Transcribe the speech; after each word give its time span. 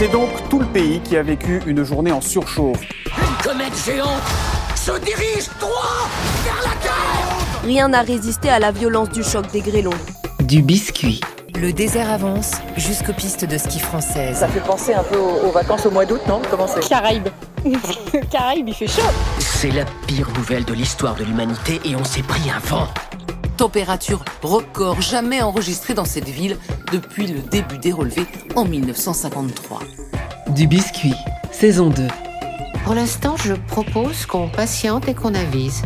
C'est 0.00 0.08
donc 0.08 0.30
tout 0.48 0.60
le 0.60 0.64
pays 0.64 0.98
qui 1.00 1.18
a 1.18 1.22
vécu 1.22 1.60
une 1.66 1.84
journée 1.84 2.10
en 2.10 2.22
surchauffe. 2.22 2.80
Une 3.04 3.44
comète 3.44 3.74
géante 3.84 4.08
se 4.74 4.92
dirige 4.92 5.50
droit 5.60 6.08
vers 6.42 6.56
la 6.62 6.74
Terre 6.80 7.62
Rien 7.64 7.88
n'a 7.88 8.00
résisté 8.00 8.48
à 8.48 8.58
la 8.58 8.72
violence 8.72 9.10
du 9.10 9.22
choc 9.22 9.50
des 9.52 9.60
grêlons. 9.60 9.90
Du 10.38 10.62
biscuit. 10.62 11.20
Le 11.54 11.74
désert 11.74 12.10
avance 12.10 12.52
jusqu'aux 12.78 13.12
pistes 13.12 13.44
de 13.44 13.58
ski 13.58 13.78
françaises. 13.78 14.38
Ça 14.38 14.48
fait 14.48 14.60
penser 14.60 14.94
un 14.94 15.02
peu 15.02 15.18
aux, 15.18 15.46
aux 15.46 15.50
vacances 15.50 15.84
au 15.84 15.90
mois 15.90 16.06
d'août, 16.06 16.22
non? 16.26 16.40
Comment 16.48 16.66
c'est? 16.66 16.88
Caraïbes. 16.88 17.28
Caraïbes, 18.30 18.68
il 18.68 18.74
fait 18.74 18.86
chaud. 18.86 19.02
C'est 19.38 19.70
la 19.70 19.84
pire 20.06 20.30
nouvelle 20.34 20.64
de 20.64 20.72
l'histoire 20.72 21.14
de 21.14 21.24
l'humanité 21.24 21.78
et 21.84 21.94
on 21.94 22.04
s'est 22.04 22.22
pris 22.22 22.50
un 22.50 22.58
vent. 22.60 22.88
Température 23.60 24.24
record 24.40 25.02
jamais 25.02 25.42
enregistrée 25.42 25.92
dans 25.92 26.06
cette 26.06 26.30
ville 26.30 26.56
depuis 26.92 27.26
le 27.26 27.40
début 27.40 27.76
des 27.76 27.92
relevés 27.92 28.24
en 28.56 28.64
1953. 28.64 29.80
Du 30.54 30.66
biscuit. 30.66 31.12
Saison 31.52 31.90
2. 31.90 32.06
Pour 32.84 32.94
l'instant, 32.94 33.36
je 33.36 33.52
propose 33.52 34.24
qu'on 34.24 34.48
patiente 34.48 35.08
et 35.08 35.14
qu'on 35.14 35.34
avise. 35.34 35.82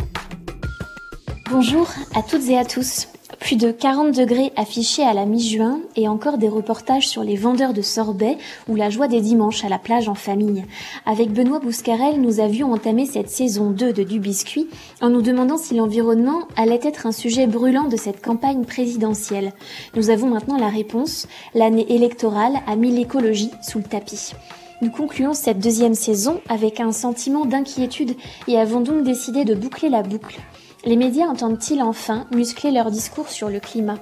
Bonjour 1.51 1.89
à 2.15 2.23
toutes 2.23 2.47
et 2.47 2.57
à 2.57 2.63
tous. 2.63 3.09
Plus 3.39 3.57
de 3.57 3.71
40 3.71 4.15
degrés 4.15 4.51
affichés 4.55 5.03
à 5.03 5.13
la 5.13 5.25
mi-juin 5.25 5.79
et 5.95 6.07
encore 6.07 6.37
des 6.37 6.49
reportages 6.49 7.07
sur 7.07 7.23
les 7.23 7.35
vendeurs 7.35 7.73
de 7.73 7.81
sorbet 7.81 8.37
ou 8.67 8.75
la 8.75 8.89
joie 8.89 9.07
des 9.07 9.21
dimanches 9.21 9.63
à 9.63 9.69
la 9.69 9.77
plage 9.77 10.09
en 10.09 10.15
famille. 10.15 10.63
Avec 11.05 11.31
Benoît 11.31 11.59
Bouscarel, 11.59 12.21
nous 12.21 12.39
avions 12.39 12.71
entamé 12.71 13.05
cette 13.05 13.29
saison 13.29 13.69
2 13.71 13.93
de 13.93 14.03
Du 14.03 14.19
Biscuit 14.19 14.67
en 15.01 15.09
nous 15.09 15.21
demandant 15.21 15.57
si 15.57 15.75
l'environnement 15.75 16.47
allait 16.55 16.79
être 16.83 17.05
un 17.05 17.11
sujet 17.11 17.45
brûlant 17.45 17.87
de 17.87 17.97
cette 17.97 18.23
campagne 18.23 18.65
présidentielle. 18.65 19.53
Nous 19.95 20.09
avons 20.09 20.27
maintenant 20.27 20.57
la 20.57 20.69
réponse. 20.69 21.27
L'année 21.53 21.85
électorale 21.93 22.61
a 22.67 22.75
mis 22.75 22.91
l'écologie 22.91 23.51
sous 23.61 23.79
le 23.79 23.83
tapis. 23.83 24.31
Nous 24.81 24.89
concluons 24.89 25.33
cette 25.33 25.59
deuxième 25.59 25.95
saison 25.95 26.41
avec 26.49 26.79
un 26.79 26.91
sentiment 26.91 27.45
d'inquiétude 27.45 28.15
et 28.47 28.57
avons 28.57 28.81
donc 28.81 29.03
décidé 29.03 29.45
de 29.45 29.55
boucler 29.55 29.89
la 29.89 30.03
boucle. 30.03 30.39
Les 30.85 30.97
médias 30.97 31.25
entendent-ils 31.25 31.81
enfin 31.81 32.27
muscler 32.31 32.69
leur 32.69 32.91
discours 32.91 33.29
sur 33.29 33.49
le 33.49 33.59
climat? 33.59 33.97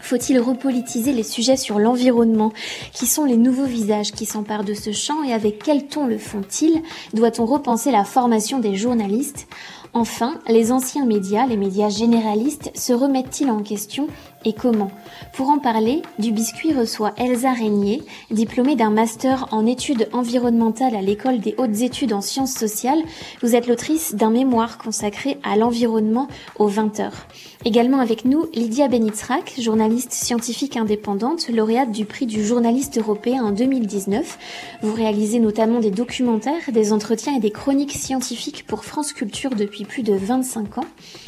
Faut-il 0.00 0.38
repolitiser 0.38 1.12
les 1.12 1.24
sujets 1.24 1.56
sur 1.56 1.80
l'environnement? 1.80 2.52
Qui 2.92 3.06
sont 3.06 3.24
les 3.24 3.36
nouveaux 3.36 3.64
visages 3.64 4.12
qui 4.12 4.26
s'emparent 4.26 4.62
de 4.62 4.72
ce 4.72 4.92
champ 4.92 5.24
et 5.24 5.32
avec 5.32 5.60
quel 5.60 5.88
ton 5.88 6.06
le 6.06 6.18
font-ils? 6.18 6.82
Doit-on 7.14 7.46
repenser 7.46 7.90
la 7.90 8.04
formation 8.04 8.60
des 8.60 8.76
journalistes? 8.76 9.48
Enfin, 9.92 10.38
les 10.46 10.70
anciens 10.70 11.04
médias, 11.04 11.46
les 11.46 11.56
médias 11.56 11.88
généralistes, 11.88 12.70
se 12.76 12.92
remettent-ils 12.92 13.50
en 13.50 13.64
question? 13.64 14.06
Et 14.44 14.52
comment 14.52 14.90
Pour 15.32 15.50
en 15.50 15.58
parler, 15.58 16.02
Du 16.18 16.32
Biscuit 16.32 16.72
reçoit 16.72 17.12
Elsa 17.18 17.52
Régnier, 17.52 18.02
diplômée 18.30 18.74
d'un 18.74 18.90
master 18.90 19.48
en 19.50 19.66
études 19.66 20.08
environnementales 20.12 20.94
à 20.94 21.02
l'école 21.02 21.40
des 21.40 21.54
hautes 21.58 21.82
études 21.82 22.12
en 22.12 22.20
sciences 22.20 22.54
sociales. 22.54 23.02
Vous 23.42 23.54
êtes 23.54 23.66
l'autrice 23.66 24.14
d'un 24.14 24.30
mémoire 24.30 24.78
consacré 24.78 25.38
à 25.42 25.56
l'environnement 25.56 26.28
aux 26.58 26.68
20 26.68 27.00
heures. 27.00 27.26
Également 27.66 28.00
avec 28.00 28.24
nous, 28.24 28.46
Lydia 28.54 28.88
Benitzrak, 28.88 29.60
journaliste 29.60 30.12
scientifique 30.12 30.78
indépendante, 30.78 31.50
lauréate 31.50 31.90
du 31.90 32.06
prix 32.06 32.24
du 32.24 32.42
journaliste 32.42 32.96
européen 32.96 33.44
en 33.44 33.50
2019. 33.50 34.38
Vous 34.80 34.94
réalisez 34.94 35.40
notamment 35.40 35.80
des 35.80 35.90
documentaires, 35.90 36.72
des 36.72 36.94
entretiens 36.94 37.36
et 37.36 37.40
des 37.40 37.50
chroniques 37.50 37.92
scientifiques 37.92 38.64
pour 38.66 38.86
France 38.86 39.12
Culture 39.12 39.50
depuis 39.50 39.84
plus 39.84 40.02
de 40.02 40.14
25 40.14 40.78
ans. 40.78 40.86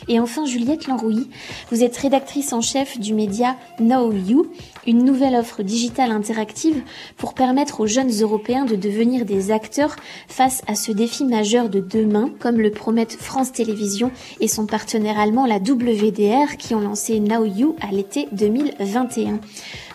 Et 0.08 0.18
enfin, 0.20 0.46
Juliette 0.46 0.86
Lanrouilly, 0.86 1.28
vous 1.70 1.84
êtes 1.84 1.98
rédactrice 1.98 2.54
en 2.54 2.62
chef 2.62 2.98
du 3.02 3.12
média 3.12 3.56
Know 3.78 4.12
You, 4.12 4.46
une 4.86 5.04
nouvelle 5.04 5.34
offre 5.34 5.62
digitale 5.62 6.10
interactive 6.10 6.82
pour 7.16 7.34
permettre 7.34 7.80
aux 7.80 7.86
jeunes 7.86 8.12
Européens 8.20 8.64
de 8.64 8.76
devenir 8.76 9.24
des 9.24 9.50
acteurs 9.50 9.96
face 10.28 10.62
à 10.66 10.74
ce 10.74 10.92
défi 10.92 11.24
majeur 11.24 11.68
de 11.68 11.80
demain, 11.80 12.30
comme 12.38 12.60
le 12.60 12.70
promettent 12.70 13.12
France 13.12 13.52
Télévisions 13.52 14.10
et 14.40 14.48
son 14.48 14.66
partenaire 14.66 15.18
allemand 15.18 15.46
la 15.46 15.58
WDR 15.58 16.56
qui 16.56 16.74
ont 16.74 16.80
lancé 16.80 17.20
Now 17.20 17.44
You 17.44 17.76
à 17.80 17.92
l'été 17.92 18.28
2021. 18.32 19.40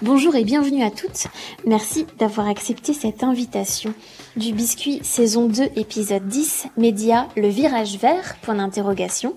Bonjour 0.02 0.36
et 0.36 0.44
bienvenue 0.44 0.84
à 0.84 0.92
toutes. 0.92 1.28
Merci 1.66 2.06
d'avoir 2.20 2.48
accepté 2.48 2.94
cette 2.94 3.24
invitation. 3.24 3.94
Du 4.36 4.54
biscuit 4.54 5.00
saison 5.02 5.48
2 5.48 5.64
épisode 5.78 6.28
10, 6.28 6.68
média 6.78 7.28
Le 7.36 7.48
Virage 7.48 7.98
Vert, 7.98 8.36
point 8.42 8.56
d'interrogation, 8.56 9.34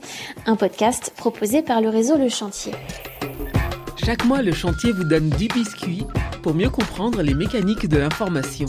un 0.47 0.57
podcast 0.57 1.13
proposé 1.17 1.63
par 1.63 1.81
le 1.81 1.89
réseau 1.89 2.17
Le 2.17 2.29
Chantier. 2.29 2.73
Chaque 4.05 4.25
mois, 4.25 4.41
le 4.41 4.53
chantier 4.53 4.93
vous 4.93 5.05
donne 5.05 5.29
du 5.29 5.47
biscuit 5.49 6.07
pour 6.43 6.55
mieux 6.55 6.71
comprendre 6.71 7.21
les 7.21 7.35
mécaniques 7.35 7.87
de 7.87 7.99
l'information. 7.99 8.67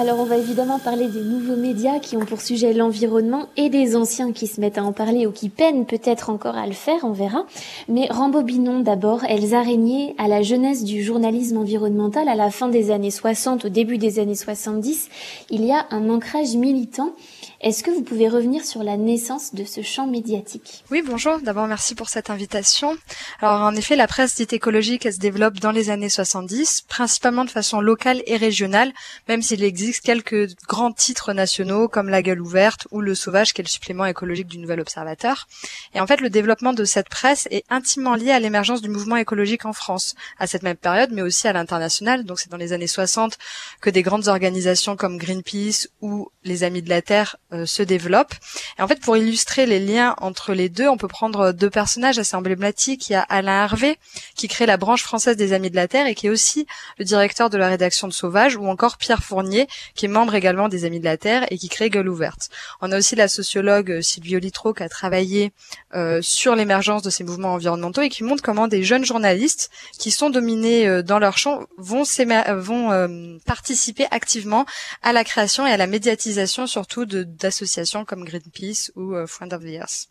Alors 0.00 0.20
on 0.20 0.24
va 0.24 0.36
évidemment 0.36 0.78
parler 0.78 1.08
des 1.08 1.22
nouveaux 1.22 1.56
médias 1.56 1.98
qui 1.98 2.16
ont 2.16 2.24
pour 2.24 2.40
sujet 2.40 2.72
l'environnement 2.72 3.48
et 3.56 3.68
des 3.68 3.96
anciens 3.96 4.30
qui 4.30 4.46
se 4.46 4.60
mettent 4.60 4.78
à 4.78 4.84
en 4.84 4.92
parler 4.92 5.26
ou 5.26 5.32
qui 5.32 5.48
peinent 5.48 5.86
peut-être 5.86 6.30
encore 6.30 6.56
à 6.56 6.68
le 6.68 6.72
faire, 6.72 7.00
on 7.02 7.10
verra. 7.10 7.46
Mais 7.88 8.06
rembobinons 8.08 8.78
d'abord 8.78 9.24
Elsa 9.24 9.60
Régnier 9.62 10.14
à 10.16 10.28
la 10.28 10.42
jeunesse 10.42 10.84
du 10.84 11.02
journalisme 11.02 11.56
environnemental 11.56 12.28
à 12.28 12.36
la 12.36 12.52
fin 12.52 12.68
des 12.68 12.92
années 12.92 13.10
60, 13.10 13.64
au 13.64 13.68
début 13.68 13.98
des 13.98 14.20
années 14.20 14.36
70. 14.36 15.08
Il 15.50 15.64
y 15.64 15.72
a 15.72 15.86
un 15.90 16.08
ancrage 16.10 16.54
militant. 16.54 17.14
Est-ce 17.60 17.82
que 17.82 17.90
vous 17.90 18.02
pouvez 18.02 18.28
revenir 18.28 18.64
sur 18.64 18.84
la 18.84 18.96
naissance 18.96 19.52
de 19.52 19.64
ce 19.64 19.82
champ 19.82 20.06
médiatique? 20.06 20.84
Oui, 20.92 21.02
bonjour. 21.04 21.40
D'abord, 21.40 21.66
merci 21.66 21.96
pour 21.96 22.08
cette 22.08 22.30
invitation. 22.30 22.96
Alors, 23.40 23.62
en 23.62 23.74
effet, 23.74 23.96
la 23.96 24.06
presse 24.06 24.36
dite 24.36 24.52
écologique, 24.52 25.04
elle 25.04 25.14
se 25.14 25.18
développe 25.18 25.58
dans 25.58 25.72
les 25.72 25.90
années 25.90 26.08
70, 26.08 26.82
principalement 26.82 27.44
de 27.44 27.50
façon 27.50 27.80
locale 27.80 28.22
et 28.26 28.36
régionale, 28.36 28.92
même 29.26 29.42
s'il 29.42 29.64
existe 29.64 30.04
quelques 30.04 30.54
grands 30.68 30.92
titres 30.92 31.32
nationaux 31.32 31.88
comme 31.88 32.08
La 32.08 32.22
Gueule 32.22 32.40
ouverte 32.40 32.86
ou 32.92 33.00
Le 33.00 33.16
Sauvage, 33.16 33.52
qui 33.52 33.60
est 33.60 33.64
le 33.64 33.68
supplément 33.68 34.04
écologique 34.04 34.46
du 34.46 34.58
Nouvel 34.58 34.78
Observateur. 34.78 35.48
Et 35.94 36.00
en 36.00 36.06
fait, 36.06 36.20
le 36.20 36.30
développement 36.30 36.74
de 36.74 36.84
cette 36.84 37.08
presse 37.08 37.48
est 37.50 37.64
intimement 37.70 38.14
lié 38.14 38.30
à 38.30 38.38
l'émergence 38.38 38.82
du 38.82 38.88
mouvement 38.88 39.16
écologique 39.16 39.64
en 39.64 39.72
France, 39.72 40.14
à 40.38 40.46
cette 40.46 40.62
même 40.62 40.76
période, 40.76 41.10
mais 41.12 41.22
aussi 41.22 41.48
à 41.48 41.52
l'international. 41.52 42.22
Donc, 42.22 42.38
c'est 42.38 42.52
dans 42.52 42.56
les 42.56 42.72
années 42.72 42.86
60 42.86 43.36
que 43.80 43.90
des 43.90 44.02
grandes 44.02 44.28
organisations 44.28 44.94
comme 44.94 45.18
Greenpeace 45.18 45.88
ou 46.02 46.30
les 46.44 46.62
Amis 46.62 46.82
de 46.82 46.88
la 46.88 47.02
Terre 47.02 47.36
euh, 47.52 47.66
se 47.66 47.82
développent. 47.82 48.34
Et 48.78 48.82
en 48.82 48.88
fait, 48.88 49.00
pour 49.00 49.16
illustrer 49.16 49.66
les 49.66 49.80
liens 49.80 50.14
entre 50.18 50.54
les 50.54 50.68
deux, 50.68 50.88
on 50.88 50.96
peut 50.96 51.08
prendre 51.08 51.52
deux 51.52 51.70
personnages 51.70 52.18
assez 52.18 52.36
emblématiques. 52.36 53.08
Il 53.08 53.12
y 53.12 53.16
a 53.16 53.22
Alain 53.22 53.64
Hervé, 53.64 53.98
qui 54.34 54.48
crée 54.48 54.66
la 54.66 54.76
branche 54.76 55.02
française 55.02 55.36
des 55.36 55.52
Amis 55.52 55.70
de 55.70 55.76
la 55.76 55.88
Terre 55.88 56.06
et 56.06 56.14
qui 56.14 56.26
est 56.26 56.30
aussi 56.30 56.66
le 56.98 57.04
directeur 57.04 57.50
de 57.50 57.58
la 57.58 57.68
rédaction 57.68 58.08
de 58.08 58.12
Sauvage, 58.12 58.56
ou 58.56 58.66
encore 58.66 58.96
Pierre 58.96 59.22
Fournier, 59.22 59.66
qui 59.94 60.06
est 60.06 60.08
membre 60.08 60.34
également 60.34 60.68
des 60.68 60.84
Amis 60.84 61.00
de 61.00 61.04
la 61.04 61.16
Terre 61.16 61.46
et 61.50 61.58
qui 61.58 61.68
crée 61.68 61.90
Gueule 61.90 62.08
ouverte. 62.08 62.50
On 62.80 62.92
a 62.92 62.98
aussi 62.98 63.16
la 63.16 63.28
sociologue 63.28 64.00
Sylvie 64.00 64.38
Litro 64.38 64.74
qui 64.74 64.82
a 64.82 64.88
travaillé 64.88 65.52
euh, 65.94 66.20
sur 66.22 66.54
l'émergence 66.54 67.02
de 67.02 67.10
ces 67.10 67.24
mouvements 67.24 67.54
environnementaux 67.54 68.02
et 68.02 68.08
qui 68.08 68.24
montre 68.24 68.42
comment 68.42 68.68
des 68.68 68.82
jeunes 68.82 69.04
journalistes 69.04 69.70
qui 69.98 70.10
sont 70.10 70.30
dominés 70.30 70.86
euh, 70.86 71.02
dans 71.02 71.18
leur 71.18 71.38
champ 71.38 71.60
vont, 71.78 72.02
vont 72.02 72.92
euh, 72.92 73.38
participer 73.46 74.06
activement 74.10 74.66
à 75.02 75.12
la 75.12 75.24
création 75.24 75.66
et 75.66 75.70
à 75.70 75.76
la 75.76 75.86
médiatisation 75.86 76.66
surtout 76.66 77.06
d'associations 77.38 78.04
comme 78.04 78.24
Greenpeace 78.24 78.92
ou 78.96 79.14
euh, 79.14 79.26
Friend 79.26 79.52
of 79.52 79.62
the 79.62 79.78
Earth. 79.80 80.08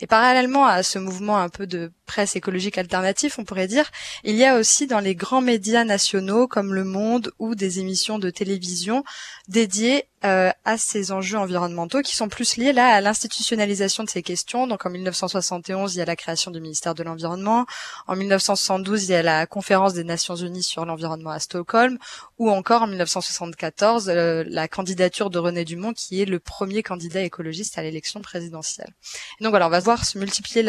Et 0.00 0.06
parallèlement 0.06 0.66
à 0.66 0.82
ce 0.82 0.98
mouvement 0.98 1.38
un 1.38 1.48
peu 1.48 1.66
de 1.66 1.92
presse 2.06 2.36
écologique 2.36 2.78
alternatif, 2.78 3.38
on 3.38 3.44
pourrait 3.44 3.68
dire, 3.68 3.90
il 4.24 4.36
y 4.36 4.44
a 4.44 4.58
aussi 4.58 4.86
dans 4.86 5.00
les 5.00 5.14
grands 5.14 5.40
médias 5.40 5.84
nationaux 5.84 6.46
comme 6.46 6.74
Le 6.74 6.84
Monde 6.84 7.32
ou 7.38 7.54
des 7.54 7.80
émissions 7.80 8.18
de 8.18 8.30
télévision 8.30 9.04
dédiées 9.48 10.06
euh, 10.24 10.52
à 10.64 10.78
ces 10.78 11.10
enjeux 11.10 11.36
environnementaux 11.36 12.00
qui 12.00 12.14
sont 12.14 12.28
plus 12.28 12.56
liés 12.56 12.72
là 12.72 12.94
à 12.94 13.00
l'institutionnalisation 13.00 14.04
de 14.04 14.08
ces 14.08 14.22
questions. 14.22 14.68
Donc 14.68 14.86
en 14.86 14.90
1971, 14.90 15.96
il 15.96 15.98
y 15.98 16.00
a 16.00 16.04
la 16.04 16.14
création 16.14 16.52
du 16.52 16.60
ministère 16.60 16.94
de 16.94 17.02
l'Environnement. 17.02 17.66
En 18.06 18.14
1972, 18.14 19.04
il 19.04 19.10
y 19.10 19.14
a 19.14 19.22
la 19.22 19.46
conférence 19.46 19.94
des 19.94 20.04
Nations 20.04 20.36
Unies 20.36 20.62
sur 20.62 20.84
l'environnement 20.84 21.30
à 21.30 21.40
Stockholm. 21.40 21.98
Ou 22.38 22.50
encore 22.50 22.82
en 22.82 22.86
1974, 22.86 24.08
euh, 24.08 24.44
la 24.46 24.68
candidature 24.68 25.28
de 25.28 25.40
René 25.40 25.64
Dumont 25.64 25.92
qui 25.92 26.22
est 26.22 26.24
le 26.24 26.38
premier 26.38 26.84
candidat 26.84 27.22
écologiste 27.22 27.76
à 27.78 27.82
l'élection 27.82 28.20
présidentielle. 28.20 28.94
Donc 29.42 29.50
voilà, 29.50 29.66
on 29.66 29.70
va 29.70 29.80
voir 29.80 30.04
se 30.04 30.18
multiplier 30.18 30.62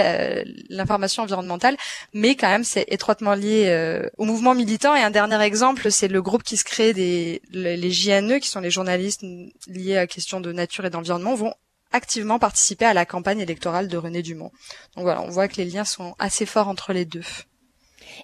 l'information 0.70 1.24
environnementale, 1.24 1.78
mais 2.14 2.36
quand 2.36 2.50
même 2.50 2.64
c'est 2.64 2.86
étroitement 2.88 3.36
lié 3.36 3.66
euh, 3.68 4.10
au 4.18 4.26
mouvement 4.26 4.56
militant. 4.56 4.96
Et 4.96 5.02
un 5.02 5.12
dernier 5.12 5.40
exemple, 5.42 5.92
c'est 5.92 6.08
le 6.08 6.22
groupe 6.22 6.42
qui 6.42 6.58
se 6.58 6.64
crée 6.64 6.92
des 6.94 7.42
les 7.52 7.92
JNE, 7.92 8.40
qui 8.40 8.50
sont 8.50 8.62
les 8.62 8.72
journalistes 8.72 9.24
liés 9.68 9.98
à 9.98 10.08
questions 10.08 10.42
de 10.42 10.52
nature 10.52 10.86
et 10.86 10.90
d'environnement, 10.90 11.36
vont 11.36 11.54
activement 11.92 12.40
participer 12.40 12.86
à 12.86 12.96
la 12.96 13.06
campagne 13.06 13.40
électorale 13.40 13.88
de 13.88 13.98
René 13.98 14.24
Dumont. 14.24 14.52
Donc 14.96 15.04
voilà, 15.04 15.22
on 15.22 15.30
voit 15.30 15.48
que 15.48 15.58
les 15.58 15.66
liens 15.66 15.86
sont 15.86 16.16
assez 16.18 16.48
forts 16.48 16.68
entre 16.68 16.94
les 16.94 17.06
deux. 17.06 17.24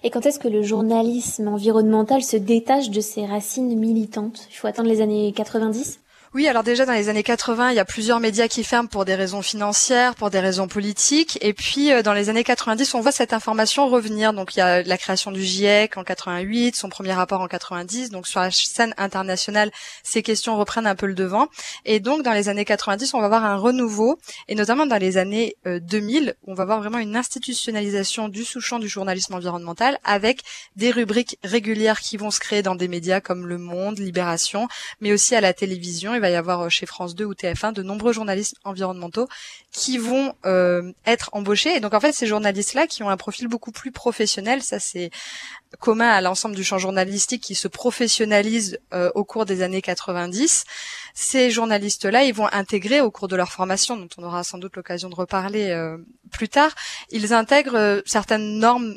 Et 0.02 0.10
quand 0.10 0.26
est-ce 0.26 0.40
que 0.40 0.48
le 0.48 0.62
journalisme 0.62 1.46
environnemental 1.46 2.22
se 2.22 2.36
détache 2.36 2.90
de 2.90 3.00
ses 3.00 3.24
racines 3.24 3.78
militantes? 3.78 4.48
Il 4.50 4.56
faut 4.56 4.66
attendre 4.66 4.88
les 4.88 5.00
années 5.00 5.32
90 5.32 6.00
Oui, 6.32 6.46
alors 6.46 6.62
déjà 6.62 6.86
dans 6.86 6.92
les 6.92 7.08
années 7.08 7.24
80, 7.24 7.70
il 7.70 7.74
y 7.74 7.80
a 7.80 7.84
plusieurs 7.84 8.20
médias 8.20 8.46
qui 8.46 8.62
ferment 8.62 8.86
pour 8.86 9.04
des 9.04 9.16
raisons 9.16 9.42
financières, 9.42 10.14
pour 10.14 10.30
des 10.30 10.38
raisons 10.38 10.68
politiques. 10.68 11.36
Et 11.40 11.52
puis 11.52 11.90
euh, 11.90 12.02
dans 12.02 12.12
les 12.12 12.28
années 12.28 12.44
90, 12.44 12.94
on 12.94 13.00
voit 13.00 13.10
cette 13.10 13.32
information 13.32 13.88
revenir. 13.88 14.32
Donc 14.32 14.54
il 14.54 14.60
y 14.60 14.62
a 14.62 14.84
la 14.84 14.96
création 14.96 15.32
du 15.32 15.42
GIEC 15.42 15.96
en 15.96 16.04
88, 16.04 16.76
son 16.76 16.88
premier 16.88 17.14
rapport 17.14 17.40
en 17.40 17.48
90. 17.48 18.10
Donc 18.10 18.28
sur 18.28 18.38
la 18.38 18.52
scène 18.52 18.94
internationale, 18.96 19.72
ces 20.04 20.22
questions 20.22 20.56
reprennent 20.56 20.86
un 20.86 20.94
peu 20.94 21.06
le 21.06 21.14
devant. 21.14 21.48
Et 21.84 21.98
donc 21.98 22.22
dans 22.22 22.32
les 22.32 22.48
années 22.48 22.64
90, 22.64 23.12
on 23.14 23.20
va 23.20 23.26
voir 23.26 23.44
un 23.44 23.56
renouveau, 23.56 24.16
et 24.46 24.54
notamment 24.54 24.86
dans 24.86 24.98
les 24.98 25.18
années 25.18 25.56
2000, 25.66 26.28
euh, 26.28 26.32
on 26.46 26.54
va 26.54 26.64
voir 26.64 26.78
vraiment 26.78 26.98
une 26.98 27.16
institutionnalisation 27.16 28.28
du 28.28 28.44
sous-champ 28.44 28.78
du 28.78 28.88
journalisme 28.88 29.34
environnemental 29.34 29.98
avec 30.04 30.42
des 30.76 30.92
rubriques 30.92 31.40
régulières 31.42 31.98
qui 31.98 32.16
vont 32.16 32.30
se 32.30 32.38
créer 32.38 32.62
dans 32.62 32.76
des 32.76 32.86
médias 32.86 33.20
comme 33.20 33.48
Le 33.48 33.58
Monde, 33.58 33.98
Libération, 33.98 34.68
mais 35.00 35.12
aussi 35.12 35.34
à 35.34 35.40
la 35.40 35.52
télévision 35.52 36.14
il 36.20 36.22
va 36.22 36.30
y 36.30 36.36
avoir 36.36 36.60
euh, 36.60 36.68
chez 36.68 36.84
France 36.84 37.14
2 37.14 37.24
ou 37.24 37.32
TF1 37.32 37.72
de 37.72 37.82
nombreux 37.82 38.12
journalistes 38.12 38.56
environnementaux 38.64 39.26
qui 39.72 39.96
vont 39.96 40.34
euh, 40.44 40.92
être 41.06 41.30
embauchés. 41.32 41.74
Et 41.76 41.80
donc 41.80 41.94
en 41.94 42.00
fait, 42.00 42.12
ces 42.12 42.26
journalistes-là 42.26 42.86
qui 42.86 43.02
ont 43.02 43.08
un 43.08 43.16
profil 43.16 43.48
beaucoup 43.48 43.72
plus 43.72 43.90
professionnel, 43.90 44.62
ça 44.62 44.78
c'est 44.78 45.10
commun 45.78 46.08
à 46.08 46.20
l'ensemble 46.20 46.54
du 46.54 46.64
champ 46.64 46.78
journalistique 46.78 47.42
qui 47.42 47.54
se 47.54 47.68
professionnalise 47.68 48.78
euh, 48.92 49.10
au 49.14 49.24
cours 49.24 49.46
des 49.46 49.62
années 49.62 49.80
90. 49.80 50.64
Ces 51.14 51.50
journalistes-là, 51.50 52.24
ils 52.24 52.34
vont 52.34 52.48
intégrer 52.52 53.00
au 53.00 53.10
cours 53.10 53.28
de 53.28 53.36
leur 53.36 53.50
formation, 53.50 53.96
dont 53.96 54.08
on 54.18 54.24
aura 54.24 54.44
sans 54.44 54.58
doute 54.58 54.76
l'occasion 54.76 55.08
de 55.08 55.14
reparler 55.14 55.74
plus 56.30 56.48
tard, 56.48 56.74
ils 57.10 57.32
intègrent 57.32 58.02
certaines 58.06 58.58
normes 58.58 58.96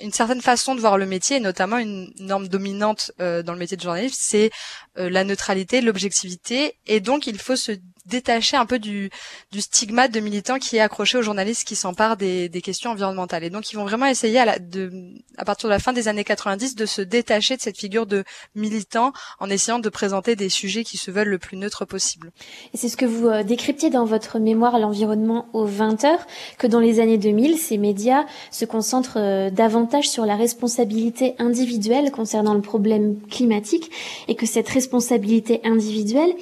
une 0.00 0.12
certaine 0.12 0.40
façon 0.40 0.74
de 0.74 0.80
voir 0.80 0.98
le 0.98 1.06
métier, 1.06 1.36
et 1.36 1.40
notamment 1.40 1.78
une 1.78 2.12
norme 2.18 2.48
dominante 2.48 3.12
euh, 3.20 3.42
dans 3.42 3.52
le 3.52 3.58
métier 3.58 3.76
de 3.76 3.82
journaliste, 3.82 4.20
c'est 4.20 4.50
euh, 4.98 5.10
la 5.10 5.24
neutralité, 5.24 5.80
l'objectivité, 5.80 6.76
et 6.86 7.00
donc 7.00 7.26
il 7.26 7.38
faut 7.38 7.56
se 7.56 7.72
détacher 8.08 8.56
un 8.56 8.66
peu 8.66 8.78
du, 8.78 9.10
du 9.52 9.60
stigmate 9.60 10.12
de 10.12 10.20
militant 10.20 10.58
qui 10.58 10.76
est 10.76 10.80
accroché 10.80 11.18
aux 11.18 11.22
journalistes 11.22 11.66
qui 11.66 11.76
s'emparent 11.76 12.16
des, 12.16 12.48
des, 12.48 12.60
questions 12.60 12.90
environnementales. 12.90 13.44
Et 13.44 13.50
donc 13.50 13.70
ils 13.70 13.76
vont 13.76 13.84
vraiment 13.84 14.06
essayer 14.06 14.38
à, 14.38 14.44
la, 14.44 14.58
de, 14.58 14.90
à 15.36 15.44
partir 15.44 15.68
de 15.68 15.72
la 15.72 15.78
fin 15.78 15.92
des 15.92 16.08
années 16.08 16.24
90 16.24 16.74
de 16.74 16.86
se 16.86 17.02
détacher 17.02 17.56
de 17.56 17.60
cette 17.60 17.78
figure 17.78 18.06
de 18.06 18.24
militant 18.54 19.12
en 19.38 19.48
essayant 19.50 19.78
de 19.78 19.88
présenter 19.88 20.36
des 20.36 20.48
sujets 20.48 20.84
qui 20.84 20.96
se 20.96 21.10
veulent 21.10 21.28
le 21.28 21.38
plus 21.38 21.56
neutre 21.56 21.84
possible. 21.84 22.32
Et 22.74 22.76
c'est 22.76 22.88
ce 22.88 22.96
que 22.96 23.04
vous 23.04 23.28
euh, 23.28 23.42
décryptez 23.42 23.90
dans 23.90 24.04
votre 24.04 24.38
mémoire 24.38 24.78
l'environnement 24.78 25.48
aux 25.52 25.64
20 25.64 26.04
heures, 26.04 26.26
que 26.58 26.66
dans 26.66 26.80
les 26.80 27.00
années 27.00 27.18
2000, 27.18 27.58
ces 27.58 27.78
médias 27.78 28.24
se 28.50 28.64
concentrent 28.64 29.18
euh, 29.18 29.50
davantage 29.50 30.08
sur 30.08 30.26
la 30.26 30.36
responsabilité 30.36 31.34
individuelle 31.38 32.10
concernant 32.10 32.54
le 32.54 32.60
problème 32.60 33.20
climatique 33.30 33.90
et 34.28 34.34
que 34.34 34.46
cette 34.46 34.68
responsabilité 34.68 35.60
individuelle 35.64 36.32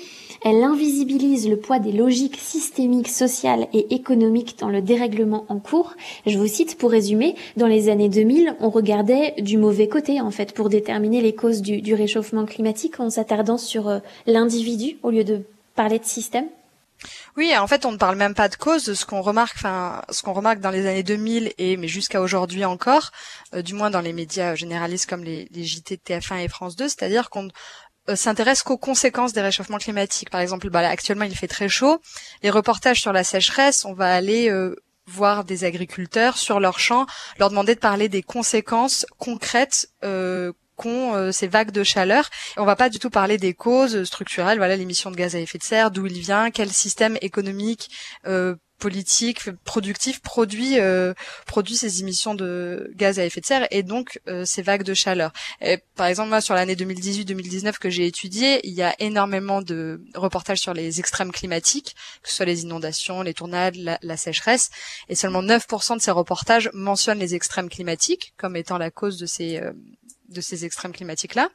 elle 0.48 0.62
invisibilise 0.62 1.48
le 1.48 1.56
poids 1.56 1.80
des 1.80 1.90
logiques 1.90 2.36
systémiques, 2.36 3.08
sociales 3.08 3.66
et 3.72 3.96
économiques 3.96 4.56
dans 4.60 4.68
le 4.68 4.80
dérèglement 4.80 5.44
en 5.48 5.58
cours. 5.58 5.94
Je 6.24 6.38
vous 6.38 6.46
cite 6.46 6.78
pour 6.78 6.92
résumer, 6.92 7.34
dans 7.56 7.66
les 7.66 7.88
années 7.88 8.08
2000, 8.08 8.54
on 8.60 8.70
regardait 8.70 9.34
du 9.38 9.58
mauvais 9.58 9.88
côté 9.88 10.20
en 10.20 10.30
fait 10.30 10.54
pour 10.54 10.68
déterminer 10.68 11.20
les 11.20 11.34
causes 11.34 11.62
du, 11.62 11.94
réchauffement 11.94 12.46
climatique 12.46 13.00
en 13.00 13.10
s'attardant 13.10 13.58
sur 13.58 13.88
euh, 13.88 13.98
l'individu 14.26 14.98
au 15.02 15.10
lieu 15.10 15.24
de 15.24 15.42
parler 15.74 15.98
de 15.98 16.04
système. 16.04 16.46
Oui, 17.36 17.52
en 17.58 17.66
fait, 17.66 17.84
on 17.84 17.92
ne 17.92 17.98
parle 17.98 18.16
même 18.16 18.34
pas 18.34 18.48
de 18.48 18.56
cause. 18.56 18.94
Ce 18.94 19.04
qu'on 19.04 19.20
remarque, 19.20 19.56
enfin, 19.56 20.00
ce 20.10 20.22
qu'on 20.22 20.32
remarque 20.32 20.60
dans 20.60 20.70
les 20.70 20.86
années 20.86 21.02
2000 21.02 21.52
et 21.58 21.76
mais 21.76 21.88
jusqu'à 21.88 22.20
aujourd'hui 22.20 22.64
encore, 22.64 23.10
euh, 23.52 23.62
du 23.62 23.74
moins 23.74 23.90
dans 23.90 24.00
les 24.00 24.12
médias 24.12 24.54
généralistes 24.54 25.08
comme 25.10 25.24
les, 25.24 25.48
les 25.50 25.64
JT 25.64 25.96
de 25.96 26.00
TF1 26.02 26.44
et 26.44 26.48
France 26.48 26.76
2, 26.76 26.84
c'est-à-dire 26.88 27.30
qu'on 27.30 27.48
s'intéresse 28.14 28.62
qu'aux 28.62 28.78
conséquences 28.78 29.32
des 29.32 29.40
réchauffements 29.40 29.78
climatiques. 29.78 30.30
Par 30.30 30.40
exemple, 30.40 30.70
bah, 30.70 30.86
actuellement 30.88 31.24
il 31.24 31.34
fait 31.34 31.48
très 31.48 31.68
chaud. 31.68 32.00
Les 32.42 32.50
reportages 32.50 33.00
sur 33.00 33.12
la 33.12 33.24
sécheresse, 33.24 33.84
on 33.84 33.94
va 33.94 34.14
aller 34.14 34.50
euh, 34.50 34.76
voir 35.06 35.44
des 35.44 35.64
agriculteurs 35.64 36.36
sur 36.36 36.60
leurs 36.60 36.78
champs, 36.78 37.06
leur 37.38 37.50
demander 37.50 37.74
de 37.74 37.80
parler 37.80 38.08
des 38.08 38.22
conséquences 38.22 39.06
concrètes 39.18 39.88
euh, 40.04 40.52
qu'ont 40.76 41.32
ces 41.32 41.46
vagues 41.48 41.70
de 41.70 41.82
chaleur. 41.82 42.28
Et 42.56 42.60
on 42.60 42.66
va 42.66 42.76
pas 42.76 42.90
du 42.90 42.98
tout 42.98 43.08
parler 43.08 43.38
des 43.38 43.54
causes 43.54 44.04
structurelles, 44.04 44.58
voilà 44.58 44.76
l'émission 44.76 45.10
de 45.10 45.16
gaz 45.16 45.34
à 45.34 45.40
effet 45.40 45.56
de 45.56 45.64
serre, 45.64 45.90
d'où 45.90 46.04
il 46.04 46.18
vient, 46.20 46.50
quel 46.50 46.70
système 46.70 47.16
économique 47.22 47.88
politique, 48.78 49.50
productif 49.64 50.20
produit 50.20 50.78
euh, 50.78 51.14
produit 51.46 51.76
ces 51.76 52.00
émissions 52.00 52.34
de 52.34 52.92
gaz 52.94 53.18
à 53.18 53.24
effet 53.24 53.40
de 53.40 53.46
serre 53.46 53.66
et 53.70 53.82
donc 53.82 54.20
euh, 54.28 54.44
ces 54.44 54.62
vagues 54.62 54.82
de 54.82 54.94
chaleur. 54.94 55.32
Et, 55.60 55.78
par 55.94 56.06
exemple, 56.06 56.28
moi 56.28 56.40
sur 56.40 56.54
l'année 56.54 56.74
2018-2019 56.74 57.78
que 57.78 57.90
j'ai 57.90 58.06
étudié, 58.06 58.60
il 58.66 58.74
y 58.74 58.82
a 58.82 58.94
énormément 58.98 59.62
de 59.62 60.00
reportages 60.14 60.60
sur 60.60 60.74
les 60.74 61.00
extrêmes 61.00 61.32
climatiques, 61.32 61.96
que 62.22 62.28
ce 62.28 62.36
soit 62.36 62.46
les 62.46 62.62
inondations, 62.62 63.22
les 63.22 63.34
tornades, 63.34 63.76
la, 63.76 63.98
la 64.02 64.16
sécheresse, 64.16 64.70
et 65.08 65.14
seulement 65.14 65.42
9% 65.42 65.96
de 65.96 66.02
ces 66.02 66.10
reportages 66.10 66.70
mentionnent 66.72 67.18
les 67.18 67.34
extrêmes 67.34 67.68
climatiques 67.68 68.34
comme 68.36 68.56
étant 68.56 68.78
la 68.78 68.90
cause 68.90 69.18
de 69.18 69.26
ces 69.26 69.58
euh, 69.58 69.72
de 70.28 70.40
ces 70.40 70.64
extrêmes 70.64 70.92
climatiques-là. 70.92 71.48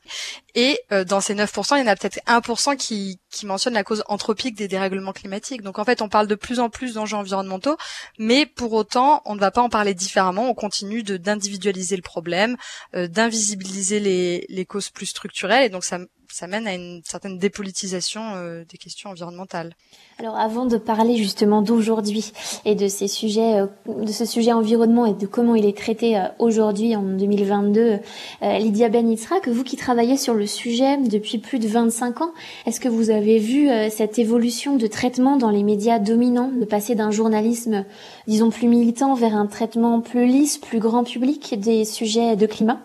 Et 0.56 0.80
euh, 0.92 1.04
dans 1.04 1.22
ces 1.22 1.36
9%, 1.36 1.78
il 1.78 1.80
y 1.80 1.84
en 1.84 1.88
a 1.88 1.96
peut-être 1.96 2.20
1% 2.28 2.78
qui, 2.78 3.20
qui 3.30 3.46
mentionne 3.46 3.74
la 3.74 3.84
cause 3.84 4.04
anthropique 4.08 4.56
des 4.56 4.68
dérèglements 4.68 5.14
climatiques. 5.14 5.62
Donc 5.62 5.80
en 5.80 5.86
fait, 5.86 6.02
on 6.02 6.10
parle 6.10 6.28
de 6.28 6.36
plus 6.36 6.60
en 6.60 6.70
plus 6.70 6.94
d'enjeux 6.94 7.18
environnementaux, 7.18 7.78
mais 8.18 8.46
pour 8.46 8.74
autant, 8.74 9.22
on 9.26 9.36
ne 9.36 9.40
va 9.40 9.52
pas 9.52 9.62
en 9.62 9.70
parler 9.70 9.94
différemment. 9.94 10.50
On 10.50 10.54
continue 10.54 11.04
d'individualiser 11.04 11.96
le 11.96 12.02
problème, 12.02 12.58
euh, 12.96 13.08
d'invisibiliser 13.08 14.00
les, 14.00 14.46
les 14.50 14.66
causes 14.66 14.90
plus 14.90 15.08
structurelles, 15.08 15.66
et 15.66 15.70
donc 15.70 15.84
ça 15.84 16.00
ça 16.32 16.48
mène 16.48 16.68
à 16.68 16.74
une 16.74 17.02
certaine 17.04 17.38
dépolitisation 17.38 18.22
euh, 18.36 18.64
des 18.70 18.78
questions 18.78 19.10
environnementales. 19.10 19.74
Alors 20.20 20.38
avant 20.38 20.66
de 20.66 20.78
parler 20.78 21.18
justement 21.18 21.62
d'aujourd'hui 21.62 22.32
et 22.66 22.76
de 22.76 22.88
ces 22.88 23.08
sujets, 23.08 23.60
euh, 23.60 23.68
de 23.88 24.12
ce 24.12 24.26
sujet 24.26 24.52
environnement 24.52 25.06
et 25.06 25.14
de 25.14 25.26
comment 25.26 25.56
il 25.56 25.66
est 25.66 25.78
traité 25.78 26.18
euh, 26.18 26.28
aujourd'hui 26.40 26.96
en 26.96 27.04
2022, 27.04 28.00
Lydia 28.42 28.90
Benitra, 28.90 29.40
que 29.40 29.50
vous 29.50 29.64
qui 29.64 29.76
travaillez 29.76 30.18
sur 30.18 30.34
le 30.34 30.46
sujet 30.46 30.98
depuis 30.98 31.38
plus 31.38 31.60
de 31.60 31.68
25 31.68 32.22
ans, 32.22 32.34
est-ce 32.66 32.80
que 32.80 32.90
vous 32.90 33.10
avez 33.10 33.40
vu 33.40 33.70
cette 33.90 34.20
évolution 34.20 34.78
de 34.78 34.88
traitement 34.88 35.38
dans 35.38 35.50
les 35.50 35.64
médias 35.64 36.00
dominants, 36.00 36.52
de 36.52 36.66
passer 36.66 36.96
d'un 36.96 37.12
journalisme, 37.12 37.86
disons, 38.28 38.50
plus 38.50 38.68
militant 38.68 39.14
vers 39.16 39.36
un 39.36 39.48
traitement 39.48 40.02
plus 40.02 40.26
lisse, 40.26 40.58
plus 40.58 40.80
grand 40.80 41.04
public 41.04 41.60
des 41.60 41.86
sujets 41.86 42.36
de 42.36 42.46
climat? 42.46 42.80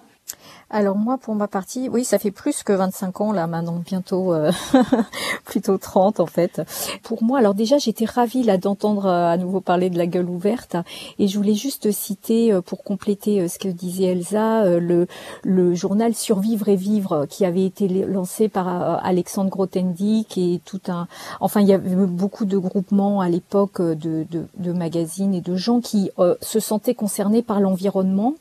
Alors 0.68 0.96
moi, 0.96 1.16
pour 1.16 1.36
ma 1.36 1.46
partie, 1.46 1.88
oui, 1.88 2.04
ça 2.04 2.18
fait 2.18 2.32
plus 2.32 2.64
que 2.64 2.72
25 2.72 3.20
ans 3.20 3.32
là 3.32 3.46
maintenant, 3.46 3.80
bientôt 3.84 4.34
euh, 4.34 4.50
plutôt 5.44 5.78
30 5.78 6.18
en 6.18 6.26
fait. 6.26 6.60
Pour 7.04 7.22
moi, 7.22 7.38
alors 7.38 7.54
déjà, 7.54 7.78
j'étais 7.78 8.04
ravie 8.04 8.42
là 8.42 8.58
d'entendre 8.58 9.06
euh, 9.06 9.30
à 9.30 9.36
nouveau 9.36 9.60
parler 9.60 9.90
de 9.90 9.98
la 9.98 10.06
gueule 10.06 10.28
ouverte 10.28 10.76
et 11.20 11.28
je 11.28 11.38
voulais 11.38 11.54
juste 11.54 11.92
citer 11.92 12.52
euh, 12.52 12.62
pour 12.62 12.82
compléter 12.82 13.46
ce 13.46 13.60
que 13.60 13.68
disait 13.68 14.06
Elsa 14.06 14.64
le 14.78 15.74
journal 15.74 16.14
Survivre 16.14 16.68
et 16.68 16.76
vivre 16.76 17.26
qui 17.26 17.44
avait 17.44 17.64
été 17.64 17.87
lancé 17.88 18.49
par 18.49 19.04
Alexandre 19.04 19.50
Grothendieck 19.50 20.37
et 20.38 20.61
tout 20.64 20.80
un 20.88 21.06
enfin 21.40 21.61
il 21.61 21.68
y 21.68 21.73
avait 21.73 21.94
beaucoup 22.06 22.44
de 22.44 22.58
groupements 22.58 23.20
à 23.20 23.28
l'époque 23.28 23.80
de 23.80 24.73
magazines 24.73 25.35
et 25.35 25.40
de 25.40 25.56
gens 25.56 25.80
qui 25.80 26.11
se 26.40 26.61
sentaient 26.61 26.94
concernés 26.94 27.42
par 27.42 27.61
l'environnement 27.61 28.35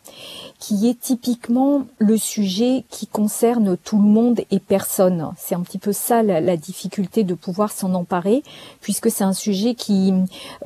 qui 0.60 0.88
est 0.88 1.00
typiquement 1.00 1.84
le 2.00 2.18
sujet 2.26 2.84
qui 2.90 3.08
concerne 3.08 3.78
tout 3.78 3.98
le 3.98 4.08
monde 4.08 4.42
et 4.52 4.60
personne. 4.60 5.32
C'est 5.38 5.56
un 5.56 5.62
petit 5.62 5.78
peu 5.78 5.94
ça 5.94 6.24
la, 6.24 6.58
difficulté 6.58 7.24
de 7.24 7.34
pouvoir 7.34 7.72
s'en 7.72 7.94
emparer, 7.94 8.42
puisque 8.82 9.12
c'est 9.12 9.24
un 9.24 9.34
sujet 9.34 9.76
qui, 9.76 10.14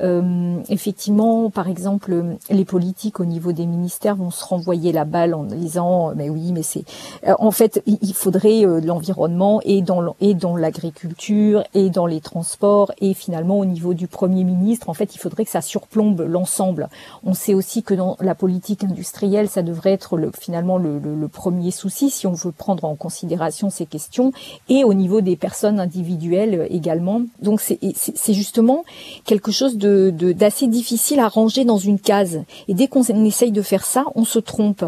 euh, 0.00 0.60
effectivement, 0.68 1.50
par 1.50 1.68
exemple, 1.68 2.36
les 2.48 2.64
politiques 2.64 3.20
au 3.20 3.24
niveau 3.24 3.52
des 3.52 3.66
ministères 3.66 4.16
vont 4.16 4.30
se 4.30 4.44
renvoyer 4.44 4.92
la 4.92 5.04
balle 5.04 5.34
en 5.34 5.44
disant, 5.44 6.12
mais 6.14 6.30
oui, 6.30 6.52
mais 6.52 6.62
c'est, 6.62 6.84
euh, 7.26 7.34
en 7.38 7.50
fait, 7.50 7.82
il 7.86 8.14
faudrait 8.14 8.64
euh, 8.64 8.80
l'environnement 8.80 9.60
et 9.64 9.82
dans 9.82 10.00
et 10.20 10.34
dans 10.34 10.56
l'agriculture 10.56 11.64
et 11.74 11.90
dans 11.90 12.06
les 12.06 12.20
transports 12.20 12.92
et 13.00 13.14
finalement 13.14 13.58
au 13.58 13.64
niveau 13.64 13.94
du 13.94 14.06
premier 14.06 14.44
ministre, 14.44 14.88
en 14.88 14.94
fait, 14.94 15.14
il 15.14 15.18
faudrait 15.18 15.44
que 15.44 15.50
ça 15.50 15.60
surplombe 15.60 16.20
l'ensemble. 16.26 16.88
On 17.24 17.34
sait 17.34 17.54
aussi 17.54 17.82
que 17.82 17.94
dans 17.94 18.16
la 18.20 18.34
politique 18.34 18.84
industrielle, 18.84 19.48
ça 19.48 19.62
devrait 19.62 19.92
être 19.92 20.16
le, 20.16 20.30
finalement 20.38 20.78
le, 20.78 20.98
le, 20.98 21.28
premier 21.40 21.70
souci 21.70 22.10
si 22.10 22.26
on 22.26 22.34
veut 22.34 22.52
prendre 22.52 22.84
en 22.84 22.96
considération 22.96 23.70
ces 23.70 23.86
questions 23.86 24.30
et 24.68 24.84
au 24.84 24.92
niveau 24.92 25.22
des 25.22 25.36
personnes 25.36 25.80
individuelles 25.80 26.66
également. 26.68 27.22
Donc 27.40 27.62
c'est 27.62 28.34
justement 28.34 28.84
quelque 29.24 29.50
chose 29.50 29.78
de 29.78 30.10
d'assez 30.10 30.66
difficile 30.66 31.18
à 31.18 31.28
ranger 31.28 31.64
dans 31.64 31.78
une 31.78 31.98
case. 31.98 32.42
Et 32.68 32.74
dès 32.74 32.88
qu'on 32.88 33.02
essaye 33.24 33.52
de 33.52 33.62
faire 33.62 33.86
ça, 33.86 34.04
on 34.14 34.26
se 34.26 34.38
trompe. 34.38 34.84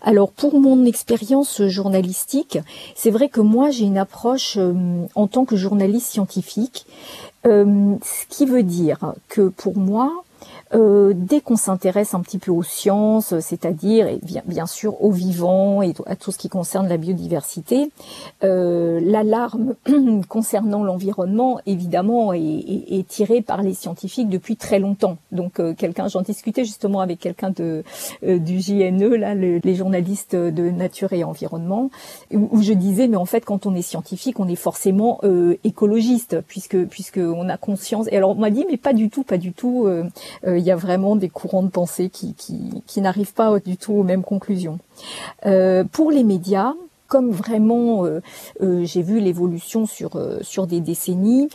Alors 0.00 0.30
pour 0.30 0.60
mon 0.60 0.84
expérience 0.84 1.66
journalistique, 1.66 2.58
c'est 2.94 3.10
vrai 3.10 3.28
que 3.28 3.40
moi 3.40 3.70
j'ai 3.70 3.86
une 3.86 3.98
approche 3.98 4.58
euh, 4.58 4.74
en 5.16 5.26
tant 5.26 5.44
que 5.44 5.56
journaliste 5.56 6.06
scientifique, 6.12 6.86
euh, 7.46 7.96
ce 8.02 8.26
qui 8.28 8.46
veut 8.46 8.62
dire 8.62 9.14
que 9.28 9.48
pour 9.48 9.76
moi, 9.76 10.22
Euh, 10.74 11.12
dès 11.14 11.40
qu'on 11.40 11.56
s'intéresse 11.56 12.14
un 12.14 12.20
petit 12.20 12.38
peu 12.38 12.50
aux 12.50 12.62
sciences, 12.62 13.38
c'est-à-dire 13.38 14.18
bien, 14.22 14.42
bien 14.46 14.66
sûr 14.66 15.02
aux 15.02 15.12
vivants 15.12 15.82
et 15.82 15.94
à 16.06 16.16
tout 16.16 16.32
ce 16.32 16.38
qui 16.38 16.48
concerne 16.48 16.88
la 16.88 16.96
biodiversité, 16.96 17.90
euh, 18.42 19.00
l'alarme 19.02 19.74
concernant 20.28 20.82
l'environnement, 20.82 21.60
évidemment, 21.66 22.32
est, 22.32 22.40
est, 22.40 22.98
est, 22.98 23.06
tirée 23.06 23.42
par 23.42 23.62
les 23.62 23.74
scientifiques 23.74 24.28
depuis 24.28 24.56
très 24.56 24.78
longtemps. 24.78 25.18
Donc, 25.32 25.60
euh, 25.60 25.74
quelqu'un, 25.74 26.08
j'en 26.08 26.22
discutais 26.22 26.64
justement 26.64 27.00
avec 27.00 27.20
quelqu'un 27.20 27.50
de 27.50 27.84
euh, 28.24 28.38
du 28.38 28.60
JNE, 28.60 29.14
là, 29.14 29.34
le, 29.34 29.60
les 29.62 29.74
journalistes 29.74 30.34
de 30.34 30.70
Nature 30.70 31.12
et 31.12 31.22
Environnement, 31.24 31.90
où, 32.32 32.62
je 32.62 32.72
disais, 32.72 33.06
mais 33.06 33.16
en 33.16 33.24
fait, 33.24 33.44
quand 33.44 33.66
on 33.66 33.74
est 33.74 33.82
scientifique, 33.82 34.40
on 34.40 34.48
est 34.48 34.56
forcément 34.56 35.20
euh, 35.22 35.56
écologiste, 35.64 36.40
puisque 36.46 36.86
puisque 36.86 37.18
on 37.18 37.48
a 37.48 37.56
conscience. 37.56 38.08
Et 38.10 38.16
alors, 38.16 38.30
on 38.30 38.34
m'a 38.34 38.50
dit, 38.50 38.64
mais 38.68 38.76
pas 38.76 38.92
du 38.92 39.10
tout, 39.10 39.22
pas 39.22 39.38
du 39.38 39.52
tout. 39.52 39.88
Il 40.56 40.64
y 40.64 40.70
a 40.70 40.76
vraiment 40.76 41.16
des 41.16 41.28
courants 41.28 41.62
de 41.62 41.68
pensée 41.68 42.10
qui 42.10 43.00
n'arrivent 43.00 43.34
pas 43.34 43.58
du 43.60 43.76
tout 43.76 43.92
aux 43.92 44.02
mêmes 44.02 44.24
conclusions. 44.24 44.78
pour 45.92 46.10
les 46.10 46.24
médias, 46.24 46.74
comme 47.06 47.30
vraiment 47.30 48.04
euh, 48.04 48.20
euh, 48.62 48.84
j'ai 48.84 49.02
vu 49.02 49.20
l'évolution 49.20 49.86
sur 49.86 50.16
euh, 50.16 50.38
sur 50.42 50.66
des 50.66 50.80
décennies, 50.80 51.48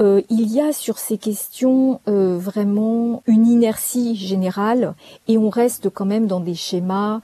il 0.00 0.52
y 0.52 0.60
a 0.60 0.72
sur 0.72 0.98
ces 0.98 1.18
questions 1.18 2.00
vraiment 2.06 3.22
une 3.26 3.46
inertie 3.46 4.14
générale 4.14 4.94
et 5.26 5.38
on 5.38 5.48
reste 5.48 5.90
quand 5.90 6.04
même 6.04 6.26
dans 6.26 6.40
des 6.40 6.54
schémas 6.54 7.20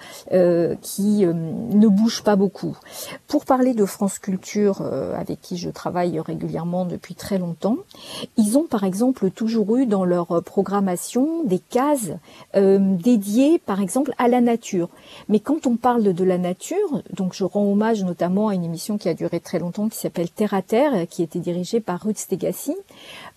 qui 0.83 1.25
ne 1.25 1.89
bougent 1.89 2.23
pas 2.23 2.37
beaucoup. 2.37 2.77
Pour 3.29 3.45
parler 3.45 3.75
de 3.75 3.85
France 3.85 4.19
Culture, 4.19 4.83
avec 5.17 5.41
qui 5.41 5.57
je 5.57 5.71
travaille 5.71 6.19
régulièrement 6.19 6.85
depuis 6.85 7.15
très 7.15 7.39
longtemps, 7.39 7.77
ils 8.37 8.59
ont 8.59 8.65
par 8.65 8.85
exemple 8.85 9.31
toujours 9.31 9.77
eu 9.77 9.87
dans 9.87 10.05
leur 10.05 10.43
programmation 10.43 11.45
des 11.45 11.61
cases 11.61 12.11
dédiées 12.55 13.61
par 13.65 13.81
exemple 13.81 14.13
à 14.19 14.29
la 14.29 14.41
nature. 14.41 14.89
Mais 15.29 15.39
quand 15.39 15.67
on 15.67 15.77
parle 15.77 16.13
de 16.13 16.25
la 16.25 16.39
nature, 16.39 17.03
donc 17.13 17.35
je 17.35 17.45
rends 17.45 17.74
notamment 17.75 18.49
à 18.49 18.55
une 18.55 18.65
émission 18.65 18.99
qui 18.99 19.09
a 19.09 19.15
duré 19.15 19.41
très 19.41 19.59
longtemps 19.59 19.89
qui 19.89 19.99
s'appelle 19.99 20.31
Terre 20.31 20.55
à 20.55 20.63
Terre, 20.63 21.07
qui 21.09 21.23
était 21.23 21.39
dirigée 21.39 21.81
par 21.81 22.01
Ruth 22.03 22.19
Stegassi 22.19 22.75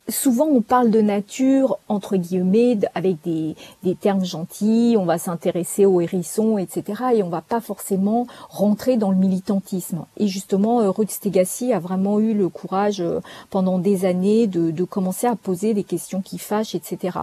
souvent 0.10 0.46
on 0.46 0.62
parle 0.62 0.90
de 0.90 1.02
nature 1.02 1.78
entre 1.88 2.16
guillemets 2.16 2.80
avec 2.96 3.18
des, 3.24 3.56
des 3.84 3.96
termes 3.96 4.24
gentils, 4.24 4.96
on 4.98 5.06
va 5.06 5.18
s'intéresser 5.18 5.86
aux 5.86 6.02
hérissons, 6.02 6.58
etc. 6.58 7.04
Et 7.16 7.24
on 7.24 7.30
va 7.30 7.42
pas 7.42 7.60
forcément 7.60 8.28
rentrer 8.50 8.98
dans 8.98 9.12
le 9.12 9.18
militantisme. 9.18 10.06
Et 10.18 10.28
justement, 10.28 10.82
euh, 10.82 10.90
Ruth 10.90 11.12
Stegassi 11.12 11.74
a 11.74 11.80
vraiment 11.80 12.20
eu 12.20 12.34
le 12.34 12.50
courage 12.50 13.02
euh, 13.02 13.20
pendant 13.50 13.80
des 13.80 14.06
années 14.06 14.48
de, 14.48 14.72
de 14.72 14.84
commencer 14.84 15.28
à 15.28 15.36
poser 15.36 15.74
des 15.74 15.84
questions 15.84 16.22
qui 16.22 16.38
fâchent, 16.38 16.76
etc. 16.76 17.20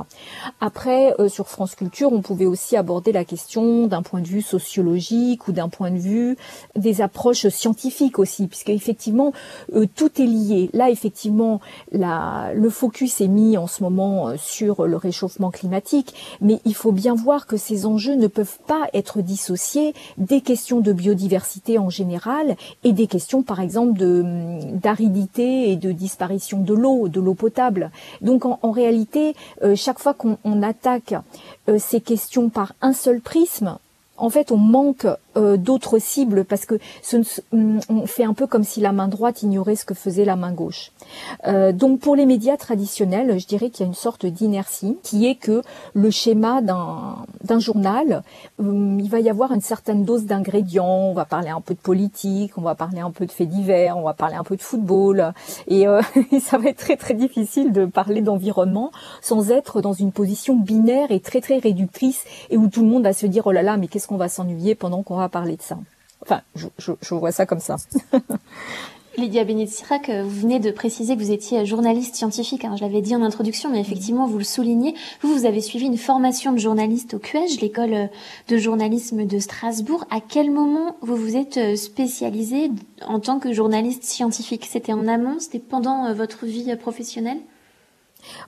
Après, 0.61 1.15
euh, 1.19 1.29
sur 1.29 1.49
France 1.49 1.75
Culture, 1.75 2.13
on 2.13 2.21
pouvait 2.21 2.47
aussi 2.47 2.77
aborder 2.77 3.13
la 3.13 3.25
question 3.25 3.87
d'un 3.87 4.03
point 4.03 4.21
de 4.21 4.29
vue 4.29 4.43
sociologique 4.43 5.49
ou 5.49 5.53
d'un 5.53 5.69
point 5.69 5.91
de 5.91 5.99
vue 5.99 6.37
des 6.77 7.01
approches 7.05 7.47
scientifiques 7.49 8.19
aussi, 8.19 8.49
puisque 8.49 8.71
effectivement 8.71 9.33
tout 9.95 10.11
est 10.21 10.27
lié. 10.27 10.71
Là, 10.73 10.91
effectivement, 10.91 11.61
la, 11.93 12.53
le 12.55 12.71
focus 12.71 13.21
est 13.21 13.29
mis 13.29 13.57
en 13.57 13.67
ce 13.67 13.83
moment 13.83 14.29
euh, 14.29 14.35
sur 14.39 14.87
le 14.87 14.97
réchauffement 14.97 15.51
climatique, 15.51 16.15
mais 16.41 16.61
il 16.65 16.75
faut 16.75 16.93
bien 16.93 17.15
voir 17.15 17.47
que 17.47 17.57
ces 17.57 17.87
enjeux 17.87 18.15
ne 18.15 18.27
peuvent 18.27 18.59
pas 18.67 18.89
être 18.93 19.23
dissociés 19.23 19.95
des 20.19 20.41
questions 20.41 20.81
de 20.81 20.93
biodiversité 20.93 21.79
en 21.79 21.91
général 21.91 22.57
et 22.83 22.93
des 22.93 23.07
questions, 23.07 23.43
par 23.43 23.61
exemple, 23.61 23.99
de 23.99 24.23
hum, 24.23 24.79
d'aridité 24.79 25.71
et 25.71 25.77
de 25.77 25.93
disparition 25.93 26.61
de 26.61 26.75
l'eau, 26.75 27.09
de 27.09 27.21
l'eau 27.21 27.35
potable. 27.35 27.91
Donc, 28.21 28.45
en, 28.45 28.59
en 28.63 28.71
réalité, 28.71 29.35
euh, 29.63 29.77
chaque 29.77 29.99
fois 29.99 30.15
qu'on 30.15 30.63
attaque 30.63 31.15
euh, 31.69 31.79
ces 31.79 32.01
questions 32.01 32.49
par 32.49 32.75
un 32.81 32.93
seul 32.93 33.21
prisme, 33.21 33.79
en 34.17 34.31
fait, 34.31 34.53
on 34.53 34.57
manque 34.57 35.07
euh, 35.37 35.57
d'autres 35.57 35.99
cibles 35.99 36.45
parce 36.45 36.67
que 36.67 36.79
ce, 37.03 37.17
on 37.53 38.07
fait 38.07 38.25
un 38.25 38.35
peu 38.35 38.47
comme 38.47 38.65
si 38.65 38.81
la 38.81 38.93
main 38.93 39.09
droite 39.09 39.43
ignorait 39.43 39.77
ce 39.77 39.85
que 39.85 39.95
faisait 39.95 40.25
la 40.25 40.37
main 40.37 40.53
gauche. 40.53 40.93
Euh, 41.47 41.73
donc 41.73 42.01
pour 42.01 42.17
les 42.17 42.27
médias 42.27 42.57
traditionnels, 42.57 43.39
je 43.39 43.47
dirais 43.47 43.71
qu'il 43.71 43.81
y 43.81 43.83
a 43.85 43.87
une 43.87 43.95
sorte 43.95 44.27
d'inertie 44.27 44.99
qui 45.03 45.27
est 45.27 45.35
que 45.35 45.63
le 45.95 46.11
schéma 46.11 46.61
d'un 46.63 47.59
journal, 47.59 48.23
euh, 48.61 48.97
il 48.99 49.09
va 49.09 49.21
y 49.21 49.31
avoir 49.31 49.53
une 49.53 49.61
certaine 49.61 50.05
dose 50.05 50.25
d'ingrédients. 50.25 50.87
On 50.87 51.15
va 51.15 51.25
parler 51.25 51.51
un 51.51 51.61
peu 51.61 51.75
de 51.75 51.79
politique, 51.81 52.57
on 52.57 52.63
va 52.63 52.75
parler 52.75 53.01
un 53.01 53.11
peu 53.11 53.27
de 53.27 53.33
faits 53.33 53.49
divers, 53.49 53.97
on 53.97 54.03
va 54.03 54.15
parler 54.15 54.37
un 54.37 54.45
peu 54.45 54.57
de 54.57 54.63
football, 54.63 55.33
et, 55.69 55.87
euh, 55.87 56.03
et 56.33 56.41
ça 56.41 56.59
va 56.59 56.69
être 56.69 56.79
très 56.79 56.97
très 56.97 57.15
difficile 57.15 57.73
de 57.73 57.87
parler 57.87 58.21
d'environnement 58.21 58.91
sans 59.21 59.51
être 59.51 59.81
dans 59.81 59.93
une 59.93 60.13
position 60.13 60.57
binaire 60.57 61.11
et 61.11 61.21
très 61.21 61.41
très 61.41 61.59
réductrice 61.59 62.25
et 62.51 62.57
où 62.57 62.69
tout 62.69 62.83
le 62.83 62.89
monde 62.89 63.05
va 63.05 63.13
se 63.13 63.27
dire 63.27 63.47
oh 63.47 63.53
là 63.53 63.63
là 63.63 63.77
mais 63.77 63.89
qu'est-ce 63.89 64.09
qu'on 64.09 64.17
va 64.17 64.29
s'ennuyer 64.29 64.75
pendant 64.75 65.03
qu'on 65.03 65.17
va 65.17 65.29
parler 65.29 65.57
de 65.57 65.63
ça? 65.63 65.79
Enfin, 66.23 66.41
je 66.55 67.15
vois 67.15 67.33
ça 67.33 67.45
comme 67.45 67.61
ça. 67.61 67.77
Lydia 69.17 69.45
Bénit-Sirac, 69.45 70.09
euh, 70.09 70.25
vous 70.25 70.41
venez 70.41 70.59
de 70.59 70.71
préciser 70.71 71.15
que 71.15 71.21
vous 71.21 71.31
étiez 71.31 71.65
journaliste 71.65 72.17
scientifique. 72.17 72.65
Hein, 72.65 72.75
je 72.77 72.83
l'avais 72.83 73.01
dit 73.01 73.15
en 73.15 73.23
introduction, 73.23 73.71
mais 73.71 73.81
effectivement, 73.81 74.27
vous 74.27 74.39
le 74.39 74.45
soulignez. 74.45 74.95
Vous, 75.23 75.47
avez 75.47 75.61
suivi 75.61 75.87
une 75.87 75.97
formation 75.97 76.53
de 76.53 76.59
journaliste 76.59 77.15
au 77.15 77.19
QEJ, 77.19 77.61
l'école 77.61 77.95
euh, 77.95 78.07
de 78.49 78.57
journalisme 78.57 79.25
de 79.25 79.39
Strasbourg. 79.39 80.05
À 80.11 80.21
quel 80.21 80.51
moment 80.51 80.97
vous 81.01 81.17
vous 81.17 81.37
êtes 81.37 81.59
euh, 81.59 81.77
spécialisé 81.77 82.71
en 83.07 83.21
tant 83.21 83.39
que 83.39 83.53
journaliste 83.53 84.03
scientifique? 84.05 84.67
C'était 84.69 84.93
en 84.93 85.07
amont? 85.07 85.37
C'était 85.39 85.61
pendant 85.61 86.13
votre 86.13 86.47
vie 86.47 86.75
professionnelle? 86.77 87.39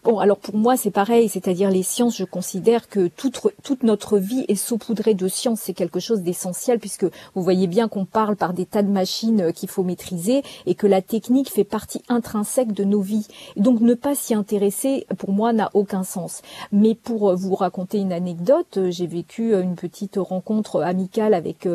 Bon, 0.04 0.18
alors 0.18 0.38
pour 0.38 0.56
moi, 0.56 0.76
c'est 0.76 0.90
pareil, 0.90 1.28
c'est-à-dire 1.28 1.70
les 1.70 1.82
sciences, 1.82 2.16
je 2.16 2.24
considère 2.24 2.88
que 2.88 3.08
toute, 3.08 3.82
notre 3.82 4.18
vie 4.18 4.44
est 4.48 4.54
saupoudrée 4.54 5.14
de 5.14 5.28
sciences, 5.28 5.60
c'est 5.60 5.74
quelque 5.74 6.00
chose 6.00 6.22
d'essentiel, 6.22 6.78
puisque 6.78 7.04
vous 7.34 7.42
voyez 7.42 7.66
bien 7.66 7.88
qu'on 7.88 8.04
parle 8.04 8.36
par 8.36 8.52
des 8.52 8.66
tas 8.66 8.82
de 8.82 8.90
machines 8.90 9.40
euh, 9.42 9.52
qu'il 9.52 9.68
faut 9.68 9.82
maîtriser 9.82 10.42
et 10.66 10.74
que 10.74 10.86
la 10.86 11.02
technique 11.02 11.50
fait 11.50 11.64
partie 11.64 12.02
intrinsèque 12.08 12.72
de 12.72 12.84
nos 12.84 13.00
vies. 13.00 13.26
donc 13.56 13.80
ne 13.80 13.94
pas 13.94 14.14
s'y 14.14 14.34
intéresser, 14.34 15.06
pour 15.18 15.32
moi, 15.32 15.52
n'a 15.52 15.70
aucun 15.74 16.02
sens. 16.02 16.42
Mais 16.72 16.94
pour 16.94 17.30
euh, 17.30 17.34
vous 17.34 17.54
raconter 17.54 17.98
une 17.98 18.12
anecdote, 18.12 18.78
euh, 18.78 18.90
j'ai 18.90 19.06
vécu 19.06 19.54
une 19.54 19.74
petite 19.76 20.16
rencontre 20.16 20.82
amicale 20.82 21.34
avec 21.34 21.68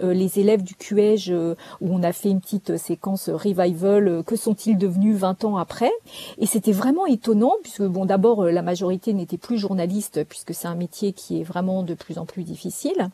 les 0.00 0.38
élèves 0.38 0.62
du 0.62 0.74
QEJ 0.74 1.30
où 1.80 1.94
on 1.94 2.02
a 2.02 2.12
fait 2.12 2.30
une 2.30 2.40
petite 2.40 2.76
séquence 2.76 3.28
revival, 3.28 4.22
que 4.24 4.36
sont-ils 4.36 4.76
devenus 4.76 5.16
20 5.16 5.44
ans 5.44 5.56
après 5.56 5.90
Et 6.38 6.46
c'était 6.46 6.72
vraiment 6.72 7.06
étonnant 7.06 7.43
puisque 7.62 7.82
bon, 7.82 8.04
d'abord 8.04 8.44
euh, 8.44 8.50
la 8.50 8.62
majorité 8.62 9.12
n'était 9.12 9.38
plus 9.38 9.58
journaliste, 9.58 10.24
puisque 10.24 10.54
c'est 10.54 10.68
un 10.68 10.74
métier 10.74 11.12
qui 11.12 11.40
est 11.40 11.44
vraiment 11.44 11.82
de 11.82 11.94
plus 11.94 12.18
en 12.18 12.26
plus 12.26 12.44
difficile. 12.44 13.08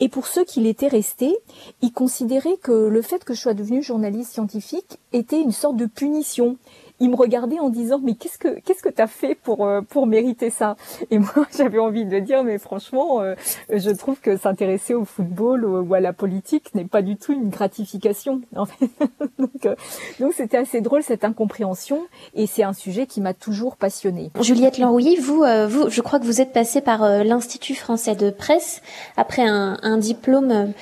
Et 0.00 0.08
pour 0.08 0.26
ceux 0.26 0.44
qui 0.44 0.60
l'étaient 0.60 0.88
restés, 0.88 1.36
ils 1.80 1.92
considéraient 1.92 2.58
que 2.62 2.72
le 2.72 3.02
fait 3.02 3.24
que 3.24 3.34
je 3.34 3.40
sois 3.40 3.54
devenue 3.54 3.82
journaliste 3.82 4.32
scientifique 4.32 4.98
était 5.12 5.40
une 5.40 5.52
sorte 5.52 5.76
de 5.76 5.86
punition 5.86 6.56
il 7.00 7.10
me 7.10 7.16
regardait 7.16 7.58
en 7.58 7.68
disant 7.68 8.00
mais 8.02 8.14
qu'est-ce 8.14 8.38
que 8.38 8.60
qu'est-ce 8.60 8.82
que 8.82 8.88
t'as 8.88 9.06
fait 9.06 9.34
pour 9.34 9.66
euh, 9.66 9.80
pour 9.80 10.06
mériter 10.06 10.50
ça? 10.50 10.76
Et 11.10 11.18
moi 11.18 11.32
j'avais 11.56 11.78
envie 11.78 12.04
de 12.04 12.18
dire 12.18 12.44
mais 12.44 12.58
franchement 12.58 13.20
euh, 13.20 13.34
je 13.70 13.90
trouve 13.90 14.20
que 14.20 14.36
s'intéresser 14.36 14.94
au 14.94 15.04
football 15.04 15.64
ou, 15.64 15.94
à 15.94 16.00
la 16.00 16.12
politique 16.12 16.74
n'est 16.74 16.84
pas 16.84 17.02
du 17.02 17.16
tout 17.16 17.32
une 17.32 17.48
gratification 17.48 18.40
en 18.56 18.66
fait. 18.66 18.90
donc 19.38 19.66
euh, 19.66 19.74
donc 20.20 20.32
c'était 20.32 20.56
assez 20.56 20.80
drôle 20.80 21.02
cette 21.02 21.24
incompréhension 21.24 22.02
et 22.34 22.46
c'est 22.46 22.62
un 22.62 22.72
sujet 22.72 23.06
qui 23.06 23.20
m'a 23.20 23.34
toujours 23.34 23.76
passionnée. 23.76 24.30
Juliette 24.40 24.78
Lanrouilly, 24.78 25.16
vous 25.16 25.44
vous 25.68 25.90
je 25.90 26.00
crois 26.00 26.20
que 26.20 26.24
vous 26.24 26.40
êtes 26.40 26.52
passée 26.52 26.80
par 26.80 27.24
l'Institut 27.24 27.74
français 27.74 28.14
de 28.14 28.30
presse 28.30 28.82
après 29.16 29.42
un, 29.42 29.78
un 29.82 29.96
diplôme 29.98 30.72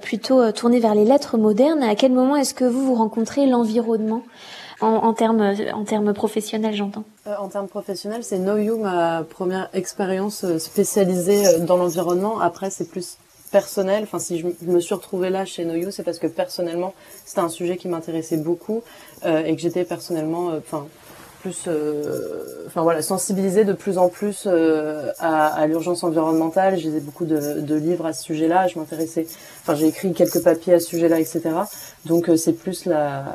plutôt 0.00 0.52
tourné 0.52 0.80
vers 0.80 0.94
les 0.94 1.04
lettres 1.04 1.38
modernes. 1.38 1.82
À 1.82 1.94
quel 1.94 2.12
moment 2.12 2.36
est-ce 2.36 2.54
que 2.54 2.64
vous 2.64 2.84
vous 2.84 2.94
rencontrez 2.94 3.46
l'environnement? 3.46 4.22
En, 4.80 4.88
en 4.88 5.12
termes 5.14 5.54
en 5.72 5.84
termes 5.84 6.12
professionnels, 6.12 6.74
j'entends. 6.74 7.04
Euh, 7.26 7.34
en 7.38 7.48
termes 7.48 7.68
professionnels, 7.68 8.24
c'est 8.24 8.38
No 8.38 8.56
You 8.56 8.78
ma 8.78 9.24
première 9.24 9.68
expérience 9.72 10.44
euh, 10.44 10.58
spécialisée 10.58 11.46
euh, 11.46 11.58
dans 11.60 11.76
l'environnement. 11.76 12.40
Après, 12.40 12.70
c'est 12.70 12.88
plus 12.88 13.18
personnel. 13.52 14.02
Enfin, 14.02 14.18
si 14.18 14.38
je 14.38 14.46
me 14.66 14.80
suis 14.80 14.94
retrouvée 14.94 15.30
là 15.30 15.44
chez 15.44 15.64
No 15.64 15.74
You, 15.74 15.90
c'est 15.90 16.02
parce 16.02 16.18
que 16.18 16.26
personnellement, 16.26 16.94
c'était 17.24 17.40
un 17.40 17.48
sujet 17.48 17.76
qui 17.76 17.88
m'intéressait 17.88 18.36
beaucoup 18.36 18.82
euh, 19.24 19.44
et 19.44 19.54
que 19.54 19.62
j'étais 19.62 19.84
personnellement, 19.84 20.48
enfin 20.58 20.86
euh, 21.66 22.64
enfin 22.66 22.82
voilà, 22.82 23.02
sensibilisée 23.02 23.64
de 23.64 23.72
plus 23.72 23.98
en 23.98 24.08
plus 24.08 24.44
euh, 24.46 25.10
à, 25.18 25.66
l'urgence 25.66 26.02
environnementale. 26.04 26.76
J'ai 26.78 27.00
beaucoup 27.00 27.24
de, 27.24 27.74
livres 27.74 28.06
à 28.06 28.12
ce 28.12 28.22
sujet-là. 28.22 28.68
Je 28.68 28.78
m'intéressais, 28.78 29.26
enfin 29.62 29.74
j'ai 29.74 29.86
écrit 29.86 30.12
quelques 30.12 30.42
papiers 30.42 30.74
à 30.74 30.80
ce 30.80 30.88
sujet-là, 30.88 31.20
etc. 31.20 31.42
Donc 32.04 32.28
euh, 32.28 32.36
c'est 32.36 32.52
plus 32.52 32.88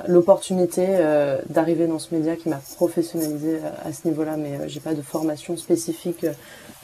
l'opportunité 0.07 0.87
d'arriver 1.49 1.87
dans 1.87 1.99
ce 1.99 2.13
média 2.13 2.35
qui 2.35 2.49
m'a 2.49 2.61
professionnalisée 2.75 3.59
à, 3.83 3.89
à, 3.89 3.93
ce 3.93 4.07
niveau-là, 4.07 4.37
mais 4.37 4.67
j'ai 4.67 4.79
pas 4.79 4.93
de 4.93 5.01
formation 5.01 5.57
spécifique. 5.57 6.25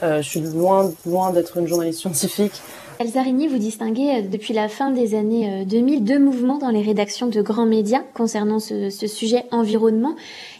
je 0.02 0.22
suis 0.22 0.40
loin 0.40 0.92
loin 1.06 1.30
d'être 1.32 1.56
une 1.56 1.66
journaliste 1.66 2.00
scientifique. 2.00 2.60
Elsa 3.00 3.22
vous 3.22 3.58
distinguez 3.58 4.22
depuis 4.22 4.52
la 4.52 4.68
fin 4.68 4.90
des 4.90 5.14
années 5.14 5.64
2000 5.64 6.02
deux 6.02 6.18
mouvements 6.18 6.58
dans 6.58 6.70
les 6.70 6.82
rédactions 6.82 7.28
de 7.28 7.40
grands 7.42 7.64
médias 7.64 8.02
concernant 8.12 8.58
ce, 8.58 8.90
sujet 8.90 9.44
environnement 9.52 10.16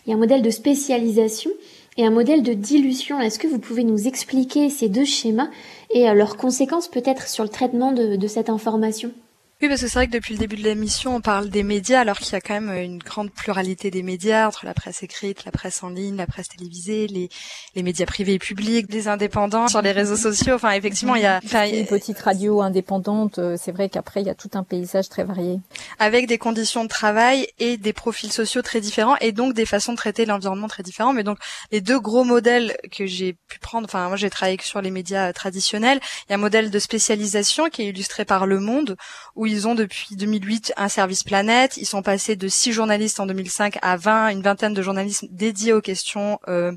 il 0.07 0.11
y 0.11 0.13
a 0.13 0.17
un 0.17 0.21
modèle 0.21 0.43
de 0.43 0.51
spécialisation 0.51 1.51
et 1.97 2.07
un 2.07 2.13
modèle 2.13 2.45
de 2.45 2.53
dilution. 2.53 3.21
Est-ce 3.21 3.41
que 3.41 3.49
vous 3.49 3.59
pouvez 3.59 3.83
nous 3.83 4.07
expliquer 4.07 4.71
ces 4.71 4.89
deux 4.89 5.05
schémas 5.05 5.49
et 5.91 6.05
leurs 6.15 6.37
conséquences 6.37 6.87
peut-être 6.87 7.27
sur 7.27 7.43
le 7.43 7.51
traitement 7.51 7.91
de 7.91 8.27
cette 8.29 8.51
information? 8.51 9.11
Oui, 9.61 9.69
parce 9.69 9.81
que 9.81 9.89
c'est 9.89 9.95
vrai 9.95 10.07
que 10.07 10.13
depuis 10.13 10.35
le 10.35 10.39
début 10.39 10.57
de 10.57 10.63
l'émission, 10.63 11.17
on 11.17 11.21
parle 11.21 11.49
des 11.49 11.65
médias, 11.65 12.01
alors 12.01 12.19
qu'il 12.19 12.33
y 12.33 12.37
a 12.37 12.41
quand 12.41 12.55
même 12.55 12.71
une 12.71 12.99
grande 12.99 13.33
pluralité 13.33 13.91
des 13.91 14.05
médias, 14.05 14.47
entre 14.47 14.65
la 14.65 14.75
presse 14.75 15.03
écrite, 15.03 15.45
la 15.45 15.51
presse 15.51 15.83
en 15.83 15.89
ligne, 15.89 16.17
la 16.17 16.27
presse 16.29 16.49
télévisée, 16.49 17.09
les, 17.09 17.29
les 17.75 17.83
médias 17.83 18.07
privés 18.07 18.35
et 18.35 18.39
publics, 18.39 18.87
les 18.91 19.09
indépendants 19.09 19.67
sur 19.67 19.83
les 19.83 19.91
réseaux 19.91 20.17
sociaux. 20.17 20.55
Enfin, 20.55 20.71
effectivement, 20.71 21.17
il 21.17 21.23
y 21.23 21.27
a... 21.27 21.41
Enfin, 21.45 21.67
une 21.69 21.87
petite 21.87 22.21
radio 22.21 22.63
indépendante, 22.63 23.39
euh, 23.39 23.57
c'est 23.59 23.73
vrai 23.73 23.89
qu'après, 23.89 24.21
il 24.21 24.27
y 24.29 24.31
a 24.31 24.35
tout 24.37 24.51
un 24.55 24.63
paysage 24.63 25.09
très 25.09 25.25
varié. 25.25 25.59
Avec 25.99 26.29
des 26.29 26.39
conditions 26.39 26.85
de 26.85 26.89
travail 26.89 27.49
et 27.59 27.77
des 27.77 27.93
profils 27.93 28.31
sociaux 28.31 28.63
très 28.63 28.81
différents, 28.81 29.17
et 29.17 29.33
donc 29.33 29.55
des 29.55 29.67
façons 29.67 29.91
de 29.93 29.97
traiter 29.97 30.25
l'environnement 30.25 30.69
très 30.69 30.85
différents. 30.85 31.13
Mais 31.13 31.25
donc, 31.25 31.39
les 31.73 31.81
deux 31.81 31.99
gros 31.99 32.23
modèles 32.23 32.77
que 32.93 33.07
j'ai 33.07 33.33
pu 33.49 33.59
prendre, 33.59 33.87
enfin, 33.87 34.07
moi 34.07 34.17
j'ai 34.17 34.31
travaillé 34.31 34.57
sur 34.63 34.81
les 34.81 34.93
médias 34.93 35.33
traditionnels, 35.33 35.99
il 36.29 36.31
y 36.31 36.33
a 36.33 36.37
un 36.37 36.41
modèle 36.41 36.71
de 36.71 36.79
spécialisation 36.79 37.71
qui 37.71 37.83
est 37.83 37.89
illustré 37.89 38.25
par 38.25 38.47
Le 38.47 38.61
Monde, 38.61 38.97
où 39.35 39.48
ils 39.49 39.67
ont 39.67 39.75
depuis 39.75 40.17
2008 40.17 40.73
un 40.77 40.89
service 40.89 41.25
planète. 41.25 41.77
Ils 41.77 41.87
sont 41.87 42.03
passés 42.03 42.37
de 42.37 42.49
6 42.49 42.73
journalistes 42.73 43.21
en 43.21 43.27
2005 43.27 43.79
à 43.83 43.97
20, 43.97 44.29
une 44.31 44.43
vingtaine 44.43 44.75
de 44.75 44.83
journalistes 44.83 45.27
dédiés 45.31 45.73
aux 45.73 45.81
questions 45.81 46.39
euh, 46.49 46.73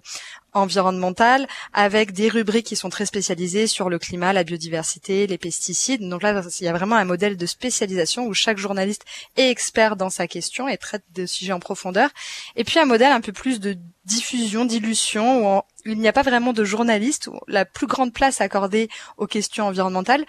environnementales, 0.53 1.47
avec 1.73 2.11
des 2.11 2.29
rubriques 2.29 2.65
qui 2.65 2.75
sont 2.75 2.89
très 2.89 3.05
spécialisées 3.05 3.67
sur 3.67 3.89
le 3.89 3.99
climat, 3.99 4.33
la 4.33 4.43
biodiversité, 4.43 5.27
les 5.27 5.37
pesticides. 5.37 6.07
Donc 6.07 6.23
là, 6.23 6.41
il 6.59 6.65
y 6.65 6.67
a 6.67 6.73
vraiment 6.73 6.95
un 6.95 7.05
modèle 7.05 7.37
de 7.37 7.45
spécialisation 7.45 8.25
où 8.25 8.33
chaque 8.33 8.57
journaliste 8.57 9.05
est 9.37 9.49
expert 9.49 9.95
dans 9.95 10.09
sa 10.09 10.27
question 10.27 10.67
et 10.67 10.77
traite 10.77 11.03
de 11.13 11.25
sujets 11.25 11.53
en 11.53 11.59
profondeur. 11.59 12.09
Et 12.55 12.63
puis 12.63 12.79
un 12.79 12.85
modèle 12.85 13.11
un 13.11 13.21
peu 13.21 13.31
plus 13.31 13.59
de 13.59 13.77
diffusion, 14.05 14.65
dilution, 14.65 15.59
où 15.59 15.61
il 15.85 15.99
n'y 15.99 16.07
a 16.07 16.13
pas 16.13 16.23
vraiment 16.23 16.53
de 16.53 16.63
journalistes, 16.63 17.27
où 17.27 17.39
la 17.47 17.65
plus 17.65 17.87
grande 17.87 18.13
place 18.13 18.41
accordée 18.41 18.89
aux 19.17 19.27
questions 19.27 19.67
environnementales 19.67 20.25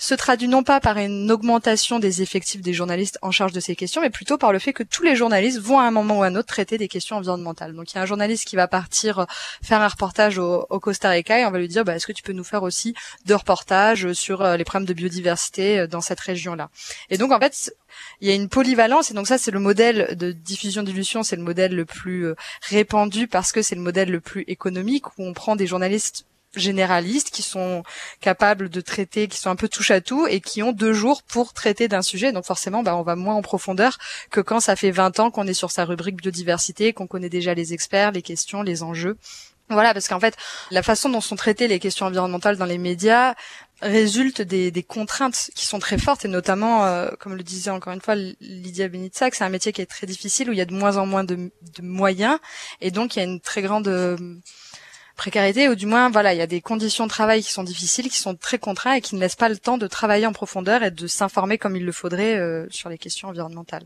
se 0.00 0.14
traduit 0.14 0.48
non 0.48 0.62
pas 0.62 0.80
par 0.80 0.96
une 0.96 1.30
augmentation 1.30 1.98
des 1.98 2.22
effectifs 2.22 2.62
des 2.62 2.72
journalistes 2.72 3.18
en 3.20 3.30
charge 3.30 3.52
de 3.52 3.60
ces 3.60 3.76
questions, 3.76 4.00
mais 4.00 4.08
plutôt 4.08 4.38
par 4.38 4.50
le 4.50 4.58
fait 4.58 4.72
que 4.72 4.82
tous 4.82 5.02
les 5.02 5.14
journalistes 5.14 5.60
vont 5.60 5.78
à 5.78 5.82
un 5.82 5.90
moment 5.90 6.20
ou 6.20 6.22
à 6.22 6.26
un 6.26 6.36
autre 6.36 6.48
traiter 6.48 6.78
des 6.78 6.88
questions 6.88 7.16
environnementales. 7.16 7.74
Donc 7.74 7.92
il 7.92 7.96
y 7.96 7.98
a 7.98 8.02
un 8.02 8.06
journaliste 8.06 8.46
qui 8.46 8.56
va 8.56 8.66
partir 8.66 9.26
faire 9.62 9.82
un 9.82 9.88
reportage 9.88 10.38
au, 10.38 10.64
Costa 10.80 11.10
Rica 11.10 11.38
et 11.38 11.44
on 11.44 11.50
va 11.50 11.58
lui 11.58 11.68
dire 11.68 11.84
bah, 11.84 11.94
est-ce 11.94 12.06
que 12.06 12.12
tu 12.12 12.22
peux 12.22 12.32
nous 12.32 12.44
faire 12.44 12.62
aussi 12.62 12.94
deux 13.26 13.34
reportages 13.34 14.14
sur 14.14 14.40
euh, 14.40 14.56
les 14.56 14.64
problèmes 14.64 14.88
de 14.88 14.94
biodiversité 14.94 15.80
euh, 15.80 15.86
dans 15.86 16.00
cette 16.00 16.20
région-là? 16.20 16.70
Et 17.10 17.18
donc 17.18 17.30
en 17.30 17.38
fait 17.38 17.74
il 18.22 18.28
y 18.28 18.32
a 18.32 18.34
une 18.34 18.48
polyvalence 18.48 19.10
et 19.10 19.14
donc 19.14 19.26
ça 19.26 19.36
c'est 19.36 19.50
le 19.50 19.60
modèle 19.60 20.16
de 20.16 20.32
diffusion 20.32 20.82
d'illusion, 20.82 21.22
c'est 21.22 21.36
le 21.36 21.42
modèle 21.42 21.74
le 21.74 21.84
plus 21.84 22.28
euh, 22.28 22.34
répandu 22.62 23.28
parce 23.28 23.52
que 23.52 23.60
c'est 23.60 23.74
le 23.74 23.82
modèle 23.82 24.10
le 24.10 24.20
plus 24.20 24.44
économique 24.48 25.18
où 25.18 25.26
on 25.26 25.34
prend 25.34 25.56
des 25.56 25.66
journalistes 25.66 26.24
généralistes 26.54 27.30
qui 27.30 27.42
sont 27.42 27.82
capables 28.20 28.68
de 28.68 28.80
traiter, 28.80 29.28
qui 29.28 29.38
sont 29.38 29.50
un 29.50 29.56
peu 29.56 29.68
touche 29.68 29.90
à 29.90 30.00
tout 30.00 30.26
et 30.26 30.40
qui 30.40 30.62
ont 30.62 30.72
deux 30.72 30.92
jours 30.92 31.22
pour 31.22 31.52
traiter 31.52 31.88
d'un 31.88 32.02
sujet. 32.02 32.32
Donc 32.32 32.44
forcément, 32.44 32.82
bah, 32.82 32.96
on 32.96 33.02
va 33.02 33.16
moins 33.16 33.34
en 33.34 33.42
profondeur 33.42 33.98
que 34.30 34.40
quand 34.40 34.60
ça 34.60 34.76
fait 34.76 34.90
20 34.90 35.20
ans 35.20 35.30
qu'on 35.30 35.46
est 35.46 35.54
sur 35.54 35.70
sa 35.70 35.84
rubrique 35.84 36.16
biodiversité, 36.16 36.92
qu'on 36.92 37.06
connaît 37.06 37.28
déjà 37.28 37.54
les 37.54 37.72
experts, 37.72 38.12
les 38.12 38.22
questions, 38.22 38.62
les 38.62 38.82
enjeux. 38.82 39.16
Voilà, 39.68 39.94
parce 39.94 40.08
qu'en 40.08 40.18
fait, 40.18 40.36
la 40.72 40.82
façon 40.82 41.08
dont 41.08 41.20
sont 41.20 41.36
traitées 41.36 41.68
les 41.68 41.78
questions 41.78 42.06
environnementales 42.06 42.56
dans 42.56 42.64
les 42.64 42.78
médias 42.78 43.34
résulte 43.80 44.42
des, 44.42 44.72
des 44.72 44.82
contraintes 44.82 45.50
qui 45.54 45.64
sont 45.64 45.78
très 45.78 45.96
fortes 45.96 46.24
et 46.24 46.28
notamment, 46.28 46.84
euh, 46.84 47.10
comme 47.20 47.36
le 47.36 47.44
disait 47.44 47.70
encore 47.70 47.92
une 47.92 48.00
fois 48.00 48.16
Lydia 48.16 48.88
Benitsac, 48.88 49.34
c'est 49.34 49.44
un 49.44 49.48
métier 49.48 49.72
qui 49.72 49.80
est 49.80 49.86
très 49.86 50.06
difficile 50.08 50.50
où 50.50 50.52
il 50.52 50.58
y 50.58 50.60
a 50.60 50.66
de 50.66 50.74
moins 50.74 50.96
en 50.96 51.06
moins 51.06 51.24
de, 51.24 51.36
de 51.36 51.82
moyens 51.82 52.38
et 52.80 52.90
donc 52.90 53.14
il 53.14 53.20
y 53.20 53.22
a 53.22 53.24
une 53.24 53.40
très 53.40 53.62
grande 53.62 53.88
euh, 53.88 54.18
précarité, 55.20 55.68
ou 55.68 55.74
du 55.74 55.84
moins, 55.84 56.08
voilà, 56.08 56.32
il 56.32 56.38
y 56.38 56.40
a 56.40 56.46
des 56.46 56.62
conditions 56.62 57.04
de 57.04 57.10
travail 57.10 57.42
qui 57.42 57.52
sont 57.52 57.62
difficiles, 57.62 58.08
qui 58.08 58.16
sont 58.16 58.34
très 58.34 58.56
contraintes 58.56 58.96
et 58.96 59.00
qui 59.02 59.16
ne 59.16 59.20
laissent 59.20 59.36
pas 59.36 59.50
le 59.50 59.58
temps 59.58 59.76
de 59.76 59.86
travailler 59.86 60.24
en 60.24 60.32
profondeur 60.32 60.82
et 60.82 60.90
de 60.90 61.06
s'informer 61.06 61.58
comme 61.58 61.76
il 61.76 61.84
le 61.84 61.92
faudrait 61.92 62.38
euh, 62.38 62.66
sur 62.70 62.88
les 62.88 62.96
questions 62.96 63.28
environnementales. 63.28 63.84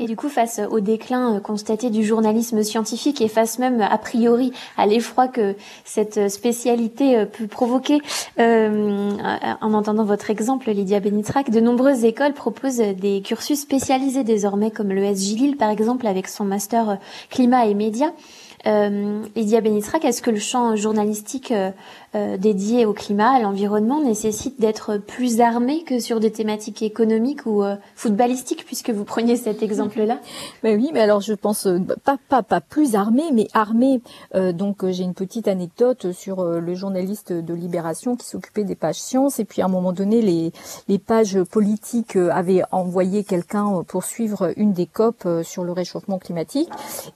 Et 0.00 0.06
du 0.06 0.16
coup, 0.16 0.28
face 0.28 0.60
au 0.68 0.80
déclin 0.80 1.36
euh, 1.36 1.40
constaté 1.40 1.90
du 1.90 2.02
journalisme 2.04 2.64
scientifique 2.64 3.20
et 3.20 3.28
face 3.28 3.60
même 3.60 3.80
a 3.80 3.96
priori 3.96 4.52
à 4.76 4.86
l'effroi 4.86 5.28
que 5.28 5.54
cette 5.84 6.28
spécialité 6.28 7.16
euh, 7.16 7.24
peut 7.24 7.46
provoquer, 7.46 8.00
en 8.36 9.74
entendant 9.74 10.04
votre 10.04 10.28
exemple, 10.28 10.72
Lydia 10.72 10.98
Benitrac, 10.98 11.50
de 11.50 11.60
nombreuses 11.60 12.04
écoles 12.04 12.34
proposent 12.34 12.78
des 12.78 13.22
cursus 13.22 13.60
spécialisés 13.60 14.24
désormais, 14.24 14.72
comme 14.72 14.88
le 14.88 15.04
SG 15.04 15.36
Lille 15.36 15.56
par 15.56 15.70
exemple, 15.70 16.08
avec 16.08 16.26
son 16.26 16.44
master 16.44 16.98
climat 17.30 17.66
et 17.66 17.74
médias. 17.74 18.10
Euh, 18.66 19.22
Lydia 19.36 19.60
Benitrak, 19.60 20.04
est-ce 20.04 20.22
que 20.22 20.30
le 20.30 20.38
champ 20.38 20.74
journalistique 20.74 21.52
euh, 21.52 21.70
euh, 22.14 22.36
dédié 22.38 22.86
au 22.86 22.92
climat, 22.94 23.32
à 23.32 23.40
l'environnement, 23.40 24.00
nécessite 24.02 24.58
d'être 24.58 24.96
plus 24.96 25.40
armé 25.40 25.82
que 25.84 25.98
sur 25.98 26.18
des 26.18 26.30
thématiques 26.30 26.82
économiques 26.82 27.44
ou 27.44 27.62
euh, 27.62 27.76
footballistiques, 27.94 28.64
puisque 28.64 28.90
vous 28.90 29.04
preniez 29.04 29.36
cet 29.36 29.62
exemple-là? 29.62 30.18
Mais 30.62 30.76
oui, 30.76 30.90
mais 30.94 31.00
alors 31.00 31.20
je 31.20 31.34
pense 31.34 31.68
pas 32.04 32.16
pas 32.28 32.42
pas 32.42 32.60
plus 32.60 32.94
armé, 32.94 33.24
mais 33.32 33.48
armé. 33.52 34.00
donc 34.52 34.88
j'ai 34.88 35.04
une 35.04 35.14
petite 35.14 35.48
anecdote 35.48 36.12
sur 36.12 36.42
le 36.44 36.74
journaliste 36.74 37.32
de 37.32 37.54
Libération 37.54 38.16
qui 38.16 38.26
s'occupait 38.26 38.64
des 38.64 38.74
pages 38.74 39.00
sciences, 39.00 39.38
et 39.38 39.44
puis 39.44 39.62
à 39.62 39.66
un 39.66 39.68
moment 39.68 39.92
donné, 39.92 40.22
les 40.22 40.52
les 40.88 40.98
pages 40.98 41.42
politiques 41.44 42.16
avaient 42.16 42.62
envoyé 42.70 43.24
quelqu'un 43.24 43.82
pour 43.86 44.04
suivre 44.04 44.52
une 44.56 44.72
des 44.72 44.86
COP 44.86 45.26
sur 45.42 45.64
le 45.64 45.72
réchauffement 45.72 46.18
climatique, 46.18 46.68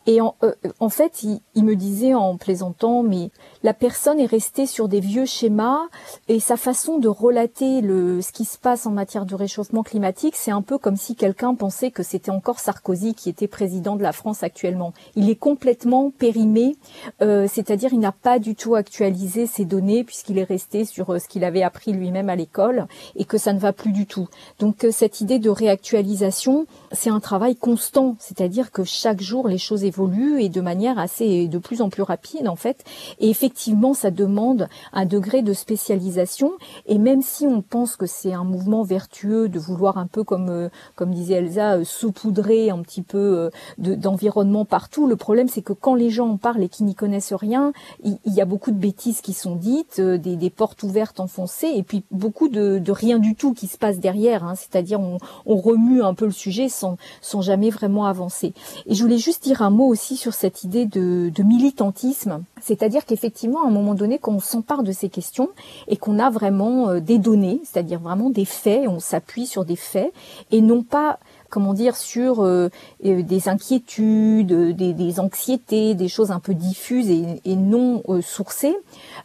et 0.07 0.21
en, 0.21 0.35
en 0.81 0.89
fait, 0.89 1.23
il 1.55 1.65
me 1.65 1.77
disait 1.77 2.15
en 2.15 2.37
plaisantant, 2.37 3.03
mais 3.03 3.31
la 3.63 3.75
personne 3.75 4.21
est 4.21 4.27
restée 4.27 4.67
sur 4.67 4.89
des 4.89 5.01
vieux 5.01 5.27
schémas 5.27 5.81
et 6.29 6.41
sa 6.41 6.57
façon 6.57 6.99
de 6.99 7.09
relater 7.09 7.81
le, 7.81 8.23
ce 8.23 8.33
qui 8.33 8.45
se 8.45 8.59
passe 8.59 8.87
en 8.87 8.91
matière 8.91 9.27
de 9.27 9.35
réchauffement 9.35 9.83
climatique, 9.83 10.35
c'est 10.37 10.51
un 10.51 10.63
peu 10.63 10.79
comme 10.79 10.97
si 10.97 11.17
quelqu'un 11.17 11.55
pensait 11.55 11.91
que 11.91 12.03
c'était 12.03 12.31
encore 12.31 12.61
Sarkozy 12.61 13.15
qui 13.15 13.29
était 13.29 13.49
président 13.49 13.97
de 13.97 14.03
la 14.03 14.13
France 14.13 14.43
actuellement. 14.43 14.93
Il 15.17 15.31
est 15.31 15.37
complètement 15.37 16.11
périmé, 16.11 16.77
euh, 17.23 17.47
c'est-à-dire 17.51 17.93
il 17.93 18.01
n'a 18.01 18.13
pas 18.13 18.39
du 18.39 18.55
tout 18.55 18.75
actualisé 18.75 19.47
ses 19.47 19.65
données 19.65 20.05
puisqu'il 20.05 20.39
est 20.39 20.45
resté 20.45 20.85
sur 20.85 21.11
euh, 21.11 21.19
ce 21.19 21.29
qu'il 21.29 21.45
avait 21.45 21.63
appris 21.63 21.93
lui-même 21.93 22.29
à 22.29 22.37
l'école 22.37 22.87
et 23.17 23.25
que 23.25 23.39
ça 23.39 23.53
ne 23.53 23.59
va 23.59 23.73
plus 23.73 23.93
du 23.93 24.07
tout. 24.07 24.29
Donc 24.59 24.85
euh, 24.85 24.91
cette 24.91 25.21
idée 25.21 25.39
de 25.39 25.51
réactualisation, 25.51 26.67
c'est 26.93 27.11
un 27.11 27.21
travail 27.21 27.57
constant, 27.57 28.17
c'est-à-dire 28.19 28.71
que 28.71 28.85
chaque 28.85 29.21
jour 29.21 29.49
les 29.49 29.59
choses 29.59 29.85
évoluent 29.85 30.41
et 30.41 30.49
de 30.49 30.61
manière 30.61 30.99
assez 30.99 31.25
de 31.49 31.59
plus 31.59 31.83
en 31.83 31.89
plus 31.89 32.03
rapide 32.03 32.49
en 32.49 32.57
fait. 32.57 32.85
Et 33.21 33.31
effectivement, 33.31 33.95
ça 33.95 34.11
demande 34.11 34.69
un 34.93 35.07
degré 35.07 35.43
de 35.43 35.53
spécialisation. 35.53 36.53
Et 36.87 36.99
même 36.99 37.23
si 37.23 37.47
on 37.47 37.63
pense 37.63 37.97
que 37.97 38.07
c'est 38.07 38.33
un 38.33 38.45
mouvement 38.45 38.83
vertueux 38.83 39.49
de 39.49 39.59
vouloir 39.59 39.99
un 39.99 40.07
peu 40.07 40.25
comme 40.25 40.49
euh, 40.49 40.69
comme 40.95 41.13
disait 41.13 41.35
Elsa 41.35 41.77
euh, 41.77 41.85
saupoudrer 41.85 42.71
un 42.71 42.83
petit 42.83 43.03
peu 43.03 43.51
euh, 43.79 43.97
d'environnement 43.97 44.65
partout, 44.65 45.07
le 45.07 45.17
problème 45.17 45.49
c'est 45.49 45.63
que 45.63 45.73
quand 45.73 45.95
les 45.95 46.11
gens 46.11 46.29
en 46.29 46.37
parlent 46.37 46.63
et 46.63 46.69
qui 46.69 46.85
n'y 46.85 46.95
connaissent 46.95 47.33
rien, 47.33 47.73
il, 48.05 48.19
y 48.27 48.41
a 48.41 48.45
beaucoup 48.45 48.71
de 48.71 48.77
bêtises 48.77 49.21
qui 49.21 49.33
sont 49.33 49.57
dites, 49.57 50.01
des, 50.01 50.51
portes 50.51 50.83
ouvertes 50.83 51.21
enfoncées, 51.21 51.73
et 51.75 51.83
puis 51.83 52.05
beaucoup 52.11 52.49
de, 52.49 52.79
de 52.79 52.93
rien 52.93 53.19
du 53.19 53.35
tout 53.35 53.53
qui 53.53 53.67
se 53.67 53.77
passe 53.77 53.99
derrière. 53.99 54.45
Hein, 54.45 54.55
C'est-à-dire 54.55 55.01
on, 55.01 55.19
on 55.47 55.57
remue 55.57 56.03
un 56.03 56.15
peu 56.15 56.25
le 56.25 56.33
sujet 56.33 56.69
sans 56.69 56.97
sans 57.21 57.43
jamais 57.43 57.71
vraiment 57.71 58.07
avancer. 58.07 58.55
Et 58.87 58.95
je 58.95 59.03
voulais 59.03 59.19
juste 59.19 59.43
dire 59.45 59.63
un 59.63 59.71
mot 59.71 59.87
aussi 59.87 60.17
sur 60.17 60.35
cette 60.35 60.65
idée 60.65 60.87
de, 60.87 61.18
de 61.29 61.43
militantisme, 61.43 62.43
c'est-à-dire 62.61 63.05
qu'effectivement, 63.05 63.65
à 63.65 63.67
un 63.67 63.71
moment 63.71 63.95
donné, 63.95 64.19
quand 64.19 64.33
on 64.33 64.41
s'empare 64.41 64.83
de 64.83 64.93
ces 64.93 65.09
questions 65.09 65.51
et 65.89 65.97
qu'on 65.97 66.19
a 66.19 66.31
vraiment 66.31 66.89
euh, 66.89 67.01
des 67.01 67.19
données, 67.19 67.61
c'est-à-dire 67.65 68.01
vraiment 68.01 68.31
des 68.31 68.45
faits, 68.45 68.89
on 68.89 69.01
s'appuie 69.01 69.47
sur 69.47 69.65
des 69.65 69.77
faits 69.77 70.13
et 70.51 70.61
non 70.61 70.83
pas 70.83 71.19
comment 71.49 71.75
dire, 71.75 71.97
sur 71.97 72.43
euh, 72.43 72.69
euh, 73.05 73.23
des 73.23 73.49
inquiétudes, 73.49 74.75
des, 74.77 74.93
des, 74.93 75.21
anxiétés, 75.21 75.95
des 75.95 76.09
choses 76.09 76.31
un 76.31 76.41
peu 76.41 76.55
diffuses 76.55 77.11
et, 77.11 77.41
et 77.45 77.57
non 77.57 78.03
sourcées. 78.23 78.77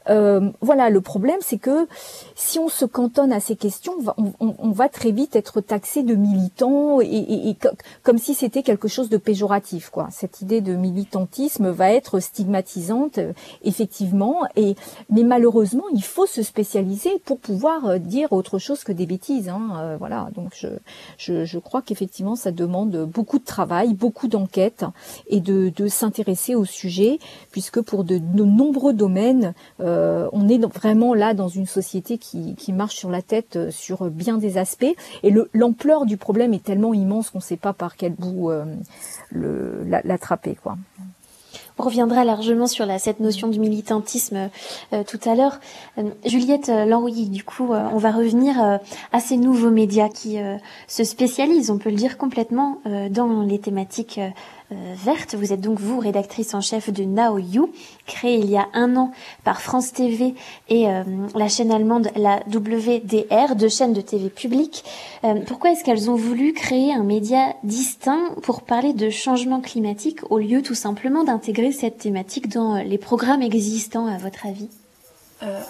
voilà, 0.08 0.90
le 0.90 1.02
problème, 1.02 1.40
c'est 1.42 1.58
que 1.58 1.88
si 2.36 2.60
on 2.60 2.70
se 2.70 2.86
cantonne 2.86 3.32
à 3.32 3.40
ces 3.40 3.56
questions, 3.56 3.94
on, 4.40 4.72
va 4.72 4.90
très 4.90 5.12
vite 5.12 5.36
être 5.36 5.62
taxé 5.62 6.04
de 6.04 6.16
militant 6.16 7.00
et, 7.02 7.56
comme 8.04 8.18
si 8.18 8.34
c'était 8.34 8.64
quelque 8.64 8.88
chose 8.88 9.10
de 9.10 9.18
péjoratif. 9.18 9.90
Quoi. 9.90 10.08
Cette 10.12 10.42
idée 10.42 10.62
de 10.62 10.76
militantisme 10.76 11.70
va 11.70 11.92
être 11.92 12.20
stigmatisante, 12.20 13.18
euh, 13.18 13.34
effectivement. 13.64 14.42
Et 14.56 14.76
mais 15.10 15.24
malheureusement, 15.24 15.84
il 15.94 16.04
faut 16.04 16.26
se 16.26 16.44
spécialiser 16.44 17.20
pour 17.26 17.40
pouvoir 17.40 17.86
euh, 17.86 17.98
dire 17.98 18.34
autre 18.34 18.60
chose 18.60 18.84
que 18.84 18.92
des 18.92 19.06
bêtises. 19.06 19.50
Hein. 19.50 19.70
Euh, 19.78 19.98
voilà. 19.98 20.30
Donc 20.36 20.52
je, 20.56 20.68
je, 21.18 21.46
je 21.46 21.60
crois 21.60 21.82
qu'effectivement, 21.82 22.13
ça 22.36 22.52
demande 22.52 23.06
beaucoup 23.06 23.40
de 23.40 23.44
travail, 23.44 23.94
beaucoup 23.94 24.28
d'enquête 24.28 24.86
et 25.28 25.40
de, 25.40 25.72
de 25.76 25.88
s'intéresser 25.88 26.56
au 26.56 26.66
sujet, 26.66 27.20
puisque 27.52 27.82
pour 27.82 28.04
de, 28.04 28.20
nombreux 28.20 28.94
domaines, 28.94 29.54
on 29.80 30.50
est 30.50 30.64
vraiment 30.66 31.14
là 31.14 31.34
dans 31.34 31.48
une 31.48 31.66
société 31.66 32.18
qui, 32.18 32.56
qui 32.56 32.74
marche 32.74 32.96
sur 32.96 33.10
la 33.10 33.22
tête 33.22 33.56
euh, 33.56 33.72
sur 33.72 34.10
bien 34.10 34.38
des 34.38 34.58
aspects. 34.58 34.96
Et 35.24 35.34
l'ampleur 35.54 36.06
du 36.06 36.18
problème 36.18 36.54
est 36.54 36.64
tellement 36.64 36.94
immense 36.94 37.30
qu'on 37.30 37.40
ne 37.40 37.44
sait 37.44 37.58
pas 37.58 37.74
par 37.74 37.96
quel 37.96 38.14
bout 38.14 38.52
euh, 38.52 38.66
l'attraper. 39.84 40.56
quoi. 40.56 40.78
On 41.78 41.84
reviendra 41.84 42.24
largement 42.24 42.68
sur 42.68 42.86
la, 42.86 43.00
cette 43.00 43.20
notion 43.20 43.48
du 43.48 43.60
militantisme 43.60 44.50
euh, 44.94 45.04
tout 45.04 45.20
à 45.26 45.36
l'heure. 45.36 45.60
Euh, 45.98 46.10
Juliette 46.26 46.68
Lanrouilly, 46.68 47.30
du 47.30 47.44
coup, 47.44 47.70
on 47.74 47.98
va 47.98 48.12
revenir 48.12 48.80
à 49.12 49.20
ces 49.20 49.38
nouveaux 49.38 49.72
médias 49.72 50.10
qui 50.10 50.38
se 50.88 51.04
spécialisent, 51.04 51.72
on 51.72 51.78
peut 51.78 51.90
le 51.90 51.96
dire 51.96 52.18
complètement, 52.18 52.80
dans 53.10 53.42
les 53.42 53.60
thématiques 53.60 54.20
euh, 54.20 54.30
verte. 54.72 55.36
Vous 55.36 55.54
êtes 55.54 55.62
donc 55.62 55.80
vous 55.80 56.00
rédactrice 56.00 56.54
en 56.54 56.62
chef 56.62 56.90
de 56.90 57.04
Now 57.04 57.38
You, 57.38 57.72
créée 58.06 58.38
il 58.38 58.50
y 58.50 58.58
a 58.58 58.68
un 58.74 58.96
an 58.96 59.12
par 59.44 59.62
France 59.62 59.94
TV 59.94 60.34
et 60.70 60.90
euh, 60.90 61.04
la 61.36 61.48
chaîne 61.48 61.72
allemande 61.72 62.10
la 62.16 62.42
WDR, 62.48 63.56
deux 63.56 63.70
chaînes 63.70 63.94
de 63.94 64.02
TV 64.02 64.30
publiques. 64.30 64.84
Euh, 65.24 65.42
pourquoi 65.46 65.72
est-ce 65.72 65.84
qu'elles 65.84 66.10
ont 66.10 66.16
voulu 66.16 66.54
créer 66.54 66.94
un 66.94 67.04
média 67.04 67.54
distinct 67.64 68.36
pour 68.42 68.62
parler 68.62 68.94
de 68.94 69.10
changement 69.10 69.62
climatique 69.62 70.20
au 70.30 70.40
lieu 70.40 70.62
tout 70.62 70.76
simplement 70.76 71.24
d'intégrer 71.24 71.72
cette 71.72 71.98
thématique 71.98 72.50
dans 72.50 72.76
les 72.76 72.98
programmes 72.98 73.42
existants 73.42 74.08
à 74.08 74.18
votre 74.18 74.46
avis? 74.46 74.70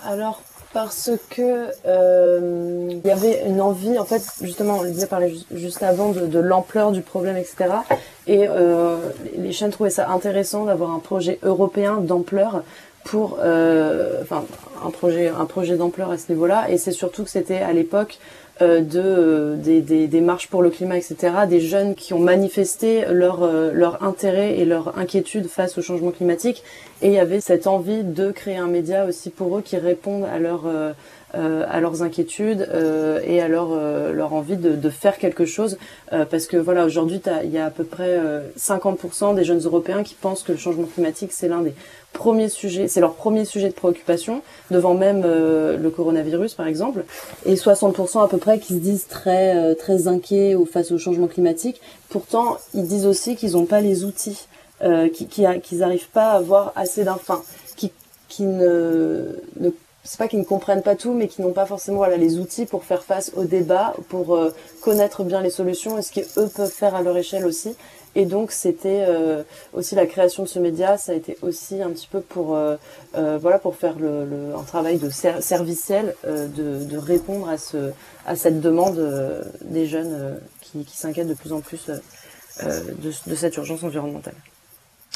Alors 0.06 0.42
parce 0.74 1.12
que 1.30 1.70
euh, 1.86 2.88
il 2.90 3.08
y 3.08 3.12
avait 3.12 3.44
une 3.48 3.62
envie, 3.62 3.98
en 4.00 4.06
fait, 4.06 4.24
justement, 4.42 4.80
on 4.80 4.86
disait 4.86 5.06
parler 5.06 5.34
juste 5.54 5.84
avant 5.84 6.10
de, 6.10 6.40
l'ampleur 6.40 6.92
du 6.92 7.02
problème, 7.02 7.38
etc. 7.38 7.66
Et 8.28 8.48
euh, 8.48 8.98
les 9.38 9.52
chaînes 9.52 9.72
trouvaient 9.72 9.92
ça 9.92 10.10
intéressant 10.10 10.66
d'avoir 10.66 10.92
un 10.92 11.00
projet 11.00 11.40
européen 11.44 11.98
d'ampleur 11.98 12.64
pour, 13.04 13.38
euh, 13.42 14.22
enfin, 14.22 14.46
un 14.84 14.90
projet, 14.90 15.28
un 15.28 15.46
projet 15.46 15.76
d'ampleur 15.76 16.10
à 16.12 16.18
ce 16.18 16.32
niveau-là. 16.32 16.70
Et 16.70 16.78
c'est 16.78 16.92
surtout 16.92 17.24
que 17.24 17.30
c'était 17.30 17.62
à 17.62 17.72
l'époque 17.72 18.18
de 18.62 19.02
euh, 19.02 19.56
des, 19.56 19.82
des, 19.82 20.22
marches 20.22 20.48
pour 20.48 20.62
le 20.62 20.70
climat, 20.70 20.98
etc. 20.98 21.16
Des 21.50 21.60
jeunes 21.60 21.96
qui 21.96 22.14
ont 22.14 22.20
manifesté 22.20 23.04
leur 23.10 23.44
euh, 23.44 23.72
leur 23.74 24.04
intérêt 24.04 24.60
et 24.60 24.66
leur 24.66 24.98
inquiétude 24.98 25.48
face 25.48 25.78
au 25.78 25.82
changement 25.82 26.12
climatique. 26.12 26.64
Et 27.02 27.08
il 27.08 27.14
y 27.14 27.20
avait 27.20 27.42
cette 27.42 27.68
envie 27.68 28.04
de 28.04 28.32
créer 28.32 28.58
un 28.58 28.68
média 28.68 29.06
aussi 29.06 29.32
pour 29.32 29.58
eux 29.58 29.62
qui 29.62 29.78
répondent 29.78 30.26
à 30.26 30.40
leur 30.40 30.66
euh, 31.36 31.66
à 31.70 31.80
leurs 31.80 32.04
inquiétudes 32.04 32.68
euh, 32.72 33.20
et 33.26 33.42
à 33.42 33.48
leur, 33.48 33.70
euh, 33.72 34.12
leur 34.14 34.34
envie 34.34 34.58
de, 34.58 34.76
de, 34.76 34.90
faire 34.90 35.18
quelque 35.18 35.46
chose. 35.46 35.78
parce 36.30 36.46
que 36.46 36.58
voilà, 36.58 36.86
aujourd'hui, 36.86 37.22
il 37.44 37.50
y 37.50 37.58
a 37.58 37.66
à 37.66 37.70
peu 37.72 37.84
près 37.84 38.20
50% 38.58 39.36
des 39.36 39.44
jeunes 39.44 39.62
Européens 39.62 40.04
qui 40.04 40.14
pensent 40.14 40.44
que 40.44 40.52
le 40.52 40.58
changement 40.58 40.86
climatique, 40.86 41.32
c'est 41.34 41.48
l'un 41.48 41.62
des 41.62 41.74
premiers 42.14 42.50
sujets, 42.50 42.88
c'est 42.88 43.00
leur 43.00 43.16
premier 43.16 43.46
sujet 43.46 43.70
de 43.70 43.74
préoccupation, 43.74 44.44
devant 44.70 44.94
même 44.94 45.24
le 45.24 45.90
coronavirus, 45.90 46.54
par 46.54 46.68
exemple. 46.68 47.04
Et 47.46 47.56
60% 47.56 48.24
à 48.24 48.28
peu 48.28 48.38
près 48.38 48.60
qui 48.60 48.76
se 48.76 48.80
disent 48.80 49.08
très, 49.08 49.74
très 49.76 50.08
inquiets 50.08 50.56
face 50.72 50.92
au 50.92 51.00
changement 51.00 51.28
climatique. 51.28 51.82
Pourtant, 52.10 52.58
ils 52.76 52.86
disent 52.86 53.08
aussi 53.08 53.36
qu'ils 53.36 53.54
n'ont 53.54 53.66
pas 53.66 53.82
les 53.82 54.04
outils. 54.04 54.48
Euh, 54.84 55.08
qu'ils 55.08 55.78
n'arrivent 55.78 56.10
pas 56.10 56.32
à 56.32 56.38
avoir 56.38 56.74
assez 56.76 57.06
d'infins, 57.06 57.42
qui, 57.78 57.94
qui 58.28 58.44
ne, 58.44 59.40
ne 59.62 59.70
c'est 60.04 60.18
pas 60.18 60.28
qu'ils 60.28 60.40
ne 60.40 60.44
comprennent 60.44 60.82
pas 60.82 60.96
tout, 60.96 61.14
mais 61.14 61.28
qui 61.28 61.42
n'ont 61.42 61.54
pas 61.54 61.66
forcément 61.66 61.98
voilà, 61.98 62.18
les 62.18 62.38
outils 62.38 62.66
pour 62.66 62.84
faire 62.84 63.04
face 63.04 63.32
au 63.36 63.46
débat, 63.46 63.94
pour 64.10 64.36
euh, 64.36 64.54
connaître 64.82 65.24
bien 65.24 65.42
les 65.42 65.50
solutions 65.50 65.98
et 65.98 66.02
ce 66.02 66.12
qu'eux 66.12 66.50
peuvent 66.50 66.72
faire 66.72 66.94
à 66.94 67.02
leur 67.02 67.16
échelle 67.16 67.46
aussi. 67.46 67.76
Et 68.16 68.26
donc 68.26 68.52
c'était 68.52 69.06
euh, 69.08 69.44
aussi 69.74 69.96
la 69.96 70.06
création 70.06 70.44
de 70.44 70.48
ce 70.48 70.60
média, 70.60 70.98
ça 70.98 71.14
a 71.14 71.16
été 71.16 71.38
aussi 71.42 71.82
un 71.82 71.90
petit 71.90 72.08
peu 72.08 72.22
pour 72.22 72.56
euh, 72.56 72.76
voilà 73.14 73.58
pour 73.58 73.76
faire 73.76 73.98
le, 73.98 74.54
un 74.56 74.64
travail 74.64 74.98
de 74.98 75.10
serviciel, 75.10 76.14
de, 76.24 76.84
de, 76.84 76.98
répondre 76.98 77.50
à 77.50 77.58
ce 77.58 77.92
à 78.28 78.36
cette 78.36 78.62
demande 78.62 79.02
des 79.62 79.88
jeunes 79.88 80.40
qui, 80.62 80.86
qui 80.86 80.96
s'inquiètent 80.96 81.28
de 81.28 81.34
plus 81.34 81.54
en 81.54 81.62
plus 81.62 81.90
de 82.62 83.36
cette 83.36 83.58
urgence 83.58 83.84
environnementale. 83.84 84.36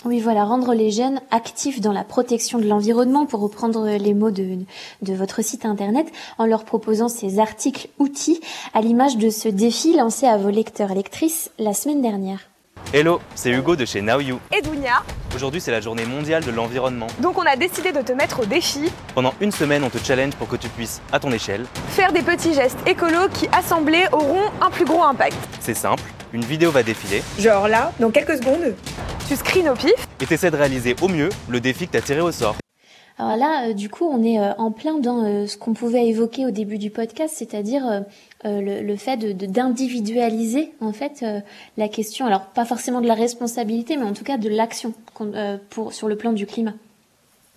Oui, 0.05 0.19
voilà, 0.19 0.45
rendre 0.45 0.75
les 0.75 0.91
jeunes 0.91 1.19
actifs 1.31 1.81
dans 1.81 1.91
la 1.91 2.03
protection 2.03 2.59
de 2.59 2.67
l'environnement, 2.67 3.25
pour 3.25 3.41
reprendre 3.41 3.97
les 3.97 4.13
mots 4.13 4.29
de, 4.29 4.59
de 5.01 5.13
votre 5.13 5.43
site 5.43 5.65
internet, 5.65 6.07
en 6.37 6.45
leur 6.45 6.65
proposant 6.65 7.09
ces 7.09 7.39
articles 7.39 7.89
outils, 7.97 8.39
à 8.75 8.81
l'image 8.81 9.17
de 9.17 9.31
ce 9.31 9.49
défi 9.49 9.97
lancé 9.97 10.27
à 10.27 10.37
vos 10.37 10.51
lecteurs 10.51 10.91
et 10.91 10.95
lectrices 10.95 11.49
la 11.57 11.73
semaine 11.73 12.01
dernière. 12.01 12.41
Hello, 12.93 13.19
c'est 13.33 13.49
Hugo 13.49 13.75
de 13.75 13.85
chez 13.85 14.01
Now 14.01 14.21
You. 14.21 14.39
Et 14.55 14.61
Dounia. 14.61 15.03
Aujourd'hui, 15.35 15.59
c'est 15.59 15.71
la 15.71 15.81
journée 15.81 16.05
mondiale 16.05 16.45
de 16.45 16.51
l'environnement. 16.51 17.07
Donc, 17.19 17.37
on 17.37 17.41
a 17.41 17.55
décidé 17.55 17.91
de 17.91 18.01
te 18.01 18.13
mettre 18.13 18.41
au 18.41 18.45
défi. 18.45 18.89
Pendant 19.13 19.33
une 19.41 19.51
semaine, 19.51 19.83
on 19.83 19.89
te 19.89 19.97
challenge 19.97 20.35
pour 20.35 20.47
que 20.47 20.55
tu 20.55 20.69
puisses, 20.69 21.01
à 21.11 21.19
ton 21.19 21.31
échelle, 21.31 21.65
faire 21.89 22.13
des 22.13 22.21
petits 22.21 22.53
gestes 22.53 22.77
écolos 22.87 23.27
qui, 23.33 23.49
assemblés, 23.51 24.05
auront 24.13 24.51
un 24.61 24.69
plus 24.69 24.85
gros 24.85 25.03
impact. 25.03 25.35
C'est 25.59 25.73
simple, 25.73 26.03
une 26.37 26.45
vidéo 26.45 26.69
va 26.69 26.83
défiler. 26.83 27.23
Genre 27.39 27.67
là, 27.67 27.91
dans 27.99 28.11
quelques 28.11 28.37
secondes, 28.37 28.75
tu 29.27 29.35
screens 29.35 29.69
au 29.69 29.73
pif? 29.73 29.95
Et 30.21 30.25
t'essaies 30.27 30.51
de 30.51 30.55
réaliser 30.55 30.95
au 31.01 31.07
mieux 31.07 31.29
le 31.49 31.59
défi 31.59 31.87
que 31.87 31.93
t'as 31.93 32.01
tiré 32.01 32.21
au 32.21 32.31
sort. 32.31 32.55
Alors 33.17 33.35
là, 33.35 33.69
euh, 33.69 33.73
du 33.73 33.89
coup, 33.89 34.05
on 34.05 34.23
est 34.23 34.39
euh, 34.39 34.53
en 34.59 34.71
plein 34.71 34.99
dans 34.99 35.25
euh, 35.25 35.47
ce 35.47 35.57
qu'on 35.57 35.73
pouvait 35.73 36.07
évoquer 36.07 36.45
au 36.45 36.51
début 36.51 36.77
du 36.77 36.91
podcast, 36.91 37.33
c'est-à-dire 37.35 38.03
le, 38.43 38.83
le, 38.83 38.95
fait 38.95 39.17
de 39.17 39.47
d'individualiser 39.47 40.73
en 40.79 40.93
fait 40.93 41.25
la 41.75 41.87
question. 41.87 42.27
Alors 42.27 42.45
pas 42.45 42.65
forcément 42.65 43.01
de 43.01 43.07
la 43.07 43.15
responsabilité, 43.15 43.97
mais 43.97 44.03
en 44.03 44.13
tout 44.13 44.23
cas 44.23 44.37
de 44.37 44.47
l'action 44.47 44.93
pour 45.71 45.91
sur 45.91 46.07
le 46.07 46.15
plan 46.15 46.33
du 46.33 46.45
climat. 46.45 46.75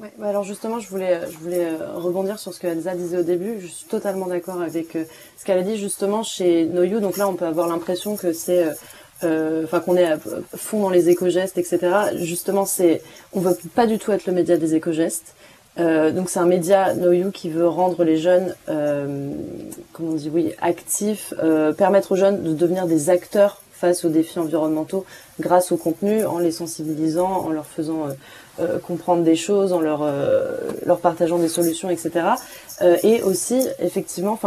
Bah 0.01 0.29
alors 0.29 0.45
justement, 0.45 0.79
je 0.81 0.89
voulais, 0.89 1.21
je 1.31 1.37
voulais 1.37 1.69
rebondir 1.95 2.39
sur 2.39 2.55
ce 2.55 2.61
que 2.61 2.67
Elsa 2.67 2.95
disait 2.95 3.19
au 3.19 3.23
début. 3.23 3.61
Je 3.61 3.67
suis 3.67 3.87
totalement 3.87 4.27
d'accord 4.27 4.63
avec 4.63 4.97
ce 5.37 5.45
qu'elle 5.45 5.59
a 5.59 5.63
dit 5.63 5.77
justement 5.77 6.23
chez 6.23 6.65
Noyou. 6.65 7.01
Donc 7.01 7.19
là, 7.19 7.29
on 7.29 7.35
peut 7.35 7.45
avoir 7.45 7.69
l'impression 7.69 8.17
que 8.17 8.33
c'est 8.33 8.67
euh, 9.23 9.65
enfin 9.65 9.81
qu'on 9.81 9.97
est 9.97 10.11
à 10.11 10.19
fond 10.57 10.81
dans 10.81 10.91
les 10.91 11.11
éco-gestes, 11.11 11.59
etc. 11.59 11.79
Justement, 12.17 12.65
c'est, 12.65 13.03
on 13.33 13.41
veut 13.41 13.57
pas 13.75 13.87
du 13.87 13.99
tout 13.99 14.13
être 14.13 14.27
le 14.27 14.33
média 14.33 14.57
des 14.57 14.75
éco-gestes. 14.75 15.35
Euh, 15.79 16.11
donc 16.11 16.31
c'est 16.31 16.41
un 16.41 16.47
média 16.47 16.95
Know 16.95 17.13
You 17.13 17.31
qui 17.31 17.49
veut 17.49 17.69
rendre 17.69 18.03
les 18.03 18.17
jeunes, 18.17 18.55
euh, 18.69 19.31
comment 19.93 20.11
on 20.11 20.15
dit, 20.15 20.31
oui, 20.33 20.53
actifs, 20.61 21.33
euh, 21.43 21.73
permettre 21.73 22.13
aux 22.13 22.17
jeunes 22.17 22.43
de 22.43 22.53
devenir 22.55 22.87
des 22.87 23.09
acteurs 23.09 23.63
face 23.73 24.05
aux 24.05 24.09
défis 24.09 24.39
environnementaux 24.39 25.07
grâce 25.39 25.71
au 25.73 25.77
contenu, 25.77 26.25
en 26.25 26.39
les 26.39 26.51
sensibilisant, 26.51 27.31
en 27.31 27.51
leur 27.51 27.67
faisant 27.67 28.09
euh, 28.59 28.79
comprendre 28.79 29.23
des 29.23 29.37
choses, 29.37 29.73
en 29.73 29.81
leur 29.81 30.05
leur 30.85 31.01
partageant 31.01 31.39
des 31.39 31.49
solutions, 31.49 31.91
etc. 31.91 32.27
et 33.03 33.23
aussi, 33.23 33.67
effectivement, 33.79 34.39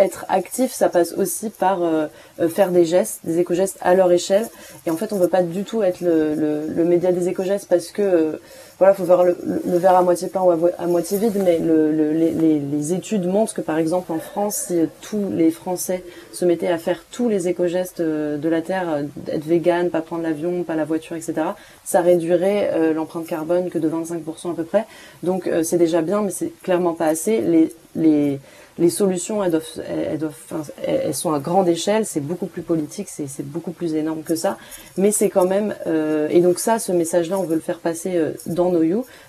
être 0.00 0.24
actif, 0.28 0.72
ça 0.72 0.88
passe 0.88 1.12
aussi 1.12 1.50
par 1.50 1.82
euh, 1.82 2.06
euh, 2.40 2.48
faire 2.48 2.70
des 2.70 2.84
gestes, 2.84 3.20
des 3.24 3.38
éco-gestes 3.38 3.78
à 3.80 3.94
leur 3.94 4.10
échelle. 4.10 4.46
Et 4.86 4.90
en 4.90 4.96
fait, 4.96 5.12
on 5.12 5.18
veut 5.18 5.28
pas 5.28 5.42
du 5.42 5.64
tout 5.64 5.82
être 5.82 6.00
le, 6.00 6.84
média 6.84 7.12
des 7.12 7.28
éco-gestes 7.28 7.68
parce 7.68 7.90
que 7.90 8.02
euh, 8.02 8.40
voilà, 8.80 8.94
faut 8.94 9.04
voir 9.04 9.24
le, 9.24 9.36
verre 9.66 9.94
à 9.94 10.02
moitié 10.02 10.28
plein 10.28 10.40
ou 10.40 10.50
à, 10.50 10.86
moitié 10.86 11.18
vide. 11.18 11.40
Mais 11.44 11.60
les, 11.60 12.92
études 12.94 13.26
montrent 13.26 13.54
que 13.54 13.60
par 13.60 13.78
exemple 13.78 14.10
en 14.10 14.18
France, 14.18 14.64
si 14.66 14.80
tous 15.02 15.30
les 15.30 15.52
Français 15.52 16.02
se 16.32 16.44
mettaient 16.44 16.68
à 16.68 16.78
faire 16.78 17.04
tous 17.12 17.28
les 17.28 17.46
éco-gestes 17.46 18.00
de 18.00 18.48
la 18.48 18.62
terre, 18.62 19.04
être 19.28 19.44
vegan, 19.44 19.90
pas 19.90 20.00
prendre 20.00 20.22
l'avion, 20.22 20.64
pas 20.64 20.74
la 20.74 20.84
voiture, 20.84 21.14
etc., 21.14 21.34
ça 21.84 22.00
réduirait 22.00 22.92
l'empreinte 22.94 23.26
carbone 23.26 23.70
que 23.70 23.78
de 23.78 23.88
25% 23.88 24.52
à 24.52 24.54
peu 24.54 24.64
près. 24.64 24.86
Donc 25.22 25.48
c'est 25.62 25.78
déjà 25.78 26.00
bien, 26.00 26.22
mais 26.22 26.30
c'est 26.30 26.52
clairement 26.62 26.94
pas 26.94 27.06
assez. 27.06 27.40
Les, 27.42 27.72
les 27.94 28.40
les 28.80 28.88
solutions, 28.88 29.44
elles, 29.44 29.50
doivent, 29.50 29.82
elles, 29.86 30.18
doivent, 30.18 30.70
elles 30.86 31.14
sont 31.14 31.32
à 31.32 31.38
grande 31.38 31.68
échelle, 31.68 32.06
c'est 32.06 32.20
beaucoup 32.20 32.46
plus 32.46 32.62
politique, 32.62 33.08
c'est 33.08 33.46
beaucoup 33.46 33.72
plus 33.72 33.94
énorme 33.94 34.22
que 34.22 34.34
ça, 34.34 34.56
mais 34.96 35.12
c'est 35.12 35.28
quand 35.28 35.44
même, 35.44 35.74
euh, 35.86 36.28
et 36.30 36.40
donc 36.40 36.58
ça, 36.58 36.78
ce 36.78 36.90
message-là, 36.90 37.38
on 37.38 37.44
veut 37.44 37.56
le 37.56 37.60
faire 37.60 37.78
passer 37.78 38.16
euh, 38.16 38.32
dans 38.72 38.80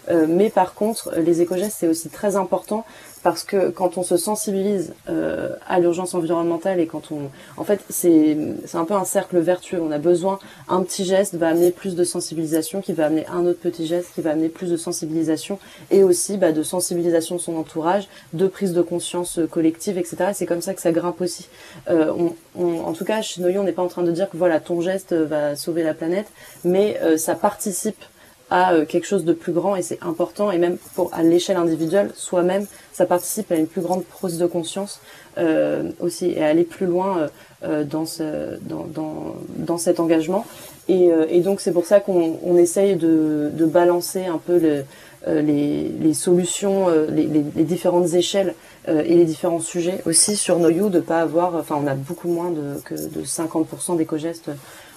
euh, 0.10 0.26
mais 0.28 0.50
par 0.50 0.74
contre, 0.74 1.14
les 1.18 1.42
éco-gestes, 1.42 1.78
c'est 1.80 1.88
aussi 1.88 2.10
très 2.10 2.36
important 2.36 2.86
parce 3.24 3.44
que 3.44 3.70
quand 3.70 3.98
on 3.98 4.04
se 4.04 4.18
sensibilise 4.18 4.94
euh, 5.10 5.50
à 5.68 5.80
l'urgence 5.80 6.16
environnementale 6.16 6.80
et 6.80 6.88
quand 6.88 7.12
on, 7.12 7.30
en 7.58 7.64
fait, 7.64 7.82
c'est 7.90 8.36
un 8.74 8.86
peu 8.86 8.94
un 8.94 9.06
cercle 9.06 9.38
vertueux. 9.40 9.80
On 9.82 9.92
a 9.92 10.00
besoin 10.00 10.40
un 10.68 10.82
petit 10.84 11.06
geste 11.06 11.36
va 11.36 11.50
amener 11.50 11.72
plus 11.72 11.96
de 11.96 12.04
sensibilisation, 12.04 12.82
qui 12.82 12.94
va 12.94 13.06
amener 13.06 13.26
un 13.28 13.46
autre 13.46 13.60
petit 13.60 13.86
geste, 13.86 14.14
qui 14.16 14.22
va 14.22 14.32
amener 14.32 14.50
plus 14.50 14.72
de 14.72 14.78
sensibilisation 14.78 15.60
et 15.92 16.04
aussi 16.04 16.38
bah, 16.38 16.52
de 16.52 16.64
sensibilisation 16.64 17.36
de 17.36 17.42
son 17.42 17.56
entourage, 17.58 18.08
de 18.34 18.48
prise 18.48 18.74
de 18.74 18.82
conscience 18.82 19.40
collective, 19.50 19.98
etc. 19.98 20.32
C'est 20.34 20.46
comme 20.46 20.62
ça 20.62 20.74
que 20.74 20.82
ça 20.82 20.92
grimpe 20.92 21.22
aussi. 21.22 21.48
Euh, 21.90 22.12
en 22.56 22.94
tout 22.94 23.06
cas, 23.06 23.22
chez 23.22 23.42
Noyon, 23.42 23.62
on 23.62 23.66
n'est 23.66 23.72
pas 23.72 23.84
en 23.84 23.88
train 23.88 24.04
de 24.04 24.12
dire 24.12 24.30
que 24.30 24.38
voilà 24.38 24.60
ton 24.60 24.82
geste 24.82 25.14
va 25.14 25.56
sauver 25.56 25.84
la 25.84 25.94
planète, 25.94 26.28
mais 26.64 27.00
euh, 27.02 27.18
ça 27.18 27.36
participe 27.36 28.04
à 28.52 28.74
euh, 28.74 28.86
quelque 28.86 29.08
chose 29.08 29.26
de 29.26 29.34
plus 29.34 29.54
grand 29.54 29.76
et 29.76 29.82
c'est 29.82 29.98
important. 30.04 30.52
Et 30.52 30.60
même 30.60 30.78
pour 30.94 31.12
à 31.14 31.24
l'échelle 31.24 31.58
individuelle 31.58 32.12
soi-même 32.16 32.68
ça 32.94 33.06
participe 33.08 33.52
à 33.52 33.56
une 33.56 33.68
plus 33.68 33.82
grande 33.82 34.04
prise 34.04 34.38
de 34.38 34.46
conscience 34.46 35.00
euh, 35.38 35.90
aussi. 36.00 36.32
Et 36.32 36.44
à 36.44 36.50
aller 36.50 36.64
plus 36.64 36.86
loin 36.86 37.18
euh, 37.18 37.28
euh, 37.64 37.84
dans 37.84 38.06
ce 38.06 38.60
dans, 38.62 38.86
dans, 38.86 39.36
dans 39.56 39.78
cet 39.78 40.00
engagement. 40.00 40.46
Et, 40.88 41.10
et 41.30 41.40
donc 41.40 41.62
c'est 41.62 41.72
pour 41.72 41.86
ça 41.86 42.00
qu'on 42.02 42.38
on 42.44 42.58
essaye 42.58 42.96
de, 42.96 43.50
de 43.54 43.66
balancer 43.66 44.26
un 44.26 44.40
peu 44.40 44.58
le, 44.60 44.84
les, 45.28 45.88
les 45.88 46.14
solutions 46.14 46.90
les, 46.90 47.28
les, 47.28 47.46
les 47.56 47.64
différentes 47.64 48.14
échelles 48.14 48.56
et 48.88 49.16
les 49.16 49.24
différents 49.24 49.62
sujets 49.62 50.02
aussi 50.06 50.36
sur 50.36 50.60
Noyou 50.60 50.90
de 50.90 51.00
pas 51.00 51.22
avoir 51.22 51.56
enfin 51.56 51.78
on 51.82 51.88
a 51.88 51.94
beaucoup 51.94 52.28
moins 52.28 52.50
de 52.50 52.82
que 52.84 52.96
de 52.96 53.24
50% 53.24 53.96
d'éco-gestes 53.96 54.50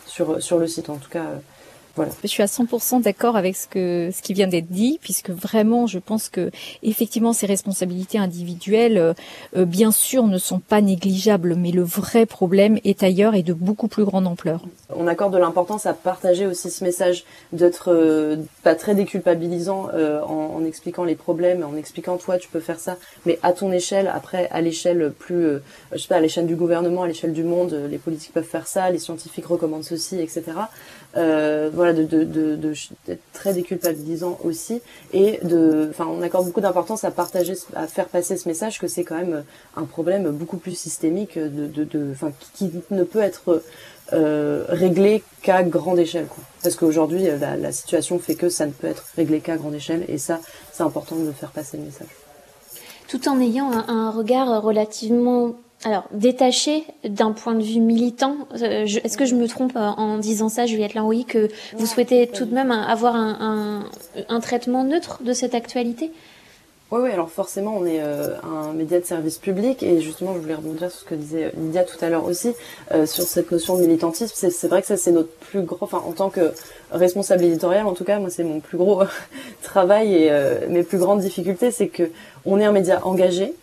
sur 0.06 0.42
sur 0.42 0.58
le 0.58 0.66
site. 0.66 0.88
En 0.88 0.96
tout 0.96 1.10
cas 1.10 1.26
Voilà. 1.96 2.10
Je 2.22 2.28
suis 2.28 2.42
à 2.42 2.46
100% 2.46 3.02
d'accord 3.02 3.36
avec 3.36 3.54
ce 3.54 3.68
que 3.68 4.10
ce 4.12 4.20
qui 4.20 4.34
vient 4.34 4.48
d'être 4.48 4.68
dit, 4.68 4.98
puisque 5.00 5.30
vraiment, 5.30 5.86
je 5.86 6.00
pense 6.00 6.28
que 6.28 6.50
effectivement, 6.82 7.32
ces 7.32 7.46
responsabilités 7.46 8.18
individuelles, 8.18 8.98
euh, 8.98 9.14
euh, 9.56 9.64
bien 9.64 9.92
sûr, 9.92 10.26
ne 10.26 10.38
sont 10.38 10.58
pas 10.58 10.80
négligeables, 10.80 11.54
mais 11.54 11.70
le 11.70 11.82
vrai 11.82 12.26
problème 12.26 12.78
est 12.84 13.04
ailleurs 13.04 13.34
et 13.34 13.42
de 13.42 13.52
beaucoup 13.52 13.86
plus 13.86 14.04
grande 14.04 14.26
ampleur. 14.26 14.62
On 14.94 15.06
accorde 15.06 15.34
de 15.34 15.38
l'importance 15.38 15.86
à 15.86 15.94
partager 15.94 16.46
aussi 16.46 16.70
ce 16.70 16.82
message, 16.82 17.24
d'être 17.52 17.92
euh, 17.92 18.36
pas 18.64 18.74
très 18.74 18.94
déculpabilisant 18.94 19.88
en, 19.94 20.56
en, 20.56 20.64
expliquant 20.64 21.04
les 21.04 21.14
problèmes, 21.14 21.64
en 21.64 21.76
expliquant 21.76 22.16
toi, 22.16 22.38
tu 22.38 22.48
peux 22.48 22.60
faire 22.60 22.80
ça, 22.80 22.96
mais 23.26 23.38
à 23.42 23.52
ton 23.52 23.70
échelle. 23.70 24.10
Après, 24.12 24.48
à 24.50 24.60
l'échelle 24.60 25.12
plus, 25.16 25.46
je 25.92 25.98
sais 25.98 26.08
pas, 26.08 26.16
à 26.16 26.20
l'échelle 26.20 26.46
du 26.46 26.56
gouvernement, 26.56 27.02
à 27.02 27.06
l'échelle 27.06 27.32
du 27.32 27.44
monde, 27.44 27.78
les 27.90 27.98
politiques 27.98 28.32
peuvent 28.32 28.44
faire 28.44 28.66
ça, 28.66 28.90
les 28.90 28.98
scientifiques 28.98 29.46
recommandent 29.46 29.84
ceci, 29.84 30.20
etc. 30.20 30.42
Euh, 31.16 31.70
voilà, 31.72 31.92
de, 31.92 32.02
de, 32.04 32.72
très 33.32 33.52
déculpabilisant 33.52 34.36
aussi, 34.42 34.80
et 35.12 35.38
de, 35.44 35.86
enfin, 35.90 36.06
on 36.06 36.22
accorde 36.22 36.46
beaucoup 36.46 36.60
d'importance 36.60 37.04
à 37.04 37.12
partager, 37.12 37.54
à 37.76 37.86
faire 37.86 38.08
passer 38.08 38.36
ce 38.36 38.48
message 38.48 38.80
que 38.80 38.88
c'est 38.88 39.04
quand 39.04 39.16
même 39.16 39.44
un 39.76 39.84
problème 39.84 40.30
beaucoup 40.30 40.56
plus 40.56 40.76
systémique, 40.76 41.38
de, 41.38 42.10
enfin, 42.10 42.32
qui, 42.54 42.70
ne 42.90 43.04
peut 43.04 43.20
être 43.20 43.62
euh, 44.12 44.64
réglé 44.68 45.22
qu'à 45.42 45.62
grande 45.62 46.00
échelle. 46.00 46.26
Parce 46.64 46.74
qu'aujourd'hui, 46.74 47.22
la, 47.22 47.56
la 47.56 47.72
situation 47.72 48.18
fait 48.18 48.34
que 48.34 48.48
ça 48.48 48.66
ne 48.66 48.72
peut 48.72 48.88
être 48.88 49.04
réglé 49.16 49.40
qu'à 49.40 49.56
grande 49.56 49.74
échelle, 49.74 50.04
et 50.08 50.18
ça, 50.18 50.40
c'est 50.72 50.82
important 50.82 51.14
de 51.14 51.30
faire 51.30 51.50
passer 51.50 51.76
le 51.76 51.84
message. 51.84 52.08
Tout 53.06 53.28
en 53.28 53.40
ayant 53.40 53.70
un 53.70 54.10
regard 54.10 54.62
relativement 54.62 55.54
alors, 55.84 56.04
détaché 56.12 56.84
d'un 57.04 57.32
point 57.32 57.54
de 57.54 57.62
vue 57.62 57.80
militant, 57.80 58.36
euh, 58.54 58.86
est-ce 58.86 59.18
que 59.18 59.26
je 59.26 59.34
me 59.34 59.46
trompe 59.46 59.76
euh, 59.76 59.80
en 59.80 60.16
disant 60.16 60.48
ça, 60.48 60.64
Juliette 60.64 60.94
Lanrouille, 60.94 61.26
que 61.26 61.50
vous 61.76 61.84
souhaitez 61.84 62.26
tout 62.26 62.46
de 62.46 62.54
même 62.54 62.70
avoir 62.70 63.14
un, 63.14 63.84
un, 64.28 64.40
traitement 64.40 64.82
neutre 64.82 65.22
de 65.22 65.34
cette 65.34 65.54
actualité? 65.54 66.10
Oui, 66.90 67.00
oui, 67.02 67.10
alors 67.10 67.28
forcément, 67.28 67.76
on 67.76 67.84
est 67.84 68.00
euh, 68.00 68.34
un 68.44 68.72
média 68.72 68.98
de 68.98 69.04
service 69.04 69.36
public 69.36 69.82
et 69.82 70.00
justement, 70.00 70.32
je 70.32 70.38
voulais 70.38 70.54
rebondir 70.54 70.90
sur 70.90 71.00
ce 71.00 71.04
que 71.04 71.14
disait 71.14 71.52
Lydia 71.54 71.84
tout 71.84 72.02
à 72.02 72.08
l'heure 72.08 72.24
aussi, 72.24 72.54
sur 73.04 73.24
cette 73.24 73.50
notion 73.50 73.76
de 73.76 73.82
militantisme. 73.82 74.32
C'est 74.34 74.68
vrai 74.68 74.80
que 74.80 74.86
ça, 74.86 74.96
c'est 74.96 75.12
notre 75.12 75.32
plus 75.32 75.62
gros, 75.62 75.78
enfin, 75.82 76.02
en 76.06 76.12
tant 76.12 76.30
que 76.30 76.52
responsable 76.92 77.44
éditorial, 77.44 77.86
en 77.86 77.92
tout 77.92 78.04
cas, 78.04 78.18
moi, 78.20 78.30
c'est 78.30 78.44
mon 78.44 78.60
plus 78.60 78.78
gros 78.78 79.02
travail 79.62 80.14
et 80.14 80.30
mes 80.68 80.82
plus 80.82 80.98
grandes 80.98 81.20
difficultés, 81.20 81.70
c'est 81.70 81.88
que 81.88 82.04
on 82.46 82.58
est 82.58 82.64
un 82.64 82.72
média 82.72 83.04
engagé, 83.04 83.54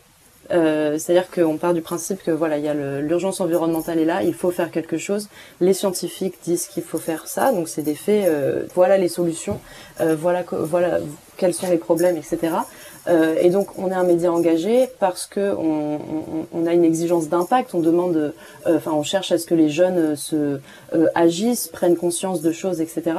euh, 0.52 0.98
C'est-à-dire 0.98 1.30
qu'on 1.30 1.58
part 1.58 1.74
du 1.74 1.82
principe 1.82 2.24
que 2.24 2.32
voilà, 2.32 2.58
il 2.58 2.66
y 2.66 2.68
a 2.68 2.74
l'urgence 2.74 3.42
environnementale 3.42 4.00
est 4.00 4.06
là, 4.06 4.24
il 4.24 4.34
faut 4.34 4.52
faire 4.52 4.72
quelque 4.72 4.98
chose. 4.98 5.30
Les 5.60 5.74
scientifiques 5.74 6.36
disent 6.44 6.68
qu'il 6.68 6.84
faut 6.84 6.98
faire 6.98 7.28
ça, 7.28 7.52
donc 7.52 7.70
c'est 7.70 7.84
des 7.84 7.96
faits. 7.96 8.28
Euh, 8.28 8.64
voilà 8.74 8.98
les 8.98 9.08
solutions, 9.08 9.60
euh, 10.00 10.16
voilà 10.16 10.44
voilà 10.50 11.00
quels 11.38 11.54
sont 11.54 11.70
les 11.70 11.78
problèmes, 11.78 12.18
etc. 12.18 12.54
Euh, 13.08 13.36
et 13.42 13.50
donc 13.50 13.80
on 13.80 13.90
est 13.90 13.96
un 13.96 14.04
média 14.04 14.32
engagé 14.32 14.88
parce 15.00 15.26
que 15.26 15.56
on, 15.56 15.96
on, 15.96 16.48
on 16.54 16.68
a 16.68 16.74
une 16.74 16.84
exigence 16.84 17.30
d'impact. 17.30 17.74
On 17.74 17.80
demande, 17.80 18.34
euh, 18.68 18.78
enfin 18.78 18.92
on 18.92 19.04
cherche 19.04 19.32
à 19.32 19.38
ce 19.38 19.46
que 19.46 19.56
les 19.56 19.70
jeunes 19.70 20.16
se 20.16 20.60
agissent, 21.16 21.68
prennent 21.68 21.96
conscience 21.96 22.42
de 22.42 22.52
choses, 22.52 22.82
etc. 22.82 23.14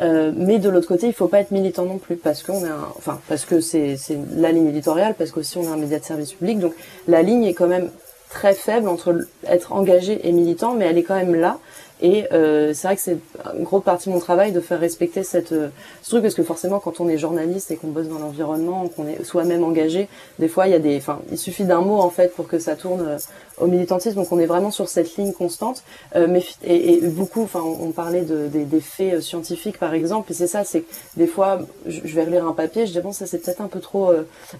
Euh, 0.00 0.32
mais 0.34 0.58
de 0.58 0.68
l'autre 0.68 0.86
côté, 0.86 1.08
il 1.08 1.12
faut 1.12 1.28
pas 1.28 1.40
être 1.40 1.50
militant 1.50 1.84
non 1.84 1.98
plus 1.98 2.16
parce 2.16 2.42
qu'on 2.42 2.64
est, 2.64 2.68
un, 2.68 2.88
enfin 2.96 3.20
parce 3.28 3.44
que 3.44 3.60
c'est 3.60 3.96
la 4.36 4.52
ligne 4.52 4.68
éditoriale, 4.68 5.14
parce 5.18 5.32
qu'aussi 5.32 5.58
on 5.58 5.64
est 5.64 5.68
un 5.68 5.76
média 5.76 5.98
de 5.98 6.04
service 6.04 6.34
public, 6.34 6.60
donc 6.60 6.74
la 7.08 7.22
ligne 7.22 7.44
est 7.44 7.54
quand 7.54 7.66
même 7.66 7.90
très 8.30 8.54
faible 8.54 8.88
entre 8.88 9.26
être 9.46 9.72
engagé 9.72 10.20
et 10.28 10.32
militant, 10.32 10.74
mais 10.74 10.84
elle 10.84 10.98
est 10.98 11.02
quand 11.02 11.16
même 11.16 11.34
là. 11.34 11.58
Et 12.00 12.26
euh, 12.32 12.72
c'est 12.74 12.86
vrai 12.86 12.96
que 12.96 13.02
c'est 13.02 13.18
une 13.56 13.64
grosse 13.64 13.82
partie 13.82 14.08
de 14.08 14.14
mon 14.14 14.20
travail 14.20 14.52
de 14.52 14.60
faire 14.60 14.78
respecter 14.78 15.24
cette 15.24 15.52
euh, 15.52 15.68
ce 16.02 16.10
truc 16.10 16.22
parce 16.22 16.34
que 16.34 16.42
forcément 16.42 16.78
quand 16.78 17.00
on 17.00 17.08
est 17.08 17.18
journaliste 17.18 17.70
et 17.70 17.76
qu'on 17.76 17.88
bosse 17.88 18.08
dans 18.08 18.18
l'environnement, 18.18 18.88
qu'on 18.88 19.06
est 19.06 19.24
soi-même 19.24 19.64
engagé, 19.64 20.08
des 20.38 20.48
fois 20.48 20.66
il 20.66 20.70
y 20.70 20.74
a 20.74 20.78
des, 20.78 20.96
enfin 20.96 21.20
il 21.30 21.38
suffit 21.38 21.64
d'un 21.64 21.80
mot 21.80 21.98
en 21.98 22.10
fait 22.10 22.34
pour 22.34 22.46
que 22.46 22.58
ça 22.58 22.76
tourne 22.76 23.02
euh, 23.06 23.18
au 23.58 23.66
militantisme. 23.66 24.16
Donc 24.16 24.32
on 24.32 24.38
est 24.38 24.46
vraiment 24.46 24.70
sur 24.70 24.88
cette 24.88 25.16
ligne 25.16 25.32
constante. 25.32 25.82
Euh, 26.16 26.26
mais 26.28 26.42
et, 26.64 26.94
et, 26.94 27.08
beaucoup, 27.08 27.42
enfin 27.42 27.60
on, 27.60 27.90
parlait 27.90 28.22
de, 28.22 28.46
des, 28.46 28.64
des 28.64 28.80
faits 28.80 29.14
euh, 29.14 29.20
scientifiques 29.20 29.78
par 29.78 29.94
exemple. 29.94 30.30
Et 30.32 30.34
c'est 30.34 30.46
ça, 30.46 30.64
c'est 30.64 30.84
des 31.16 31.26
fois 31.26 31.60
je, 31.86 32.00
je, 32.04 32.14
vais 32.14 32.24
relire 32.24 32.46
un 32.46 32.52
papier, 32.52 32.86
je 32.86 32.92
dis 32.92 33.00
bon 33.00 33.12
ça 33.12 33.26
c'est 33.26 33.38
peut-être 33.38 33.60
un 33.60 33.68
peu 33.68 33.80
trop 33.80 34.12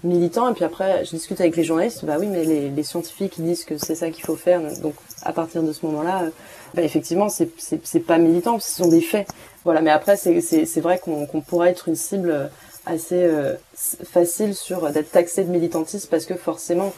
militant. 0.03 0.49
Et 0.49 0.53
puis 0.53 0.65
après 0.65 1.05
je 1.05 1.11
discute 1.11 1.39
avec 1.41 1.55
les 1.55 1.63
journalistes, 1.63 2.05
bah 2.05 2.17
oui 2.19 2.27
mais 2.27 2.43
les, 2.43 2.69
les 2.69 2.83
scientifiques 2.83 3.37
ils 3.37 3.45
disent 3.45 3.63
que 3.63 3.77
c'est 3.77 3.95
ça 3.95 4.09
qu'il 4.11 4.23
faut 4.23 4.35
faire. 4.35 4.61
Donc 4.81 4.93
à 5.23 5.33
partir 5.33 5.63
de 5.63 5.73
ce 5.73 5.85
moment-là 5.85 6.25
bah, 6.73 6.81
effectivement, 6.81 7.29
c'est 7.29 7.49
c'est 7.57 7.99
pas 7.99 8.17
militant, 8.17 8.59
ce 8.59 8.71
sont 8.71 8.87
des 8.87 9.01
faits. 9.01 9.27
Voilà, 9.63 9.81
mais 9.81 9.91
après, 9.91 10.17
c'est 10.17 10.81
vrai 10.81 10.99
qu'on 10.99 11.41
pourrait 11.41 11.69
être 11.69 11.87
une 11.87 11.95
cible 11.95 12.49
assez 12.85 13.23
euh, 13.23 13.53
facile 13.75 14.55
sur 14.55 14.89
d'être 14.91 15.11
taxé 15.11 15.43
de 15.43 15.51
militantisme 15.51 16.07
parce 16.09 16.25
que 16.25 16.35
forcément, 16.35 16.93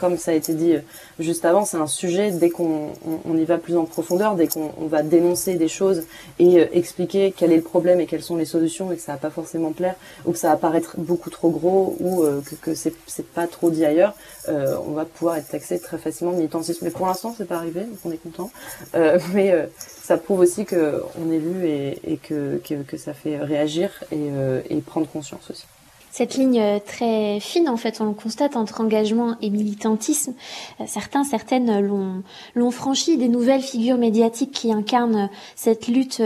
comme 0.00 0.16
ça 0.16 0.30
a 0.30 0.34
été 0.34 0.54
dit 0.54 0.76
euh, 0.76 0.80
juste 1.18 1.44
avant, 1.44 1.66
c'est 1.66 1.76
un 1.76 1.86
sujet 1.86 2.30
dès 2.30 2.48
qu'on 2.48 2.92
on, 3.26 3.36
y 3.36 3.44
va 3.44 3.58
plus 3.58 3.76
en 3.76 3.84
profondeur, 3.84 4.34
dès 4.34 4.48
qu'on 4.48 4.72
va 4.86 5.02
dénoncer 5.02 5.56
des 5.56 5.68
choses 5.68 6.04
et 6.38 6.58
euh, 6.58 6.66
expliquer 6.72 7.34
quel 7.36 7.52
est 7.52 7.56
le 7.56 7.62
problème 7.62 8.00
et 8.00 8.06
quelles 8.06 8.22
sont 8.22 8.36
les 8.36 8.46
solutions 8.46 8.90
et 8.90 8.96
que 8.96 9.02
ça 9.02 9.12
va 9.12 9.18
pas 9.18 9.30
forcément 9.30 9.72
plaire 9.72 9.94
ou 10.24 10.32
que 10.32 10.38
ça 10.38 10.48
va 10.48 10.56
paraître 10.56 10.94
beaucoup 10.98 11.28
trop 11.28 11.50
gros 11.50 11.96
ou 12.00 12.24
que, 12.46 12.54
que 12.56 12.74
c'est 12.74 13.26
pas 13.34 13.46
trop 13.46 13.70
dit 13.70 13.84
ailleurs, 13.84 14.14
on 14.48 14.92
va 14.92 15.04
pouvoir 15.04 15.36
être 15.36 15.48
taxé 15.48 15.78
très 15.78 15.98
facilement 15.98 16.32
de 16.32 16.38
militantisme. 16.38 16.84
Mais 16.84 16.90
pour 16.90 17.06
l'instant, 17.06 17.34
c'est 17.36 17.46
pas 17.46 17.56
arrivé, 17.56 17.82
donc 17.82 17.98
on 18.04 18.10
est 18.10 18.16
content. 18.16 18.50
mais 19.34 19.68
ça 19.78 20.16
prouve 20.16 20.40
aussi 20.40 20.64
que 20.64 21.02
on 21.20 21.30
est 21.30 21.38
vu 21.38 21.66
et, 21.66 22.16
que, 22.16 22.58
que, 22.58 22.96
ça 22.96 23.12
fait 23.12 23.38
réagir 23.38 23.90
et 24.12 24.76
prendre 24.86 25.08
conscience 25.08 25.50
aussi 25.50 25.66
cette 26.10 26.34
ligne 26.34 26.60
euh, 26.60 26.78
très 26.84 27.38
fine, 27.40 27.68
en 27.68 27.76
fait, 27.76 28.00
on 28.00 28.06
le 28.06 28.14
constate 28.14 28.56
entre 28.56 28.80
engagement 28.80 29.36
et 29.42 29.50
militantisme. 29.50 30.34
Euh, 30.80 30.84
certains, 30.86 31.22
certaines 31.22 31.80
l'ont, 31.80 32.22
l'ont 32.56 32.70
franchi. 32.72 33.16
Des 33.16 33.28
nouvelles 33.28 33.62
figures 33.62 33.96
médiatiques 33.96 34.50
qui 34.50 34.72
incarnent 34.72 35.30
cette 35.54 35.86
lutte 35.86 36.20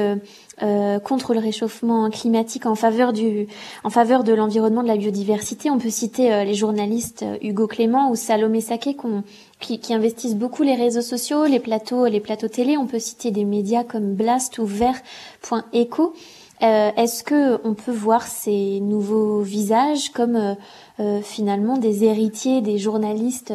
euh, 0.63 0.99
contre 1.01 1.35
le 1.35 1.41
réchauffement 1.41 2.09
climatique 2.09 2.65
en 2.65 2.75
faveur 2.75 3.13
du, 3.13 3.47
en 3.83 3.91
faveur 3.91 4.25
de 4.25 4.33
l'environnement, 4.33 4.83
de 4.83 4.89
la 4.89 4.97
biodiversité. 4.97 5.71
On 5.71 5.79
peut 5.79 5.91
citer 5.91 6.45
les 6.45 6.55
journalistes 6.55 7.25
Hugo 7.43 7.67
Clément 7.67 8.11
ou 8.11 8.17
Salomé 8.17 8.61
Saké 8.61 8.97
qui, 9.61 9.81
qui, 9.81 9.93
investissent 9.93 10.37
beaucoup 10.37 10.63
les 10.63 10.77
réseaux 10.77 11.03
sociaux, 11.03 11.45
les 11.45 11.61
plateaux, 11.61 12.07
les 12.07 12.21
plateaux 12.21 12.49
télé. 12.49 12.77
On 12.77 12.87
peut 12.87 12.99
citer 12.99 13.31
des 13.33 13.45
médias 13.45 13.85
comme 13.85 14.15
Blast 14.15 14.59
ou 14.59 14.65
Vert.eco. 14.65 16.15
Euh, 16.63 16.91
est-ce 16.97 17.25
que 17.25 17.61
on 17.65 17.75
peut 17.75 17.93
voir 17.93 18.27
ces 18.27 18.81
nouveaux 18.81 19.41
visages 19.41 20.11
comme 20.11 20.37
euh, 20.37 20.55
euh, 21.01 21.21
finalement 21.21 21.77
des 21.79 22.05
héritiers 22.05 22.61
des 22.61 22.79
journalistes 22.79 23.53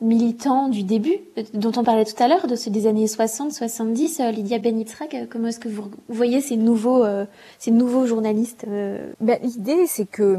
militants 0.00 0.68
du 0.68 0.82
début, 0.82 1.18
dont 1.54 1.72
on 1.76 1.84
parlait 1.84 2.04
tout 2.04 2.20
à 2.22 2.28
l'heure, 2.28 2.46
de 2.46 2.56
ceux 2.56 2.70
des 2.70 2.86
années 2.86 3.06
60, 3.06 3.52
70, 3.52 4.20
Lydia 4.34 4.58
Benitzrak, 4.58 5.16
comment 5.30 5.48
est-ce 5.48 5.60
que 5.60 5.68
vous 5.68 5.90
voyez 6.08 6.40
ces 6.40 6.56
nouveaux, 6.56 7.04
ces 7.58 7.70
nouveaux 7.70 8.04
journalistes 8.04 8.66
ben, 9.20 9.38
L'idée, 9.42 9.86
c'est 9.86 10.04
que 10.04 10.36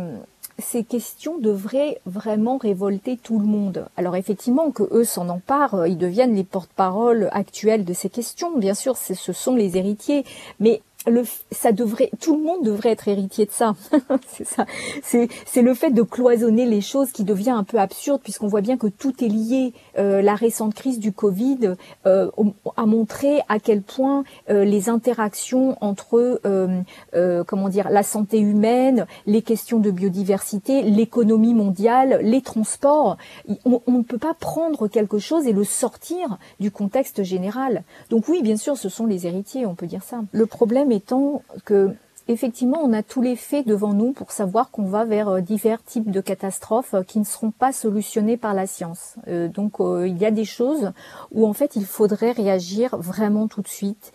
ces 0.59 0.83
questions 0.83 1.39
devraient 1.39 1.99
vraiment 2.05 2.57
révolter 2.57 3.17
tout 3.17 3.39
le 3.39 3.45
monde. 3.45 3.87
Alors 3.97 4.15
effectivement, 4.15 4.69
que 4.69 4.83
eux 4.91 5.05
s'en 5.05 5.29
emparent, 5.29 5.87
ils 5.87 5.97
deviennent 5.97 6.35
les 6.35 6.43
porte-parole 6.43 7.29
actuels 7.31 7.85
de 7.85 7.93
ces 7.93 8.09
questions. 8.09 8.55
Bien 8.57 8.75
sûr, 8.75 8.97
ce 8.97 9.33
sont 9.33 9.55
les 9.55 9.77
héritiers, 9.77 10.25
mais 10.59 10.81
le, 11.07 11.23
ça 11.51 11.71
devrait, 11.71 12.11
tout 12.19 12.35
le 12.35 12.43
monde 12.43 12.63
devrait 12.63 12.89
être 12.89 13.07
héritier 13.07 13.45
de 13.45 13.51
ça. 13.51 13.75
c'est 14.27 14.47
ça. 14.47 14.65
C'est, 15.03 15.27
c'est 15.45 15.61
le 15.61 15.73
fait 15.73 15.91
de 15.91 16.01
cloisonner 16.01 16.65
les 16.65 16.81
choses 16.81 17.11
qui 17.11 17.23
devient 17.23 17.51
un 17.51 17.63
peu 17.63 17.77
absurde 17.77 18.21
puisqu'on 18.23 18.47
voit 18.47 18.61
bien 18.61 18.77
que 18.77 18.87
tout 18.87 19.23
est 19.23 19.27
lié. 19.27 19.73
Euh, 19.97 20.21
la 20.21 20.35
récente 20.35 20.73
crise 20.73 20.99
du 20.99 21.11
Covid 21.11 21.75
euh, 22.05 22.29
a 22.77 22.85
montré 22.85 23.41
à 23.49 23.59
quel 23.59 23.81
point 23.81 24.23
euh, 24.49 24.65
les 24.65 24.89
interactions 24.89 25.77
entre, 25.81 26.41
euh, 26.45 26.81
euh, 27.15 27.43
comment 27.43 27.69
dire, 27.69 27.89
la 27.89 28.03
santé 28.03 28.39
humaine, 28.39 29.05
les 29.25 29.41
questions 29.41 29.79
de 29.79 29.91
biodiversité, 29.91 30.83
l'économie 30.83 31.53
mondiale, 31.53 32.19
les 32.21 32.41
transports, 32.41 33.17
on, 33.65 33.81
on 33.87 33.91
ne 33.93 34.03
peut 34.03 34.17
pas 34.17 34.33
prendre 34.33 34.87
quelque 34.87 35.19
chose 35.19 35.47
et 35.47 35.53
le 35.53 35.63
sortir 35.63 36.37
du 36.59 36.71
contexte 36.71 37.23
général. 37.23 37.83
Donc 38.09 38.27
oui, 38.27 38.41
bien 38.41 38.57
sûr, 38.57 38.77
ce 38.77 38.89
sont 38.89 39.05
les 39.05 39.27
héritiers, 39.27 39.65
on 39.65 39.75
peut 39.75 39.87
dire 39.87 40.03
ça. 40.03 40.21
Le 40.31 40.45
problème 40.45 40.91
étant 40.95 41.43
que 41.65 41.91
effectivement, 42.27 42.79
on 42.81 42.93
a 42.93 43.03
tous 43.03 43.21
les 43.21 43.35
faits 43.35 43.67
devant 43.67 43.93
nous 43.93 44.11
pour 44.11 44.31
savoir 44.31 44.71
qu'on 44.71 44.85
va 44.85 45.05
vers 45.05 45.29
euh, 45.29 45.41
divers 45.41 45.83
types 45.83 46.09
de 46.09 46.21
catastrophes 46.21 46.93
euh, 46.93 47.03
qui 47.03 47.19
ne 47.19 47.23
seront 47.23 47.51
pas 47.51 47.71
solutionnées 47.71 48.37
par 48.37 48.53
la 48.53 48.67
science. 48.67 49.15
Euh, 49.27 49.47
donc, 49.47 49.75
il 49.79 50.17
y 50.17 50.25
a 50.25 50.31
des 50.31 50.45
choses 50.45 50.91
où 51.31 51.47
en 51.47 51.53
fait, 51.53 51.75
il 51.75 51.85
faudrait 51.85 52.31
réagir 52.31 52.97
vraiment 52.97 53.47
tout 53.47 53.61
de 53.61 53.67
suite. 53.67 54.11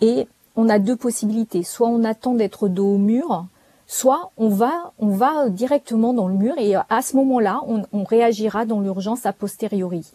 Et 0.00 0.28
on 0.56 0.68
a 0.68 0.78
deux 0.78 0.96
possibilités. 0.96 1.62
Soit 1.62 1.88
on 1.88 2.04
attend 2.04 2.34
d'être 2.34 2.68
dos 2.68 2.94
au 2.94 2.98
mur 2.98 3.46
soit 3.86 4.30
on 4.36 4.48
va, 4.48 4.92
on 4.98 5.08
va 5.08 5.48
directement 5.48 6.12
dans 6.14 6.28
le 6.28 6.34
mur 6.34 6.54
et 6.58 6.74
à 6.74 7.02
ce 7.02 7.16
moment-là, 7.16 7.60
on, 7.66 7.82
on 7.92 8.04
réagira 8.04 8.64
dans 8.64 8.80
l'urgence 8.80 9.26
a 9.26 9.32
posteriori. 9.32 10.06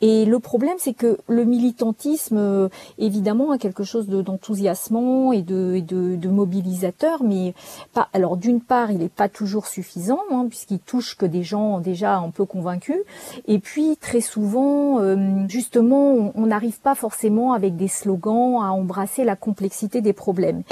Et 0.00 0.24
le 0.24 0.38
problème, 0.38 0.76
c'est 0.78 0.94
que 0.94 1.18
le 1.28 1.44
militantisme, 1.44 2.36
euh, 2.38 2.68
évidemment, 2.98 3.50
a 3.52 3.58
quelque 3.58 3.84
chose 3.84 4.06
d'enthousiasmant 4.08 5.32
et, 5.32 5.42
de, 5.42 5.80
de, 5.80 6.16
de, 6.16 6.28
mobilisateur, 6.28 7.22
mais 7.22 7.54
pas. 7.92 8.08
Alors, 8.12 8.36
d'une 8.36 8.60
part, 8.60 8.90
il 8.90 8.98
n'est 8.98 9.08
pas 9.08 9.28
toujours 9.28 9.66
suffisant, 9.66 10.20
hein, 10.30 10.46
puisqu'il 10.48 10.78
touche 10.78 11.16
que 11.16 11.26
des 11.26 11.42
gens 11.42 11.80
déjà 11.80 12.16
un 12.16 12.30
peu 12.30 12.44
convaincus. 12.44 13.00
Et 13.46 13.58
puis, 13.58 13.96
très 13.96 14.20
souvent, 14.20 15.00
euh, 15.00 15.16
justement, 15.48 16.32
on 16.34 16.46
n'arrive 16.46 16.80
pas 16.80 16.94
forcément 16.94 17.52
avec 17.52 17.76
des 17.76 17.88
slogans 17.88 18.62
à 18.62 18.72
embrasser 18.72 19.24
la 19.24 19.36
complexité 19.36 20.00
des 20.00 20.12
problèmes. 20.12 20.62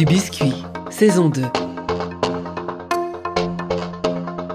Du 0.00 0.06
biscuit, 0.06 0.54
saison 0.88 1.28
2. 1.28 1.42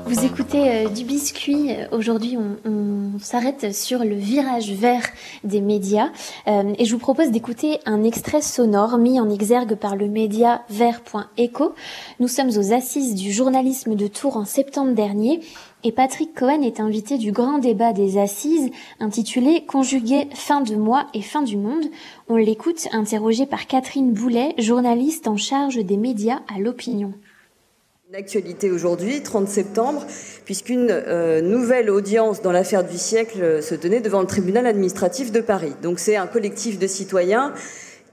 Vous 0.07 0.25
écoutez 0.25 0.71
euh, 0.71 0.89
du 0.89 1.03
biscuit. 1.03 1.69
Aujourd'hui, 1.91 2.35
on, 2.35 3.19
s'arrête 3.19 3.73
sur 3.73 3.99
le 3.99 4.15
virage 4.15 4.71
vert 4.71 5.05
des 5.43 5.61
médias 5.61 6.09
euh, 6.47 6.73
et 6.79 6.85
je 6.85 6.91
vous 6.91 6.99
propose 6.99 7.29
d'écouter 7.29 7.79
un 7.85 8.03
extrait 8.03 8.41
sonore 8.41 8.97
mis 8.97 9.19
en 9.19 9.29
exergue 9.29 9.75
par 9.75 9.95
le 9.95 10.07
média 10.07 10.63
vert.eco. 10.69 11.75
Nous 12.19 12.27
sommes 12.27 12.49
aux 12.49 12.73
assises 12.73 13.13
du 13.13 13.31
journalisme 13.31 13.95
de 13.95 14.07
Tours 14.07 14.37
en 14.37 14.45
septembre 14.45 14.93
dernier 14.93 15.41
et 15.85 15.91
Patrick 15.91 16.33
Cohen 16.33 16.63
est 16.63 16.79
invité 16.79 17.19
du 17.19 17.31
grand 17.31 17.59
débat 17.59 17.93
des 17.93 18.17
assises 18.17 18.71
intitulé 18.99 19.63
Conjuguer 19.67 20.27
fin 20.33 20.61
de 20.61 20.75
mois 20.75 21.05
et 21.13 21.21
fin 21.21 21.43
du 21.43 21.57
monde. 21.57 21.85
On 22.27 22.37
l'écoute 22.37 22.87
interrogé 22.91 23.45
par 23.45 23.67
Catherine 23.67 24.11
Boulet, 24.11 24.55
journaliste 24.57 25.27
en 25.27 25.37
charge 25.37 25.77
des 25.77 25.97
médias 25.97 26.39
à 26.53 26.59
l'opinion. 26.59 27.13
L'actualité 28.11 28.71
aujourd'hui, 28.71 29.21
30 29.21 29.47
septembre, 29.47 30.03
puisqu'une 30.43 30.87
euh, 30.89 31.41
nouvelle 31.41 31.91
audience 31.91 32.41
dans 32.41 32.51
l'affaire 32.51 32.83
du 32.83 32.97
siècle 32.97 33.61
se 33.61 33.75
tenait 33.75 34.01
devant 34.01 34.21
le 34.21 34.27
tribunal 34.27 34.65
administratif 34.65 35.31
de 35.31 35.41
Paris. 35.41 35.73
Donc 35.83 35.99
c'est 35.99 36.15
un 36.15 36.25
collectif 36.25 36.79
de 36.79 36.87
citoyens 36.87 37.53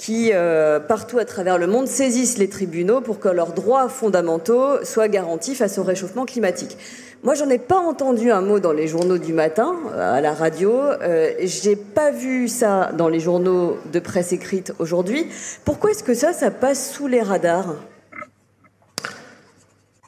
qui, 0.03 0.31
euh, 0.35 0.81
partout 0.81 1.19
à 1.19 1.25
travers 1.25 1.59
le 1.59 1.69
monde, 1.69 1.87
saisissent 1.87 2.37
les 2.37 2.49
tribunaux 2.49 3.01
pour 3.01 3.21
que 3.21 3.29
leurs 3.29 3.53
droits 3.53 3.89
fondamentaux 3.89 4.85
soient 4.85 5.07
garantis 5.07 5.55
face 5.55 5.79
au 5.79 5.85
réchauffement 5.85 6.27
climatique. 6.27 6.77
Moi, 7.23 7.37
j'en 7.37 7.49
ai 7.49 7.59
pas 7.59 7.79
entendu 7.79 8.33
un 8.33 8.41
mot 8.41 8.59
dans 8.59 8.73
les 8.73 8.89
journaux 8.89 9.19
du 9.19 9.33
matin, 9.33 9.77
à 9.97 10.21
la 10.21 10.35
radio. 10.35 10.73
Euh, 10.73 11.31
J'ai 11.39 11.77
pas 11.77 12.11
vu 12.11 12.49
ça 12.49 12.91
dans 12.99 13.09
les 13.09 13.21
journaux 13.21 13.77
de 13.93 14.01
presse 14.01 14.33
écrite 14.33 14.73
aujourd'hui. 14.81 15.29
Pourquoi 15.65 15.93
est-ce 15.93 16.03
que 16.03 16.15
ça, 16.15 16.33
ça 16.33 16.51
passe 16.51 16.91
sous 16.93 17.07
les 17.07 17.23
radars? 17.23 17.77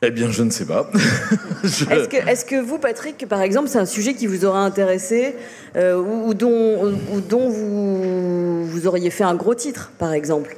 Eh 0.06 0.10
bien, 0.10 0.30
je 0.30 0.42
ne 0.42 0.50
sais 0.50 0.64
pas. 0.64 0.90
je... 1.64 1.84
Est-ce 1.90 2.08
que, 2.08 2.16
est 2.16 2.46
que, 2.46 2.60
vous, 2.60 2.78
Patrick, 2.78 3.26
par 3.28 3.42
exemple, 3.42 3.68
c'est 3.68 3.78
un 3.78 3.86
sujet 3.86 4.14
qui 4.14 4.26
vous 4.26 4.44
aurait 4.44 4.60
intéressé 4.60 5.34
euh, 5.76 5.96
ou, 5.96 6.28
ou, 6.28 6.34
dont, 6.34 6.94
ou 7.12 7.20
dont 7.20 7.48
vous, 7.48 8.66
vous 8.66 8.86
auriez 8.86 9.10
fait 9.10 9.24
un 9.24 9.34
gros 9.34 9.54
titre, 9.54 9.92
par 9.98 10.12
exemple? 10.12 10.56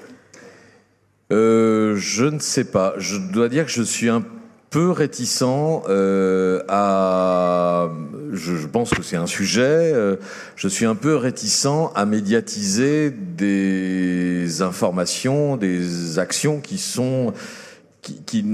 Euh, 1.33 1.97
Je 1.97 2.25
ne 2.25 2.39
sais 2.39 2.65
pas. 2.65 2.95
Je 2.99 3.17
dois 3.17 3.49
dire 3.49 3.67
que 3.67 3.73
je 3.73 3.83
suis 3.83 4.09
un 4.09 4.23
peu 4.71 4.91
réticent 4.91 5.43
euh, 5.89 6.63
à. 6.69 7.91
Je, 8.33 8.57
je, 8.57 8.67
pense 8.67 8.91
que 8.91 9.03
c'est 9.03 9.17
un 9.17 9.27
sujet. 9.27 9.63
Euh, 9.63 10.17
je 10.57 10.69
suis 10.69 10.85
un 10.85 10.95
peu 10.95 11.17
réticent 11.17 11.91
à 11.95 12.05
médiatiser 12.05 13.11
des 13.11 14.63
informations, 14.63 15.57
des 15.57 16.19
actions 16.19 16.61
qui 16.61 16.79
sont 16.79 17.33
qui, 18.07 18.23
qui, 18.23 18.45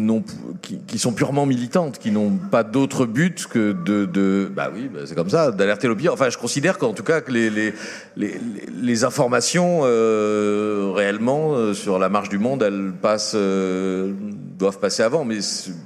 qui, 0.62 0.79
qui, 0.79 0.99
sont 0.99 1.12
purement 1.12 1.45
militantes, 1.45 1.99
qui 1.99 2.11
n'ont 2.11 2.38
pas 2.51 2.62
d'autre 2.62 3.05
but 3.05 3.47
que 3.47 3.73
de, 3.73 4.07
de 4.07 4.51
bah 4.55 4.71
oui, 4.75 4.88
bah 4.93 5.01
c'est 5.05 5.15
comme 5.15 5.29
ça, 5.29 5.51
d'alerter 5.51 5.88
l'opinion. 5.88 6.15
Enfin, 6.15 6.31
je 6.31 6.38
considère 6.38 6.79
qu'en 6.79 6.95
tout 6.95 7.03
cas 7.03 7.21
que 7.21 7.31
les, 7.31 7.51
les, 7.51 7.75
les, 8.17 8.41
les 8.81 9.05
informations 9.05 9.81
euh, 9.83 10.91
réellement 10.95 11.53
euh, 11.53 11.75
sur 11.75 11.99
la 11.99 12.09
marche 12.09 12.31
du 12.31 12.38
monde, 12.38 12.62
elles 12.62 12.93
passent, 13.03 13.35
euh, 13.35 14.12
doivent 14.59 14.79
passer 14.79 15.03
avant. 15.03 15.27
Mais 15.27 15.41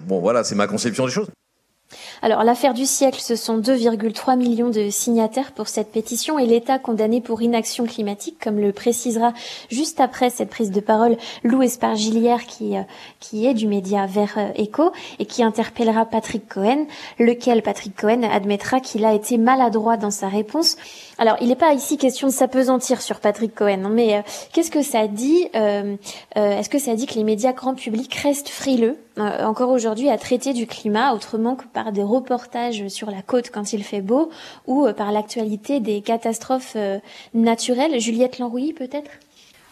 bon, 0.06 0.20
voilà, 0.20 0.44
c'est 0.44 0.54
ma 0.54 0.68
conception 0.68 1.04
des 1.04 1.12
choses. 1.12 1.28
Alors 2.22 2.44
l'affaire 2.44 2.74
du 2.74 2.86
siècle, 2.86 3.20
ce 3.20 3.36
sont 3.36 3.58
2,3 3.58 4.36
millions 4.36 4.70
de 4.70 4.88
signataires 4.90 5.52
pour 5.52 5.68
cette 5.68 5.92
pétition 5.92 6.38
et 6.38 6.46
l'État 6.46 6.78
condamné 6.78 7.20
pour 7.20 7.42
inaction 7.42 7.84
climatique, 7.84 8.38
comme 8.42 8.58
le 8.58 8.72
précisera 8.72 9.32
juste 9.70 10.00
après 10.00 10.30
cette 10.30 10.50
prise 10.50 10.70
de 10.70 10.80
parole 10.80 11.16
Lou 11.44 11.62
Espargilière 11.62 12.46
qui, 12.46 12.76
euh, 12.76 12.82
qui 13.20 13.46
est 13.46 13.54
du 13.54 13.66
média 13.66 14.06
Vert 14.06 14.38
Echo 14.56 14.92
et 15.18 15.26
qui 15.26 15.42
interpellera 15.42 16.06
Patrick 16.06 16.48
Cohen, 16.48 16.86
lequel 17.18 17.62
Patrick 17.62 17.96
Cohen 17.96 18.22
admettra 18.22 18.80
qu'il 18.80 19.04
a 19.04 19.12
été 19.12 19.36
maladroit 19.36 19.96
dans 19.96 20.10
sa 20.10 20.28
réponse. 20.28 20.76
Alors 21.18 21.36
il 21.40 21.48
n'est 21.48 21.56
pas 21.56 21.72
ici 21.72 21.96
question 21.96 22.28
de 22.28 22.32
s'apesantir 22.32 23.00
sur 23.00 23.20
Patrick 23.20 23.54
Cohen, 23.54 23.88
mais 23.90 24.16
euh, 24.16 24.20
qu'est-ce 24.52 24.70
que 24.70 24.82
ça 24.82 25.06
dit 25.06 25.48
euh, 25.54 25.96
Est-ce 26.34 26.68
que 26.68 26.78
ça 26.78 26.94
dit 26.94 27.06
que 27.06 27.14
les 27.14 27.24
médias 27.24 27.52
grand 27.52 27.74
public 27.74 28.14
restent 28.14 28.48
frileux 28.50 28.96
encore 29.18 29.70
aujourd'hui 29.70 30.10
à 30.10 30.18
traiter 30.18 30.52
du 30.52 30.66
climat 30.66 31.14
autrement 31.14 31.56
que 31.56 31.64
par 31.64 31.90
des 31.90 32.02
reportages 32.02 32.86
sur 32.88 33.10
la 33.10 33.22
côte 33.22 33.50
quand 33.50 33.72
il 33.72 33.82
fait 33.82 34.02
beau 34.02 34.28
ou 34.66 34.86
par 34.92 35.10
l'actualité 35.10 35.80
des 35.80 36.02
catastrophes 36.02 36.76
naturelles? 37.32 37.98
Juliette 37.98 38.38
Lanrouilly 38.38 38.74
peut-être? 38.74 39.10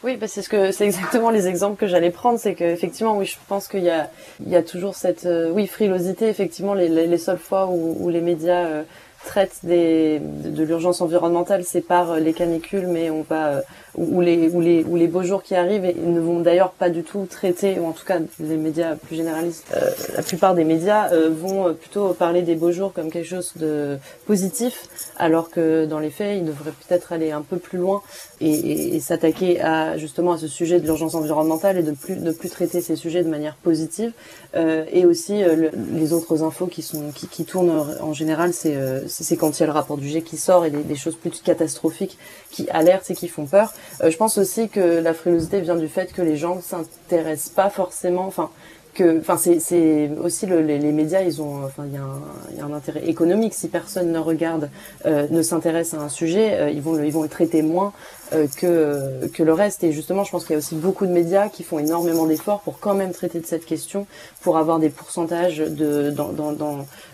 Oui, 0.05 0.19
bah 0.19 0.29
c'est 0.29 0.43
ce 0.43 0.51
que 0.51 0.71
c'est 0.71 0.85
exactement 0.85 1.31
les 1.31 1.49
exemples 1.49 1.81
que 1.81 1.87
j'allais 1.87 2.11
prendre, 2.11 2.39
c'est 2.39 2.55
que 2.55 2.65
effectivement, 2.65 3.17
oui, 3.17 3.25
je 3.25 3.37
pense 3.49 3.69
qu'il 3.69 3.85
y 3.85 3.89
a 3.89 4.11
il 4.45 4.53
y 4.53 4.57
a 4.57 4.63
toujours 4.63 4.97
cette 4.97 5.25
euh, 5.25 5.51
oui 5.51 5.67
frilosité. 5.67 6.29
Effectivement, 6.29 6.75
les, 6.75 6.91
les, 6.91 7.07
les 7.07 7.17
seules 7.17 7.39
fois 7.39 7.69
où, 7.69 7.97
où 7.99 8.11
les 8.11 8.21
médias 8.21 8.67
euh, 8.67 8.83
traitent 9.25 9.61
des 9.63 10.21
de, 10.21 10.51
de 10.51 10.63
l'urgence 10.63 11.01
environnementale, 11.01 11.65
c'est 11.65 11.81
par 11.81 12.17
les 12.17 12.33
canicules, 12.33 12.87
mais 12.87 13.11
on 13.11 13.23
va 13.23 13.63
ou 13.97 14.21
les, 14.21 14.49
ou 14.49 14.61
les, 14.61 14.85
ou 14.85 14.97
les 14.97 15.07
beaux 15.07 15.23
jours 15.23 15.43
qui 15.43 15.55
arrivent 15.55 15.85
et 15.85 15.95
ne 15.95 16.21
vont 16.21 16.41
d'ailleurs 16.41 16.73
pas 16.73 16.91
du 16.91 17.03
tout 17.03 17.27
traiter, 17.29 17.79
ou 17.79 17.87
en 17.87 17.93
tout 17.93 18.05
cas 18.05 18.19
les 18.41 18.57
médias 18.57 18.97
plus 18.97 19.17
généralistes, 19.17 19.67
euh, 19.77 19.91
la 20.17 20.23
plupart 20.23 20.55
des 20.55 20.65
médias 20.65 21.13
euh, 21.13 21.31
vont 21.31 21.75
plutôt 21.75 22.13
parler 22.13 22.43
des 22.43 22.55
beaux 22.55 22.73
jours 22.73 22.93
comme 22.93 23.11
quelque 23.11 23.29
chose 23.29 23.53
de 23.57 23.99
positif, 24.27 24.89
alors 25.17 25.51
que 25.51 25.87
dans 25.87 25.99
les 25.99 26.11
faits, 26.11 26.39
ils 26.39 26.45
devraient 26.45 26.73
peut-être 26.87 27.13
aller 27.13 27.31
un 27.31 27.43
peu 27.43 27.57
plus 27.57 27.79
loin 27.79 28.03
et, 28.41 28.51
et, 28.51 28.97
et 28.97 29.01
s'attaquer 29.01 29.61
à 29.61 29.97
justement 29.97 30.33
à 30.33 30.39
ce 30.39 30.49
sujet 30.49 30.81
de 30.81 30.85
l'urgence 30.85 31.15
environnementale 31.15 31.79
et 31.79 31.83
de 31.83 31.93
plus 31.93 32.17
ne 32.17 32.33
plus 32.33 32.51
traiter 32.51 32.81
ces 32.81 32.97
sujets 32.97 33.23
de 33.23 33.31
manière 33.31 33.57
positive. 33.57 34.13
Euh, 34.57 34.85
et 34.93 35.07
aussi 35.07 35.43
le, 35.43 35.71
les 35.93 36.13
autres 36.13 36.43
infos 36.43 36.67
qui 36.67 36.83
sont 36.83 37.11
qui, 37.13 37.27
qui 37.29 37.45
tournent 37.45 37.85
en 38.01 38.13
général, 38.13 38.53
c'est 38.53 38.77
c'est 39.09 39.37
quand 39.37 39.59
il 39.59 39.61
y 39.61 39.63
a 39.65 39.67
le 39.67 39.73
rapport 39.73 39.97
du 39.97 40.09
G 40.09 40.23
qui 40.23 40.37
sort 40.37 40.65
et 40.65 40.71
des 40.71 40.97
choses 40.97 41.17
plus 41.17 41.43
catastrophiques 41.43 42.19
qui 42.51 42.69
alertent 42.71 43.11
et 43.11 43.15
qui 43.15 43.29
font 43.29 43.47
peur. 43.47 43.73
Euh, 44.03 44.11
je 44.11 44.17
pense 44.17 44.39
aussi 44.39 44.69
que 44.69 44.81
la 44.81 45.15
frilosité 45.15 45.61
vient 45.61 45.77
du 45.77 45.89
fait 45.89 46.13
que 46.13 46.23
les 46.23 46.37
gens 46.37 46.61
s'intéressent 46.61 47.53
pas 47.53 47.71
forcément, 47.71 48.27
enfin 48.27 48.51
que, 48.95 49.19
enfin 49.21 49.37
c'est 49.37 50.11
aussi 50.23 50.47
le, 50.47 50.61
les, 50.61 50.93
médias, 50.93 51.21
ils 51.21 51.43
ont, 51.43 51.65
enfin 51.65 51.85
il 51.87 51.93
y, 51.93 52.61
a 52.61 52.65
un, 52.65 52.73
intérêt 52.73 53.07
économique. 53.07 53.53
Si 53.53 53.69
personne 53.69 54.13
ne 54.13 54.19
regarde, 54.19 54.71
euh, 55.05 55.27
ne 55.31 55.43
s'intéresse 55.43 55.93
à 55.95 55.99
un 55.99 56.09
sujet, 56.09 56.55
euh, 56.55 56.71
ils 56.71 56.81
vont 56.81 56.95
le, 56.95 57.05
ils 57.05 57.13
vont 57.13 57.23
le 57.23 57.29
traiter 57.29 57.63
moins 57.63 57.93
euh, 58.33 58.47
que 58.57 59.27
que 59.29 59.43
le 59.43 59.53
reste. 59.53 59.85
Et 59.85 59.93
justement, 59.93 60.25
je 60.25 60.31
pense 60.31 60.45
qu'il 60.45 60.53
y 60.53 60.57
a 60.57 60.59
aussi 60.59 60.77
beaucoup 60.77 61.07
de 61.07 61.13
médias 61.13 61.49
qui 61.49 61.65
font 61.65 61.79
énormément 61.79 62.27
d'efforts 62.27 62.61
pour 62.61 62.79
quand 62.79 62.95
même 62.95 63.13
traiter 63.13 63.41
de 63.41 63.47
cette 63.47 63.67
question, 63.67 64.07
pour 64.41 64.57
avoir 64.57 64.79
des 64.79 64.91
pourcentages 64.91 65.59
de 65.59 66.11
dans, 66.11 66.33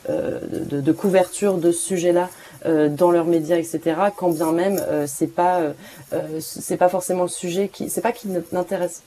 de, 0.09 0.92
couverture 0.92 1.56
de 1.56 1.72
ce 1.72 1.80
sujet-là 1.80 2.28
dans 2.66 3.11
leurs 3.11 3.27
médias, 3.27 3.57
etc. 3.57 3.81
Quand 4.16 4.31
bien 4.31 4.53
même 4.53 4.81
euh, 4.88 5.07
c'est 5.07 5.27
pas 5.27 5.61
euh, 6.12 6.40
c'est 6.40 6.77
pas 6.77 6.88
forcément 6.88 7.23
le 7.23 7.29
sujet 7.29 7.68
qui 7.68 7.88
c'est 7.88 8.01
pas 8.01 8.12
qui 8.12 8.29
n'intéresse 8.53 9.03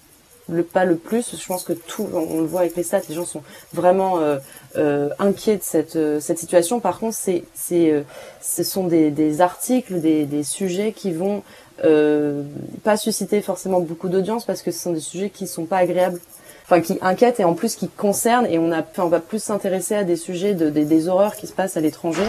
pas 0.73 0.85
le 0.85 0.95
plus. 0.95 1.37
Je 1.39 1.47
pense 1.47 1.63
que 1.63 1.73
tout, 1.73 2.07
on, 2.13 2.41
le 2.41 2.45
voit 2.45 2.61
avec 2.61 2.75
les 2.75 2.83
stats, 2.83 3.01
les 3.07 3.15
gens 3.15 3.25
sont 3.25 3.43
vraiment 3.73 4.19
euh, 4.19 4.39
euh, 4.75 5.09
inquiets 5.19 5.57
de 5.57 5.63
cette 5.63 5.97
cette 6.19 6.39
situation. 6.39 6.79
Par 6.79 6.99
contre, 6.99 7.15
c'est 7.17 7.43
c'est 7.53 8.03
ce 8.41 8.63
sont 8.63 8.87
des, 8.87 9.11
des 9.11 9.41
articles, 9.41 9.99
des, 9.99 10.25
des 10.25 10.43
sujets 10.43 10.91
qui 10.91 11.11
vont 11.11 11.43
pas 12.83 12.97
susciter 12.97 13.41
forcément 13.41 13.81
beaucoup 13.81 14.07
d'audience 14.07 14.45
parce 14.45 14.61
que 14.61 14.71
ce 14.71 14.79
sont 14.79 14.93
des 14.93 14.99
sujets 14.99 15.29
qui 15.29 15.47
sont 15.47 15.65
pas 15.65 15.77
agréables 15.77 16.19
enfin 16.63 16.81
qui 16.81 16.97
inquiètent 17.01 17.39
et 17.39 17.43
en 17.43 17.53
plus 17.53 17.75
qui 17.75 17.87
concernent 17.89 18.47
et 18.47 18.57
on 18.57 18.71
a 18.71 18.83
on 18.97 19.07
va 19.07 19.19
plus 19.19 19.41
s'intéresser 19.43 19.95
à 19.95 20.03
des 20.03 20.15
sujets 20.15 20.53
de, 20.53 20.69
des, 20.69 20.85
des 20.85 21.07
horreurs 21.07 21.35
qui 21.35 21.47
se 21.47 21.53
passent 21.53 21.77
à 21.77 21.81
l'étranger. 21.81 22.25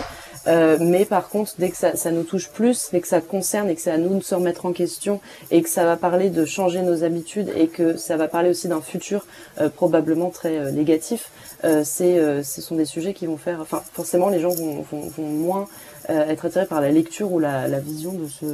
Euh, 0.46 0.76
mais 0.80 1.04
par 1.04 1.28
contre, 1.28 1.52
dès 1.58 1.70
que 1.70 1.76
ça, 1.76 1.96
ça, 1.96 2.10
nous 2.10 2.22
touche 2.22 2.50
plus, 2.50 2.90
dès 2.92 3.00
que 3.00 3.08
ça 3.08 3.20
concerne 3.20 3.70
et 3.70 3.74
que 3.74 3.80
c'est 3.80 3.90
à 3.90 3.98
nous 3.98 4.18
de 4.18 4.22
se 4.22 4.34
remettre 4.34 4.66
en 4.66 4.72
question 4.72 5.20
et 5.50 5.62
que 5.62 5.68
ça 5.70 5.84
va 5.84 5.96
parler 5.96 6.28
de 6.28 6.44
changer 6.44 6.82
nos 6.82 7.02
habitudes 7.02 7.50
et 7.56 7.68
que 7.68 7.96
ça 7.96 8.16
va 8.16 8.28
parler 8.28 8.50
aussi 8.50 8.68
d'un 8.68 8.82
futur 8.82 9.24
euh, 9.60 9.70
probablement 9.70 10.30
très 10.30 10.58
euh, 10.58 10.70
négatif, 10.70 11.30
euh, 11.64 11.82
c'est, 11.84 12.18
euh, 12.18 12.42
ce 12.42 12.60
sont 12.60 12.76
des 12.76 12.84
sujets 12.84 13.14
qui 13.14 13.26
vont 13.26 13.38
faire, 13.38 13.60
enfin 13.60 13.82
forcément 13.94 14.28
les 14.28 14.40
gens 14.40 14.50
vont, 14.50 14.84
vont, 14.90 15.08
vont 15.16 15.28
moins 15.28 15.66
être 16.10 16.44
attirés 16.44 16.66
par 16.66 16.82
la 16.82 16.90
lecture 16.90 17.32
ou 17.32 17.38
la, 17.38 17.66
la 17.66 17.80
vision 17.80 18.12
de 18.12 18.26
ce 18.28 18.44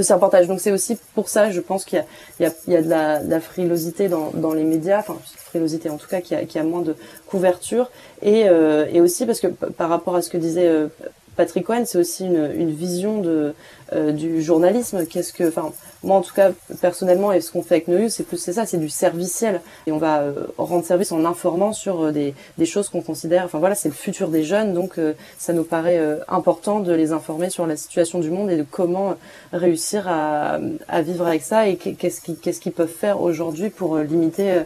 c'est 0.00 0.12
un 0.12 0.16
reportage. 0.16 0.46
Donc 0.46 0.60
c'est 0.60 0.72
aussi 0.72 0.98
pour 1.14 1.28
ça, 1.28 1.50
je 1.50 1.60
pense 1.60 1.84
qu'il 1.84 2.04
y 2.40 2.44
y 2.44 2.72
y 2.72 2.76
a 2.76 2.82
de, 2.82 2.88
la, 2.88 3.22
de 3.22 3.30
la 3.30 3.40
frilosité 3.40 4.08
dans, 4.08 4.30
dans 4.34 4.52
les 4.52 4.64
médias, 4.64 5.00
enfin 5.00 5.16
frilosité 5.24 5.90
en 5.90 5.96
tout 5.96 6.08
cas, 6.08 6.20
qui 6.20 6.34
a, 6.34 6.44
qui 6.44 6.58
a 6.58 6.62
moins 6.62 6.82
de 6.82 6.96
couverture, 7.26 7.90
et, 8.22 8.48
euh, 8.48 8.86
et 8.92 9.00
aussi 9.00 9.26
parce 9.26 9.40
que 9.40 9.46
par 9.48 9.88
rapport 9.88 10.16
à 10.16 10.22
ce 10.22 10.30
que 10.30 10.36
disait 10.38 10.66
euh, 10.66 10.88
Patrick 11.36 11.66
Cohen, 11.66 11.84
c'est 11.84 11.98
aussi 11.98 12.24
une, 12.24 12.70
vision 12.70 13.20
de, 13.20 13.54
euh, 13.92 14.12
du 14.12 14.42
journalisme. 14.42 15.06
Qu'est-ce 15.06 15.32
que, 15.32 15.48
enfin, 15.48 15.72
moi 16.02 16.16
en 16.16 16.22
tout 16.22 16.34
cas 16.34 16.50
personnellement, 16.80 17.32
et 17.32 17.40
ce 17.40 17.52
qu'on 17.52 17.62
fait 17.62 17.76
avec 17.76 17.88
News, 17.88 18.08
c'est 18.08 18.24
plus 18.24 18.38
c'est 18.38 18.54
ça, 18.54 18.66
c'est 18.66 18.78
du 18.78 18.88
serviciel, 18.88 19.60
et 19.86 19.92
on 19.92 19.98
va 19.98 20.20
euh, 20.20 20.46
rendre 20.56 20.84
service 20.84 21.12
en 21.12 21.24
informant 21.24 21.72
sur 21.72 22.04
euh, 22.04 22.12
des, 22.12 22.34
des 22.58 22.66
choses 22.66 22.88
qu'on 22.88 23.02
considère, 23.02 23.44
enfin 23.44 23.58
voilà, 23.58 23.74
c'est 23.74 23.88
le 23.88 23.94
futur 23.94 24.28
des 24.28 24.44
jeunes, 24.44 24.72
donc 24.72 24.98
ça 25.38 25.52
nous 25.52 25.64
paraît 25.64 26.00
important 26.28 26.80
de 26.80 26.92
les 26.92 27.12
informer 27.12 27.50
sur 27.50 27.66
la 27.66 27.76
situation 27.76 28.18
du 28.18 28.30
monde 28.30 28.50
et 28.50 28.56
de 28.56 28.64
comment 28.68 29.16
réussir 29.52 30.08
à, 30.08 30.58
à 30.88 31.02
vivre 31.02 31.26
avec 31.26 31.42
ça 31.42 31.68
et 31.68 31.76
qu'est-ce 31.76 32.60
qu'ils 32.60 32.72
peuvent 32.72 32.88
faire 32.88 33.20
aujourd'hui 33.20 33.70
pour 33.70 33.98
limiter 33.98 34.62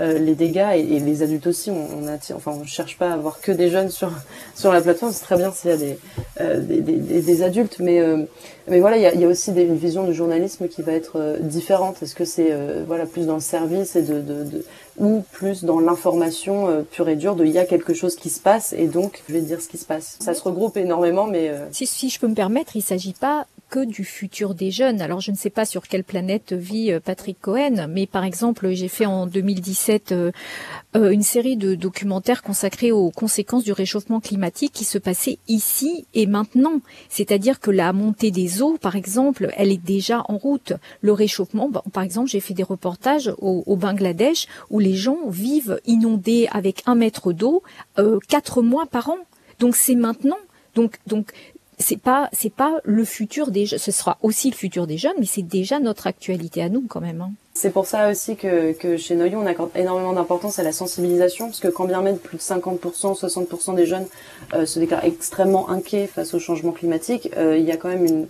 euh, 0.00 0.18
les 0.18 0.34
dégâts 0.34 0.70
et, 0.74 0.96
et, 0.96 1.00
les 1.00 1.22
adultes 1.22 1.46
aussi. 1.46 1.70
On, 1.70 1.86
on 2.02 2.08
attire, 2.08 2.36
enfin, 2.36 2.52
on 2.60 2.64
cherche 2.64 2.98
pas 2.98 3.10
à 3.10 3.14
avoir 3.14 3.40
que 3.40 3.52
des 3.52 3.70
jeunes 3.70 3.90
sur 3.90 4.10
sur 4.54 4.72
la 4.72 4.80
plateforme. 4.80 5.12
C'est 5.12 5.24
très 5.24 5.36
bien 5.36 5.52
s'il 5.52 5.70
y 5.70 5.72
a 5.72 5.76
des, 5.76 5.98
euh, 6.40 6.60
des, 6.60 6.80
des, 6.80 7.20
des, 7.20 7.42
adultes, 7.42 7.76
mais 7.78 8.00
euh, 8.00 8.24
mais 8.68 8.80
voilà, 8.80 8.96
il 8.96 9.02
y 9.02 9.06
a, 9.06 9.14
y 9.14 9.24
a, 9.24 9.28
aussi 9.28 9.50
une 9.50 9.76
vision 9.76 10.04
du 10.04 10.14
journalisme 10.14 10.68
qui 10.68 10.82
va 10.82 10.92
être 10.92 11.18
euh, 11.20 11.38
différente. 11.40 12.02
Est-ce 12.02 12.14
que 12.14 12.24
c'est 12.24 12.52
voilà 12.86 13.06
plus 13.06 13.26
dans 13.26 13.34
le 13.34 13.40
service 13.40 13.96
et 13.96 14.02
de, 14.02 14.20
de, 14.20 14.44
de 14.44 14.64
ou 14.98 15.24
plus 15.32 15.64
dans 15.64 15.80
l'information 15.80 16.84
pure 16.90 17.08
et 17.08 17.16
dure 17.16 17.34
de 17.34 17.44
il 17.44 17.50
y 17.50 17.58
a 17.58 17.64
quelque 17.64 17.94
chose 17.94 18.14
qui 18.14 18.30
se 18.30 18.40
passe 18.40 18.72
et 18.72 18.86
donc 18.86 19.22
je 19.28 19.34
vais 19.34 19.40
dire 19.40 19.60
ce 19.60 19.68
qui 19.68 19.78
se 19.78 19.84
passe. 19.84 20.16
Ça 20.20 20.34
se 20.34 20.42
regroupe 20.42 20.76
énormément, 20.76 21.26
mais 21.26 21.52
si, 21.72 21.86
si 21.86 22.10
je 22.10 22.20
peux 22.20 22.28
me 22.28 22.34
permettre, 22.34 22.76
il 22.76 22.82
s'agit 22.82 23.12
pas 23.12 23.46
que 23.74 23.84
du 23.84 24.04
futur 24.04 24.54
des 24.54 24.70
jeunes. 24.70 25.00
Alors 25.00 25.20
je 25.20 25.32
ne 25.32 25.36
sais 25.36 25.50
pas 25.50 25.64
sur 25.64 25.88
quelle 25.88 26.04
planète 26.04 26.52
vit 26.52 26.92
Patrick 27.04 27.40
Cohen, 27.40 27.88
mais 27.88 28.06
par 28.06 28.22
exemple 28.22 28.70
j'ai 28.70 28.86
fait 28.86 29.04
en 29.04 29.26
2017 29.26 30.12
euh, 30.12 30.30
euh, 30.94 31.10
une 31.10 31.24
série 31.24 31.56
de 31.56 31.74
documentaires 31.74 32.44
consacrés 32.44 32.92
aux 32.92 33.10
conséquences 33.10 33.64
du 33.64 33.72
réchauffement 33.72 34.20
climatique 34.20 34.72
qui 34.72 34.84
se 34.84 34.96
passait 34.96 35.40
ici 35.48 36.06
et 36.14 36.26
maintenant. 36.26 36.82
C'est-à-dire 37.08 37.58
que 37.58 37.72
la 37.72 37.92
montée 37.92 38.30
des 38.30 38.62
eaux, 38.62 38.78
par 38.80 38.94
exemple, 38.94 39.50
elle 39.56 39.72
est 39.72 39.84
déjà 39.84 40.22
en 40.28 40.36
route. 40.36 40.74
Le 41.00 41.10
réchauffement, 41.10 41.68
par 41.92 42.04
exemple, 42.04 42.30
j'ai 42.30 42.38
fait 42.38 42.54
des 42.54 42.62
reportages 42.62 43.32
au, 43.38 43.74
Bangladesh 43.74 44.46
où 44.70 44.78
les 44.78 44.94
gens 44.94 45.18
vivent 45.26 45.80
inondés 45.84 46.46
avec 46.52 46.84
un 46.86 46.94
mètre 46.94 47.32
d'eau 47.32 47.64
euh, 47.98 48.20
quatre 48.28 48.62
mois 48.62 48.86
par 48.86 49.08
an. 49.08 49.18
Donc 49.58 49.74
c'est 49.74 49.96
maintenant. 49.96 50.38
Donc, 50.76 50.98
donc 51.06 51.32
c'est 51.78 52.00
pas 52.00 52.28
c'est 52.32 52.52
pas 52.52 52.80
le 52.84 53.04
futur 53.04 53.50
des 53.50 53.66
ce 53.66 53.90
sera 53.90 54.18
aussi 54.22 54.50
le 54.50 54.56
futur 54.56 54.86
des 54.86 54.98
jeunes 54.98 55.14
mais 55.18 55.26
c'est 55.26 55.42
déjà 55.42 55.80
notre 55.80 56.06
actualité 56.06 56.62
à 56.62 56.68
nous 56.68 56.84
quand 56.88 57.00
même 57.00 57.20
hein. 57.20 57.32
C'est 57.56 57.70
pour 57.70 57.86
ça 57.86 58.10
aussi 58.10 58.34
que, 58.34 58.96
chez 58.96 59.14
Noyou, 59.14 59.38
on 59.38 59.46
accorde 59.46 59.70
énormément 59.76 60.12
d'importance 60.12 60.58
à 60.58 60.64
la 60.64 60.72
sensibilisation, 60.72 61.46
parce 61.46 61.60
que 61.60 61.68
quand 61.68 61.84
bien 61.84 62.02
même 62.02 62.18
plus 62.18 62.36
de 62.36 62.42
50%, 62.42 63.16
60% 63.16 63.76
des 63.76 63.86
jeunes 63.86 64.06
euh, 64.54 64.66
se 64.66 64.80
déclarent 64.80 65.04
extrêmement 65.04 65.70
inquiets 65.70 66.08
face 66.08 66.34
au 66.34 66.40
changement 66.40 66.72
climatique, 66.72 67.30
euh, 67.36 67.56
il 67.56 67.64
y 67.64 67.70
a 67.70 67.76
quand 67.76 67.88
même 67.88 68.04
une, 68.04 68.26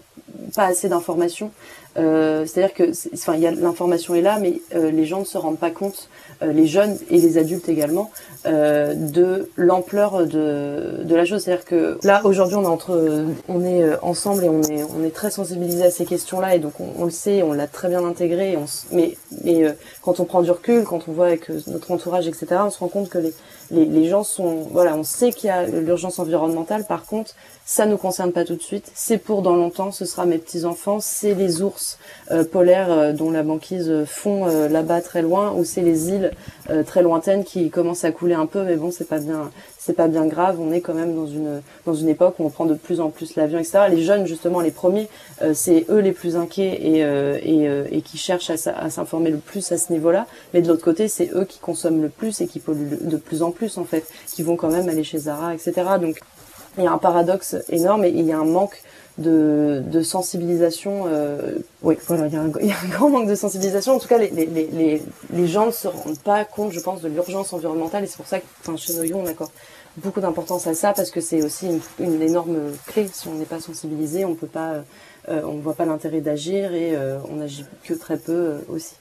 pas 0.55 0.67
assez 0.67 0.91
d'informations. 0.91 1.51
Euh, 1.97 2.45
C'est-à-dire 2.45 2.75
que, 2.75 2.93
enfin, 3.15 3.39
l'information 3.39 4.15
est 4.15 4.21
là, 4.21 4.39
mais 4.39 4.61
les 4.75 5.07
gens 5.07 5.21
ne 5.21 5.25
se 5.25 5.39
rendent 5.39 5.59
pas 5.59 5.71
compte, 5.71 6.11
les 6.53 6.67
jeunes 6.67 6.97
et 7.11 7.19
les 7.19 7.39
adultes 7.39 7.69
également, 7.69 8.11
euh, 8.47 8.95
de 8.95 9.51
l'ampleur 9.57 10.27
de, 10.27 11.03
de 11.03 11.15
la 11.15 11.25
chose. 11.25 11.43
C'est-à-dire 11.43 11.65
que 11.65 11.99
là, 12.03 12.21
aujourd'hui, 12.25 12.57
on 12.57 12.65
est 12.65 12.67
entre, 12.67 13.27
on 13.49 13.65
est 13.65 13.97
ensemble 14.03 14.45
et 14.45 14.49
on 14.49 14.63
est, 14.63 14.83
on 14.83 15.05
est 15.05 15.15
très 15.15 15.31
sensibilisé 15.31 15.85
à 15.85 15.91
ces 15.91 16.05
questions-là, 16.05 16.55
et 16.55 16.59
donc 16.59 16.75
on, 16.81 17.05
le 17.05 17.11
sait, 17.11 17.43
on 17.43 17.53
l'a 17.53 17.67
très 17.67 17.89
bien 17.89 18.05
intégré. 18.05 18.59
Mais, 18.93 19.17
mais 19.45 19.65
quand 20.03 20.21
on 20.21 20.25
prend 20.25 20.43
du 20.43 20.51
recul, 20.51 20.85
quand 20.85 21.09
on 21.09 21.13
voit 21.13 21.27
avec 21.27 21.49
notre 21.69 21.91
entourage, 21.91 22.29
etc., 22.29 22.47
on 22.67 22.71
se 22.71 22.79
rend 22.79 22.89
compte 22.89 23.09
que 23.09 23.19
les, 23.19 23.35
les, 23.71 23.85
les 23.85 24.09
gens 24.09 24.25
sont, 24.25 24.67
voilà, 24.71 24.95
on 24.97 25.05
sait 25.05 25.33
qu'il 25.33 25.49
y 25.49 25.51
a 25.51 25.65
l'urgence 25.67 26.19
environnementale. 26.19 26.85
Par 26.85 27.05
contre, 27.07 27.35
ça 27.67 27.87
nous 27.87 27.97
concerne 27.97 28.33
pas 28.33 28.45
tout 28.45 28.57
de 28.57 28.63
suite. 28.63 28.91
C'est 28.95 29.17
pour 29.19 29.41
dans 29.41 29.57
longtemps. 29.57 29.91
Ce 29.91 30.05
sera 30.05 30.27
mes 30.27 30.39
petits 30.39 30.65
enfants. 30.67 30.99
C'est 31.01 31.35
les 31.35 31.63
ours 31.63 31.99
euh, 32.31 32.45
polaires 32.45 32.93
euh, 32.93 33.13
dont 33.13 33.31
la 33.31 33.43
banquise 33.43 34.05
fond 34.07 34.47
euh, 34.47 34.69
là-bas 34.69 35.01
très 35.01 35.23
loin, 35.23 35.53
ou 35.53 35.65
c'est 35.65 35.81
les 35.81 36.11
îles 36.11 36.33
euh, 36.71 36.83
très 36.83 37.03
lointaines 37.03 37.43
qui 37.45 37.71
commencent 37.71 38.05
à 38.05 38.13
couler 38.13 38.35
un 38.35 38.47
peu. 38.47 38.65
Mais 38.65 38.77
bon, 38.77 38.91
c'est 38.91 39.09
pas 39.09 39.19
bien, 39.19 39.51
c'est 39.79 39.95
pas 39.95 40.09
bien 40.09 40.27
grave. 40.27 40.61
On 40.61 40.73
est 40.73 40.83
quand 40.83 40.93
même 40.93 41.15
dans 41.15 41.27
une 41.27 41.63
dans 41.87 41.95
une 41.95 42.09
époque 42.11 42.35
où 42.39 42.45
on 42.45 42.51
prend 42.51 42.67
de 42.67 42.75
plus 42.75 43.01
en 43.01 43.09
plus 43.09 43.35
l'avion, 43.35 43.59
etc. 43.59 43.85
Les 43.91 44.03
jeunes, 44.03 44.27
justement, 44.27 44.61
les 44.61 44.71
premiers, 44.71 45.09
euh, 45.41 45.55
c'est 45.55 45.87
eux 45.89 46.01
les 46.01 46.13
plus 46.13 46.37
inquiets 46.37 46.79
et 46.83 46.99
et, 46.99 47.67
et 47.91 48.03
qui 48.03 48.19
cherchent 48.19 48.51
à, 48.51 48.57
à 48.77 48.91
s'informer 48.91 49.31
le 49.31 49.39
plus 49.39 49.73
à 49.73 49.79
ce 49.79 49.91
niveau-là. 49.91 50.27
Mais 50.53 50.61
de 50.61 50.69
l'autre 50.69 50.85
côté, 50.85 51.09
c'est 51.09 51.31
eux 51.35 51.45
qui 51.47 51.59
consomment 51.61 52.03
le 52.03 52.09
plus 52.11 52.43
et 52.43 52.47
qui 52.47 52.61
polluent 52.61 52.99
de 53.01 53.17
plus 53.17 53.43
en 53.43 53.51
plus 53.53 53.79
en 53.79 53.85
fait, 53.85 54.05
qui 54.33 54.43
vont 54.43 54.57
quand 54.57 54.71
même 54.71 54.89
aller 54.89 55.05
chez 55.05 55.19
Zara, 55.19 55.55
etc. 55.55 55.73
Donc 56.01 56.21
il 56.79 56.85
y 56.85 56.87
a 56.87 56.93
un 56.93 56.99
paradoxe 56.99 57.57
énorme 57.69 58.05
et 58.05 58.11
il 58.11 58.25
y 58.25 58.33
a 58.33 58.39
un 58.39 58.45
manque 58.45 58.83
de, 59.19 59.83
de 59.87 60.03
sensibilisation. 60.03 61.05
Euh, 61.07 61.59
oui, 61.83 61.97
voilà, 62.07 62.27
il 62.27 62.33
y, 62.33 62.37
a 62.37 62.41
un, 62.41 62.51
il 62.61 62.69
y, 62.69 62.73
a 62.73 62.77
un, 62.85 62.89
grand 62.89 63.11
manque 63.11 63.29
de 63.29 63.35
sensibilisation. 63.35 63.95
En 63.95 63.99
tout 63.99 64.09
cas, 64.09 64.19
les, 64.19 64.31
les, 64.31 64.47
les, 64.47 65.03
les 65.33 65.47
gens 65.47 65.67
ne 65.67 65.71
se 65.71 65.89
rendent 65.89 66.19
pas 66.19 66.45
compte, 66.45 66.73
je 66.73 66.81
pense, 66.81 67.01
de 67.01 67.09
l'urgence 67.09 67.53
environnementale 67.53 68.05
et 68.05 68.07
c'est 68.07 68.17
pour 68.17 68.27
ça 68.27 68.41
que 68.41 68.47
enfin, 68.61 68.77
chez 68.77 68.95
Noyon, 68.95 69.21
on 69.23 69.27
accorde 69.27 69.51
beaucoup 69.97 70.21
d'importance 70.21 70.67
à 70.67 70.75
ça 70.75 70.93
parce 70.93 71.11
que 71.11 71.21
c'est 71.21 71.43
aussi 71.43 71.67
une, 71.67 71.81
une, 72.01 72.23
énorme 72.23 72.59
clé. 72.87 73.09
Si 73.13 73.29
on 73.29 73.35
n'est 73.35 73.45
pas 73.45 73.61
sensibilisé, 73.61 74.25
on 74.25 74.35
peut 74.35 74.47
pas, 74.47 74.85
euh, 75.29 75.43
on 75.45 75.55
ne 75.55 75.63
voit 75.63 75.75
pas 75.75 75.85
l'intérêt 75.85 76.21
d'agir 76.21 76.75
et 76.75 76.97
euh, 76.97 77.19
on 77.31 77.41
agit 77.41 77.65
que 77.85 77.95
très 77.95 78.17
peu 78.17 78.33
euh, 78.33 78.59
aussi. 78.69 78.95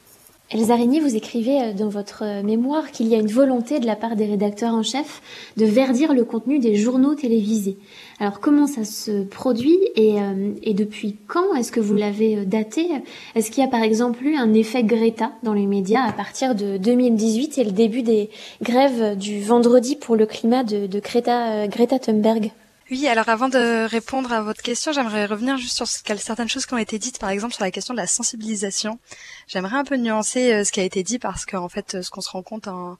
Elsa 0.54 0.78
vous 0.78 1.16
écrivez 1.16 1.60
euh, 1.60 1.74
dans 1.74 1.90
votre 1.90 2.24
euh, 2.24 2.44
mémoire 2.44 2.92
qu'il 2.92 3.08
y 3.08 3.16
a 3.16 3.18
une 3.18 3.32
volonté 3.32 3.80
de 3.80 3.88
la 3.88 3.96
part 3.96 4.16
des 4.16 4.28
rédacteurs 4.28 4.76
en 4.76 4.84
chef 4.84 5.22
de 5.58 5.66
verdir 5.66 6.14
le 6.14 6.24
contenu 6.24 6.60
des 6.60 6.76
journaux 6.76 7.16
télévisés. 7.16 7.80
Alors 8.20 8.40
comment 8.40 8.68
ça 8.68 8.84
se 8.84 9.24
produit 9.24 9.80
et, 9.96 10.22
euh, 10.22 10.52
depuis 10.76 11.18
quand 11.26 11.56
est-ce 11.56 11.72
que 11.72 11.80
vous 11.80 11.96
l'avez 11.96 12.46
daté? 12.46 12.88
Est-ce 13.34 13.50
qu'il 13.50 13.64
y 13.64 13.66
a 13.66 13.70
par 13.70 13.82
exemple 13.82 14.24
eu 14.24 14.36
un 14.36 14.54
effet 14.54 14.84
Greta 14.84 15.32
dans 15.42 15.54
les 15.54 15.66
médias 15.66 16.04
à 16.04 16.12
partir 16.12 16.54
de 16.54 16.78
2018 16.78 17.58
et 17.58 17.64
le 17.64 17.72
début 17.72 18.04
des 18.04 18.30
grèves 18.62 19.18
du 19.18 19.42
vendredi 19.42 19.96
pour 19.96 20.16
le 20.16 20.28
climat 20.28 20.64
de, 20.64 20.88
Greta 21.00 21.98
Thunberg? 22.00 22.52
Oui, 22.92 23.08
alors 23.08 23.30
avant 23.30 23.50
de 23.50 23.86
répondre 23.88 24.32
à 24.34 24.42
votre 24.42 24.62
question, 24.62 24.92
j'aimerais 24.92 25.26
revenir 25.26 25.58
juste 25.58 25.76
sur 25.76 25.88
certaines 25.88 26.50
choses 26.50 26.66
qui 26.66 26.74
ont 26.74 26.78
été 26.78 27.00
dites, 27.00 27.20
par 27.20 27.30
exemple 27.30 27.54
sur 27.54 27.64
la 27.64 27.72
question 27.72 27.94
de 27.94 28.00
la 28.00 28.08
sensibilisation. 28.08 29.00
J'aimerais 29.48 29.78
un 29.78 29.84
peu 29.84 29.96
nuancer 29.96 30.52
euh, 30.52 30.64
ce 30.64 30.72
qui 30.72 30.80
a 30.80 30.84
été 30.84 31.04
dit 31.04 31.20
parce 31.20 31.46
qu'en 31.46 31.70
fait, 31.70 32.02
ce 32.02 32.10
qu'on 32.10 32.22
se 32.22 32.30
rend 32.30 32.44
compte 32.44 32.68
en, 32.68 32.98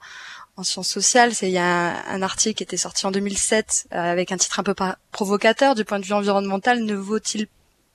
en 0.56 0.64
sciences 0.64 0.90
sociales, 0.90 1.34
c'est 1.34 1.48
il 1.48 1.54
y 1.54 1.58
a 1.58 2.06
un, 2.08 2.22
article 2.22 2.58
qui 2.58 2.64
était 2.64 2.78
sorti 2.78 3.06
en 3.06 3.12
2007 3.12 3.88
euh, 3.92 3.98
avec 3.98 4.32
un 4.32 4.38
titre 4.38 4.60
un 4.60 4.64
peu 4.64 4.76
provocateur 5.12 5.76
du 5.76 5.84
point 5.84 6.00
de 6.00 6.06
vue 6.06 6.14
environnemental. 6.14 6.84
Ne 6.84 6.96
vaut-il 6.96 7.48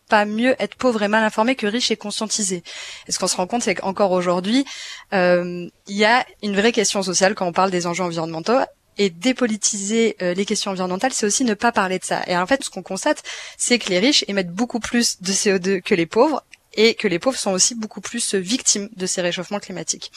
pas 0.09 0.24
mieux 0.24 0.57
être 0.59 0.74
pauvre 0.74 1.03
et 1.03 1.09
mal 1.09 1.22
informé 1.22 1.55
que 1.55 1.66
riche 1.66 1.91
et 1.91 1.97
conscientisé? 1.97 2.62
Et 3.07 3.12
ce 3.12 3.18
qu'on 3.18 3.28
se 3.28 3.36
rend 3.36 3.47
compte, 3.47 3.62
c'est 3.62 3.76
qu'encore 3.76 4.11
aujourd'hui, 4.11 4.64
euh, 5.12 5.68
il 5.86 5.97
y 5.97 6.05
a 6.05 6.26
une 6.43 6.57
vraie 6.57 6.72
question 6.72 7.03
sociale 7.03 7.34
quand 7.34 7.47
on 7.47 7.53
parle 7.53 7.70
des 7.70 7.86
enjeux 7.86 8.05
environnementaux 8.05 8.59
et 8.99 9.11
dépolitiser 9.11 10.16
euh, 10.22 10.34
les 10.34 10.44
questions 10.44 10.70
environnementales, 10.70 11.12
c'est 11.12 11.26
aussi 11.26 11.44
ne 11.44 11.55
pas 11.55 11.72
parler 11.72 11.99
de 11.99 12.05
ça. 12.05 12.22
Et 12.26 12.36
en 12.36 12.46
fait, 12.46 12.64
ce 12.64 12.70
qu'on 12.70 12.82
constate, 12.82 13.22
c'est 13.57 13.78
que 13.78 13.90
les 13.90 13.99
riches 13.99 14.24
émettent 14.28 14.53
beaucoup 14.53 14.80
plus 14.80 15.22
de 15.22 15.32
CO2 15.32 15.80
que 15.80 15.94
les 15.94 16.07
pauvres 16.07 16.42
et 16.81 16.95
que 16.95 17.09
les 17.09 17.18
pauvres 17.18 17.37
sont 17.37 17.51
aussi 17.51 17.74
beaucoup 17.74 18.01
plus 18.01 18.37
victimes 18.37 18.89
de 18.95 19.05
ces 19.07 19.20
réchauffements 19.20 19.59
climatiques. 19.59 20.12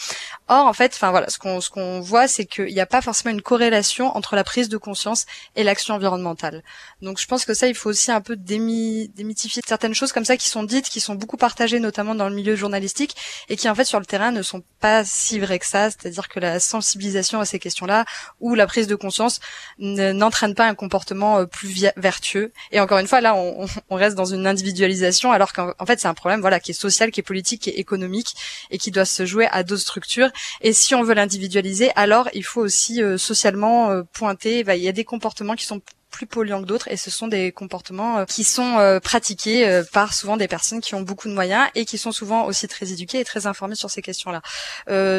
Or, 0.47 0.67
en 0.67 0.73
fait, 0.73 0.91
enfin 0.93 1.09
voilà, 1.09 1.27
ce 1.27 1.39
qu'on 1.39 1.59
ce 1.59 1.71
qu'on 1.71 2.01
voit, 2.01 2.27
c'est 2.27 2.45
qu'il 2.45 2.67
n'y 2.67 2.79
a 2.79 2.85
pas 2.85 3.01
forcément 3.01 3.33
une 3.33 3.41
corrélation 3.41 4.15
entre 4.15 4.35
la 4.35 4.43
prise 4.43 4.69
de 4.69 4.77
conscience 4.77 5.25
et 5.55 5.63
l'action 5.63 5.95
environnementale. 5.95 6.61
Donc, 7.01 7.19
je 7.19 7.25
pense 7.25 7.45
que 7.45 7.55
ça, 7.55 7.67
il 7.67 7.73
faut 7.73 7.89
aussi 7.89 8.11
un 8.11 8.21
peu 8.21 8.35
démy, 8.35 9.09
démythifier 9.15 9.63
certaines 9.67 9.95
choses 9.95 10.11
comme 10.11 10.23
ça 10.23 10.37
qui 10.37 10.49
sont 10.49 10.61
dites, 10.61 10.87
qui 10.87 10.99
sont 10.99 11.15
beaucoup 11.15 11.35
partagées, 11.35 11.79
notamment 11.79 12.13
dans 12.13 12.29
le 12.29 12.35
milieu 12.35 12.55
journalistique, 12.55 13.15
et 13.49 13.55
qui 13.55 13.67
en 13.67 13.73
fait 13.73 13.85
sur 13.85 13.99
le 13.99 14.05
terrain 14.05 14.29
ne 14.31 14.43
sont 14.43 14.61
pas 14.79 15.03
si 15.03 15.39
vraies 15.39 15.57
que 15.57 15.65
ça. 15.65 15.89
C'est-à-dire 15.89 16.29
que 16.29 16.39
la 16.39 16.59
sensibilisation 16.59 17.39
à 17.39 17.45
ces 17.45 17.57
questions-là 17.57 18.05
ou 18.39 18.53
la 18.53 18.67
prise 18.67 18.85
de 18.85 18.93
conscience 18.93 19.39
n'entraîne 19.79 20.53
pas 20.53 20.67
un 20.67 20.75
comportement 20.75 21.39
euh, 21.39 21.45
plus 21.47 21.87
vertueux. 21.97 22.53
Et 22.71 22.79
encore 22.79 22.99
une 22.99 23.07
fois, 23.07 23.19
là, 23.19 23.33
on, 23.33 23.65
on 23.89 23.95
reste 23.95 24.15
dans 24.15 24.25
une 24.25 24.45
individualisation, 24.45 25.31
alors 25.31 25.53
qu'en 25.53 25.85
fait, 25.87 25.99
c'est 25.99 26.07
un 26.07 26.13
problème. 26.13 26.50
Voilà, 26.51 26.59
qui 26.59 26.71
est 26.71 26.73
social, 26.73 27.11
qui 27.11 27.21
est 27.21 27.23
politique, 27.23 27.61
qui 27.61 27.69
est 27.69 27.79
économique 27.79 28.35
et 28.71 28.77
qui 28.77 28.91
doit 28.91 29.05
se 29.05 29.25
jouer 29.25 29.47
à 29.51 29.63
d'autres 29.63 29.81
structures. 29.83 30.29
Et 30.59 30.73
si 30.73 30.93
on 30.95 31.01
veut 31.01 31.13
l'individualiser, 31.13 31.91
alors 31.95 32.27
il 32.33 32.43
faut 32.43 32.59
aussi 32.59 33.01
euh, 33.01 33.17
socialement 33.17 33.89
euh, 33.89 34.03
pointer. 34.11 34.65
Bah, 34.65 34.75
il 34.75 34.83
y 34.83 34.89
a 34.89 34.91
des 34.91 35.05
comportements 35.05 35.55
qui 35.55 35.65
sont 35.65 35.81
plus 36.09 36.25
polluants 36.25 36.61
que 36.61 36.67
d'autres 36.67 36.89
et 36.89 36.97
ce 36.97 37.09
sont 37.09 37.29
des 37.29 37.53
comportements 37.53 38.17
euh, 38.17 38.25
qui 38.25 38.43
sont 38.43 38.99
pratiqués 39.01 39.81
par 39.93 40.13
souvent 40.13 40.35
des 40.35 40.49
personnes 40.49 40.81
qui 40.81 40.93
ont 40.93 41.01
beaucoup 41.01 41.29
de 41.29 41.33
moyens 41.33 41.69
et 41.73 41.85
qui 41.85 41.97
sont 41.97 42.11
souvent 42.11 42.43
aussi 42.47 42.67
très 42.67 42.91
éduquées 42.91 43.21
et 43.21 43.23
très 43.23 43.47
informées 43.47 43.75
sur 43.75 43.89
ces 43.89 44.01
questions-là. 44.01 44.41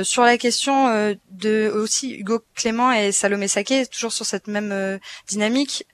sur 0.04 0.22
la 0.22 0.36
question 0.36 1.16
de 1.30 1.72
aussi 1.74 2.12
Hugo 2.12 2.44
Clément 2.54 2.92
et 2.92 3.10
Salomé 3.10 3.48
Saké, 3.48 3.86
toujours 3.86 4.12
sur 4.12 4.26
cette 4.26 4.48
même 4.48 5.00
dynamique, 5.28 5.86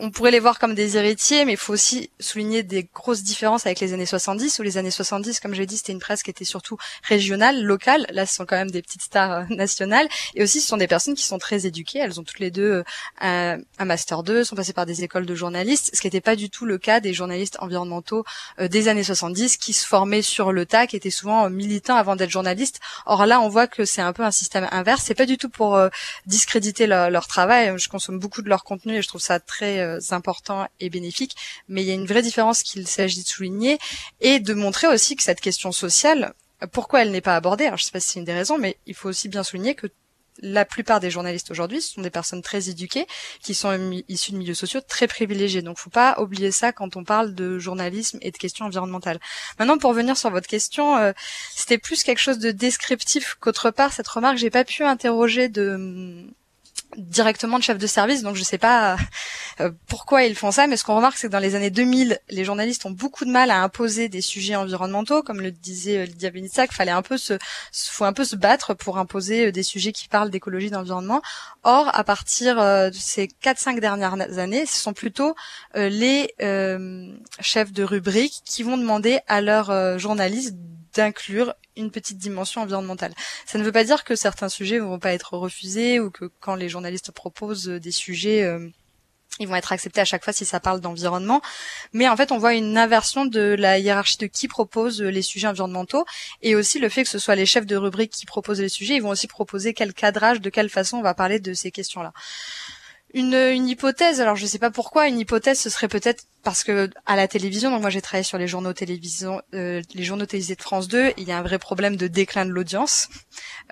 on, 0.00 0.10
pourrait 0.10 0.30
les 0.30 0.38
voir 0.38 0.58
comme 0.58 0.74
des 0.74 0.96
héritiers, 0.96 1.44
mais 1.44 1.52
il 1.52 1.58
faut 1.58 1.72
aussi 1.72 2.10
souligner 2.20 2.62
des 2.62 2.88
grosses 2.94 3.22
différences 3.22 3.66
avec 3.66 3.80
les 3.80 3.92
années 3.92 4.06
70, 4.06 4.58
où 4.58 4.62
les 4.62 4.78
années 4.78 4.90
70, 4.90 5.40
comme 5.40 5.54
j'ai 5.54 5.66
dit, 5.66 5.76
c'était 5.76 5.92
une 5.92 5.98
presse 5.98 6.22
qui 6.22 6.30
était 6.30 6.44
surtout 6.44 6.78
régionale, 7.02 7.62
locale. 7.62 8.06
Là, 8.10 8.24
ce 8.24 8.36
sont 8.36 8.46
quand 8.46 8.56
même 8.56 8.70
des 8.70 8.82
petites 8.82 9.02
stars 9.02 9.32
euh, 9.32 9.44
nationales. 9.50 10.08
Et 10.34 10.42
aussi, 10.42 10.60
ce 10.60 10.68
sont 10.68 10.76
des 10.76 10.86
personnes 10.86 11.14
qui 11.14 11.24
sont 11.24 11.38
très 11.38 11.66
éduquées. 11.66 11.98
Elles 11.98 12.20
ont 12.20 12.22
toutes 12.22 12.38
les 12.38 12.50
deux 12.50 12.70
euh, 12.70 12.82
un, 13.20 13.58
un 13.78 13.84
master 13.84 14.22
2, 14.22 14.44
sont 14.44 14.54
passées 14.54 14.72
par 14.72 14.86
des 14.86 15.02
écoles 15.02 15.26
de 15.26 15.34
journalistes, 15.34 15.90
ce 15.92 16.00
qui 16.00 16.06
n'était 16.06 16.20
pas 16.20 16.36
du 16.36 16.50
tout 16.50 16.66
le 16.66 16.78
cas 16.78 17.00
des 17.00 17.12
journalistes 17.12 17.56
environnementaux 17.60 18.24
euh, 18.60 18.68
des 18.68 18.88
années 18.88 19.02
70, 19.02 19.56
qui 19.56 19.72
se 19.72 19.86
formaient 19.86 20.22
sur 20.22 20.52
le 20.52 20.66
tas, 20.66 20.86
qui 20.86 20.96
étaient 20.96 21.10
souvent 21.10 21.50
militants 21.50 21.96
avant 21.96 22.14
d'être 22.14 22.30
journalistes. 22.30 22.80
Or 23.06 23.26
là, 23.26 23.40
on 23.40 23.48
voit 23.48 23.66
que 23.66 23.84
c'est 23.84 24.02
un 24.02 24.12
peu 24.12 24.22
un 24.22 24.30
système 24.30 24.68
inverse. 24.70 25.02
C'est 25.04 25.14
pas 25.14 25.26
du 25.26 25.36
tout 25.36 25.48
pour 25.48 25.78
discréditer 26.26 26.86
leur, 26.86 27.10
leur 27.10 27.26
travail. 27.26 27.72
Je 27.76 27.88
consomme 27.88 28.18
beaucoup 28.18 28.42
de 28.42 28.48
leur 28.48 28.64
contenu 28.64 28.96
et 28.96 29.02
je 29.02 29.08
trouve 29.08 29.20
ça 29.20 29.40
très 29.40 29.63
euh, 29.64 29.98
important 30.10 30.66
et 30.80 30.90
bénéfique. 30.90 31.36
Mais 31.68 31.82
il 31.82 31.86
y 31.86 31.90
a 31.90 31.94
une 31.94 32.06
vraie 32.06 32.22
différence 32.22 32.62
qu'il 32.62 32.86
s'agit 32.86 33.22
de 33.22 33.28
souligner 33.28 33.78
et 34.20 34.40
de 34.40 34.54
montrer 34.54 34.86
aussi 34.86 35.16
que 35.16 35.22
cette 35.22 35.40
question 35.40 35.72
sociale, 35.72 36.34
pourquoi 36.72 37.02
elle 37.02 37.10
n'est 37.10 37.20
pas 37.20 37.36
abordée 37.36 37.66
Alors 37.66 37.78
je 37.78 37.84
sais 37.84 37.90
pas 37.90 38.00
si 38.00 38.10
c'est 38.10 38.18
une 38.18 38.24
des 38.24 38.32
raisons, 38.32 38.58
mais 38.58 38.78
il 38.86 38.94
faut 38.94 39.08
aussi 39.08 39.28
bien 39.28 39.42
souligner 39.42 39.74
que 39.74 39.88
la 40.40 40.64
plupart 40.64 41.00
des 41.00 41.10
journalistes 41.10 41.50
aujourd'hui 41.50 41.80
ce 41.80 41.94
sont 41.94 42.00
des 42.00 42.10
personnes 42.10 42.42
très 42.42 42.68
éduquées 42.68 43.06
qui 43.40 43.54
sont 43.54 44.02
issues 44.08 44.32
de 44.32 44.38
milieux 44.38 44.54
sociaux 44.54 44.80
très 44.80 45.06
privilégiés. 45.06 45.62
Donc 45.62 45.78
faut 45.78 45.90
pas 45.90 46.16
oublier 46.20 46.50
ça 46.50 46.72
quand 46.72 46.96
on 46.96 47.04
parle 47.04 47.34
de 47.34 47.58
journalisme 47.58 48.18
et 48.20 48.30
de 48.30 48.36
questions 48.36 48.66
environnementales. 48.66 49.20
Maintenant 49.58 49.78
pour 49.78 49.90
revenir 49.90 50.16
sur 50.16 50.30
votre 50.30 50.48
question, 50.48 50.96
euh, 50.96 51.12
c'était 51.54 51.78
plus 51.78 52.02
quelque 52.02 52.18
chose 52.18 52.38
de 52.38 52.50
descriptif 52.50 53.36
qu'autre 53.40 53.70
part 53.70 53.92
cette 53.92 54.08
remarque, 54.08 54.38
j'ai 54.38 54.50
pas 54.50 54.64
pu 54.64 54.82
interroger 54.82 55.48
de 55.48 56.26
directement 56.96 57.58
de 57.58 57.62
chef 57.62 57.78
de 57.78 57.86
service, 57.86 58.22
donc 58.22 58.36
je 58.36 58.42
sais 58.42 58.58
pas 58.58 58.96
euh, 59.60 59.70
pourquoi 59.86 60.24
ils 60.24 60.34
font 60.34 60.50
ça, 60.50 60.66
mais 60.66 60.76
ce 60.76 60.84
qu'on 60.84 60.96
remarque, 60.96 61.16
c'est 61.16 61.28
que 61.28 61.32
dans 61.32 61.38
les 61.38 61.54
années 61.54 61.70
2000, 61.70 62.18
les 62.28 62.44
journalistes 62.44 62.86
ont 62.86 62.90
beaucoup 62.90 63.24
de 63.24 63.30
mal 63.30 63.50
à 63.50 63.62
imposer 63.62 64.08
des 64.08 64.20
sujets 64.20 64.56
environnementaux, 64.56 65.22
comme 65.22 65.40
le 65.40 65.50
disait 65.50 65.98
euh, 65.98 66.04
Lydia 66.04 66.30
Benitsac, 66.30 66.72
fallait 66.72 66.90
un 66.90 67.02
peu 67.02 67.16
se, 67.16 67.38
faut 67.72 68.04
un 68.04 68.12
peu 68.12 68.24
se 68.24 68.36
battre 68.36 68.74
pour 68.74 68.98
imposer 68.98 69.46
euh, 69.46 69.52
des 69.52 69.62
sujets 69.62 69.92
qui 69.92 70.08
parlent 70.08 70.30
d'écologie, 70.30 70.70
d'environnement. 70.70 71.22
Or, 71.62 71.90
à 71.94 72.04
partir 72.04 72.56
de 72.56 72.92
ces 72.92 73.28
4-5 73.42 73.80
dernières 73.80 74.38
années, 74.38 74.66
ce 74.66 74.80
sont 74.80 74.92
plutôt 74.92 75.34
les 75.74 76.34
chefs 77.40 77.72
de 77.72 77.82
rubrique 77.82 78.42
qui 78.44 78.62
vont 78.62 78.76
demander 78.76 79.20
à 79.28 79.40
leurs 79.40 79.98
journalistes 79.98 80.54
d'inclure 80.94 81.54
une 81.76 81.90
petite 81.90 82.18
dimension 82.18 82.62
environnementale. 82.62 83.14
Ça 83.46 83.58
ne 83.58 83.64
veut 83.64 83.72
pas 83.72 83.84
dire 83.84 84.04
que 84.04 84.14
certains 84.14 84.48
sujets 84.48 84.76
ne 84.76 84.84
vont 84.84 84.98
pas 84.98 85.12
être 85.12 85.36
refusés 85.36 86.00
ou 86.00 86.10
que 86.10 86.30
quand 86.40 86.54
les 86.54 86.68
journalistes 86.68 87.10
proposent 87.10 87.66
des 87.66 87.90
sujets, 87.90 88.44
euh, 88.44 88.68
ils 89.40 89.48
vont 89.48 89.56
être 89.56 89.72
acceptés 89.72 90.00
à 90.00 90.04
chaque 90.04 90.22
fois 90.22 90.32
si 90.32 90.44
ça 90.44 90.60
parle 90.60 90.80
d'environnement. 90.80 91.42
Mais 91.92 92.08
en 92.08 92.16
fait, 92.16 92.30
on 92.30 92.38
voit 92.38 92.54
une 92.54 92.78
inversion 92.78 93.26
de 93.26 93.56
la 93.58 93.78
hiérarchie 93.78 94.18
de 94.18 94.26
qui 94.26 94.46
propose 94.46 95.02
les 95.02 95.22
sujets 95.22 95.48
environnementaux 95.48 96.04
et 96.42 96.54
aussi 96.54 96.78
le 96.78 96.88
fait 96.88 97.02
que 97.02 97.10
ce 97.10 97.18
soit 97.18 97.34
les 97.34 97.46
chefs 97.46 97.66
de 97.66 97.76
rubrique 97.76 98.12
qui 98.12 98.26
proposent 98.26 98.60
les 98.60 98.68
sujets. 98.68 98.94
Ils 98.94 99.02
vont 99.02 99.10
aussi 99.10 99.26
proposer 99.26 99.74
quel 99.74 99.92
cadrage, 99.92 100.40
de 100.40 100.50
quelle 100.50 100.70
façon 100.70 100.98
on 100.98 101.02
va 101.02 101.14
parler 101.14 101.40
de 101.40 101.52
ces 101.52 101.72
questions-là 101.72 102.12
une, 103.14 103.34
une 103.34 103.68
hypothèse. 103.68 104.20
Alors 104.20 104.36
je 104.36 104.44
sais 104.44 104.58
pas 104.58 104.70
pourquoi. 104.70 105.08
Une 105.08 105.18
hypothèse, 105.18 105.58
ce 105.58 105.70
serait 105.70 105.88
peut-être 105.88 106.24
parce 106.42 106.64
que 106.64 106.90
à 107.06 107.16
la 107.16 107.28
télévision. 107.28 107.70
Donc 107.70 107.80
moi 107.80 107.90
j'ai 107.90 108.02
travaillé 108.02 108.24
sur 108.24 108.36
les 108.36 108.48
journaux 108.48 108.72
télévision, 108.72 109.40
euh, 109.54 109.80
les 109.94 110.02
journaux 110.02 110.26
télévisés 110.26 110.56
de 110.56 110.62
France 110.62 110.88
2. 110.88 111.12
Il 111.16 111.26
y 111.26 111.32
a 111.32 111.38
un 111.38 111.42
vrai 111.42 111.58
problème 111.58 111.96
de 111.96 112.08
déclin 112.08 112.44
de 112.44 112.50
l'audience 112.50 113.08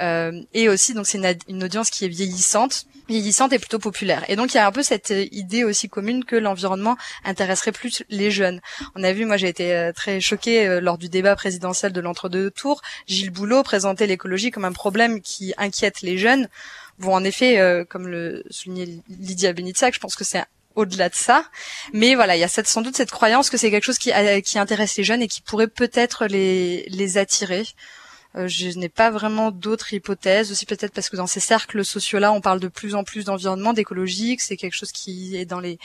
euh, 0.01 0.41
et 0.55 0.69
aussi 0.69 0.95
donc 0.95 1.07
c'est 1.07 1.19
une, 1.19 1.37
une, 1.49 1.65
audience 1.65 1.91
qui 1.91 2.05
est 2.05 2.09
vieillissante, 2.09 2.87
vieillissante 3.09 3.53
et 3.53 3.59
plutôt 3.59 3.79
populaire. 3.79 4.25
Et 4.29 4.37
donc 4.37 4.55
il 4.55 4.57
y 4.57 4.61
a 4.61 4.67
un 4.67 4.73
peu 4.73 4.83
cette 4.83 5.13
idée 5.33 5.65
aussi 5.65 5.89
commune 5.89 6.25
que 6.25 6.37
l'environnement 6.37 6.97
intéresserait 7.25 7.73
plus 7.73 8.03
les 8.09 8.31
jeunes. 8.31 8.61
On 8.95 9.05
a 9.05 9.13
vu, 9.13 9.27
moi 9.27 9.37
j'ai 9.37 9.49
été 9.49 9.75
euh, 9.75 9.93
très 9.93 10.21
choquée 10.21 10.67
euh, 10.67 10.81
lors 10.81 10.99
du 10.99 11.09
débat 11.09 11.37
présidentiel 11.37 11.93
de 11.93 12.01
l'entre-deux 12.01 12.51
tours. 12.51 12.81
Gilles 13.07 13.31
Boulot 13.31 13.63
présentait 13.63 14.07
l'écologie 14.07 14.51
comme 14.51 14.65
un 14.65 14.73
problème 14.73 15.21
qui 15.21 15.53
inquiète 15.59 16.01
les 16.01 16.17
jeunes. 16.17 16.49
Bon, 16.99 17.15
en 17.15 17.25
effet, 17.25 17.59
euh, 17.59 17.85
comme 17.85 18.07
le 18.07 18.45
soulignait 18.51 19.01
Lydia 19.09 19.53
Benitsac, 19.53 19.95
je 19.95 20.01
pense 20.01 20.15
que 20.15 20.25
c'est 20.25 20.45
au-delà 20.75 21.09
de 21.09 21.15
ça. 21.15 21.45
Mais 21.93 22.15
voilà, 22.15 22.37
il 22.37 22.41
y 22.41 22.45
a 22.45 22.49
sans 22.49 22.83
doute 22.83 22.97
cette 22.97 23.11
croyance 23.11 23.51
que 23.51 23.57
c'est 23.57 23.71
quelque 23.71 23.85
chose 23.85 23.99
qui, 23.99 24.13
euh, 24.13 24.41
qui 24.41 24.59
intéresse 24.59 24.97
les 24.97 25.05
jeunes 25.05 25.23
et 25.23 25.29
qui 25.29 25.41
pourrait 25.41 25.69
peut-être 25.69 26.27
les, 26.27 27.19
attirer. 27.19 27.67
Euh, 28.35 28.49
je 28.49 28.69
n'ai 28.79 28.89
pas 28.89 29.11
vraiment 29.11 29.51
d'autres 29.51 29.93
hypothèses, 29.93 30.51
aussi 30.51 30.65
peut-être 30.65 30.95
parce 30.95 31.11
que 31.11 31.17
dans 31.17 31.27
ces 31.27 31.41
cercles 31.41 31.85
sociaux-là, 31.85 32.33
on 32.33 32.41
parle 32.41 32.61
de 32.61 32.69
plus 32.69 32.95
en 32.95 33.05
plus 33.05 33.25
d'environnement, 33.25 33.75
d'écologie, 33.75 34.37
c'est 34.39 34.57
quelque 34.57 34.77
chose 34.77 34.93
qui 34.93 35.37
est 35.37 35.45
dans 35.45 35.61
les 35.61 35.79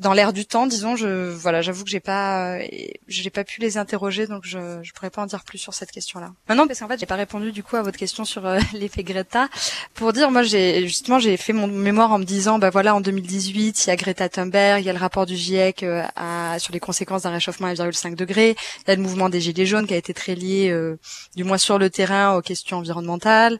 dans 0.00 0.12
l'air 0.12 0.32
du 0.32 0.46
temps, 0.46 0.66
disons. 0.66 0.96
Je 0.96 1.30
voilà, 1.30 1.62
j'avoue 1.62 1.84
que 1.84 1.90
j'ai 1.90 2.00
pas, 2.00 2.58
j'ai 3.06 3.30
pas 3.30 3.44
pu 3.44 3.60
les 3.60 3.78
interroger, 3.78 4.26
donc 4.26 4.42
je 4.44 4.80
je 4.82 4.92
pourrais 4.92 5.10
pas 5.10 5.22
en 5.22 5.26
dire 5.26 5.44
plus 5.44 5.58
sur 5.58 5.74
cette 5.74 5.90
question-là. 5.90 6.32
Maintenant, 6.48 6.66
parce 6.66 6.80
qu'en 6.80 6.88
fait, 6.88 6.98
j'ai 7.00 7.06
pas 7.06 7.16
répondu 7.16 7.52
du 7.52 7.62
coup 7.62 7.76
à 7.76 7.82
votre 7.82 7.98
question 7.98 8.24
sur 8.24 8.46
euh, 8.46 8.58
l'effet 8.72 9.02
Greta. 9.02 9.48
Pour 9.94 10.12
dire, 10.12 10.30
moi, 10.30 10.42
j'ai 10.42 10.86
justement 10.86 11.18
j'ai 11.18 11.36
fait 11.36 11.52
mon 11.52 11.66
mémoire 11.66 12.12
en 12.12 12.18
me 12.18 12.24
disant, 12.24 12.58
bah 12.58 12.70
voilà, 12.70 12.94
en 12.94 13.00
2018, 13.00 13.86
il 13.86 13.88
y 13.88 13.92
a 13.92 13.96
Greta 13.96 14.28
Thunberg, 14.28 14.82
il 14.82 14.86
y 14.86 14.90
a 14.90 14.92
le 14.92 14.98
rapport 14.98 15.26
du 15.26 15.36
GIEC 15.36 15.82
euh, 15.82 16.02
à, 16.16 16.58
sur 16.58 16.72
les 16.72 16.80
conséquences 16.80 17.22
d'un 17.22 17.30
réchauffement 17.30 17.68
à 17.68 17.74
1,5 17.74 18.14
degré, 18.14 18.56
il 18.86 18.88
y 18.88 18.90
a 18.90 18.96
le 18.96 19.02
mouvement 19.02 19.28
des 19.28 19.40
gilets 19.40 19.66
jaunes 19.66 19.86
qui 19.86 19.94
a 19.94 19.96
été 19.96 20.14
très 20.14 20.34
lié, 20.34 20.70
euh, 20.70 20.98
du 21.36 21.44
moins 21.44 21.58
sur 21.58 21.78
le 21.78 21.90
terrain, 21.90 22.36
aux 22.36 22.42
questions 22.42 22.78
environnementales. 22.78 23.58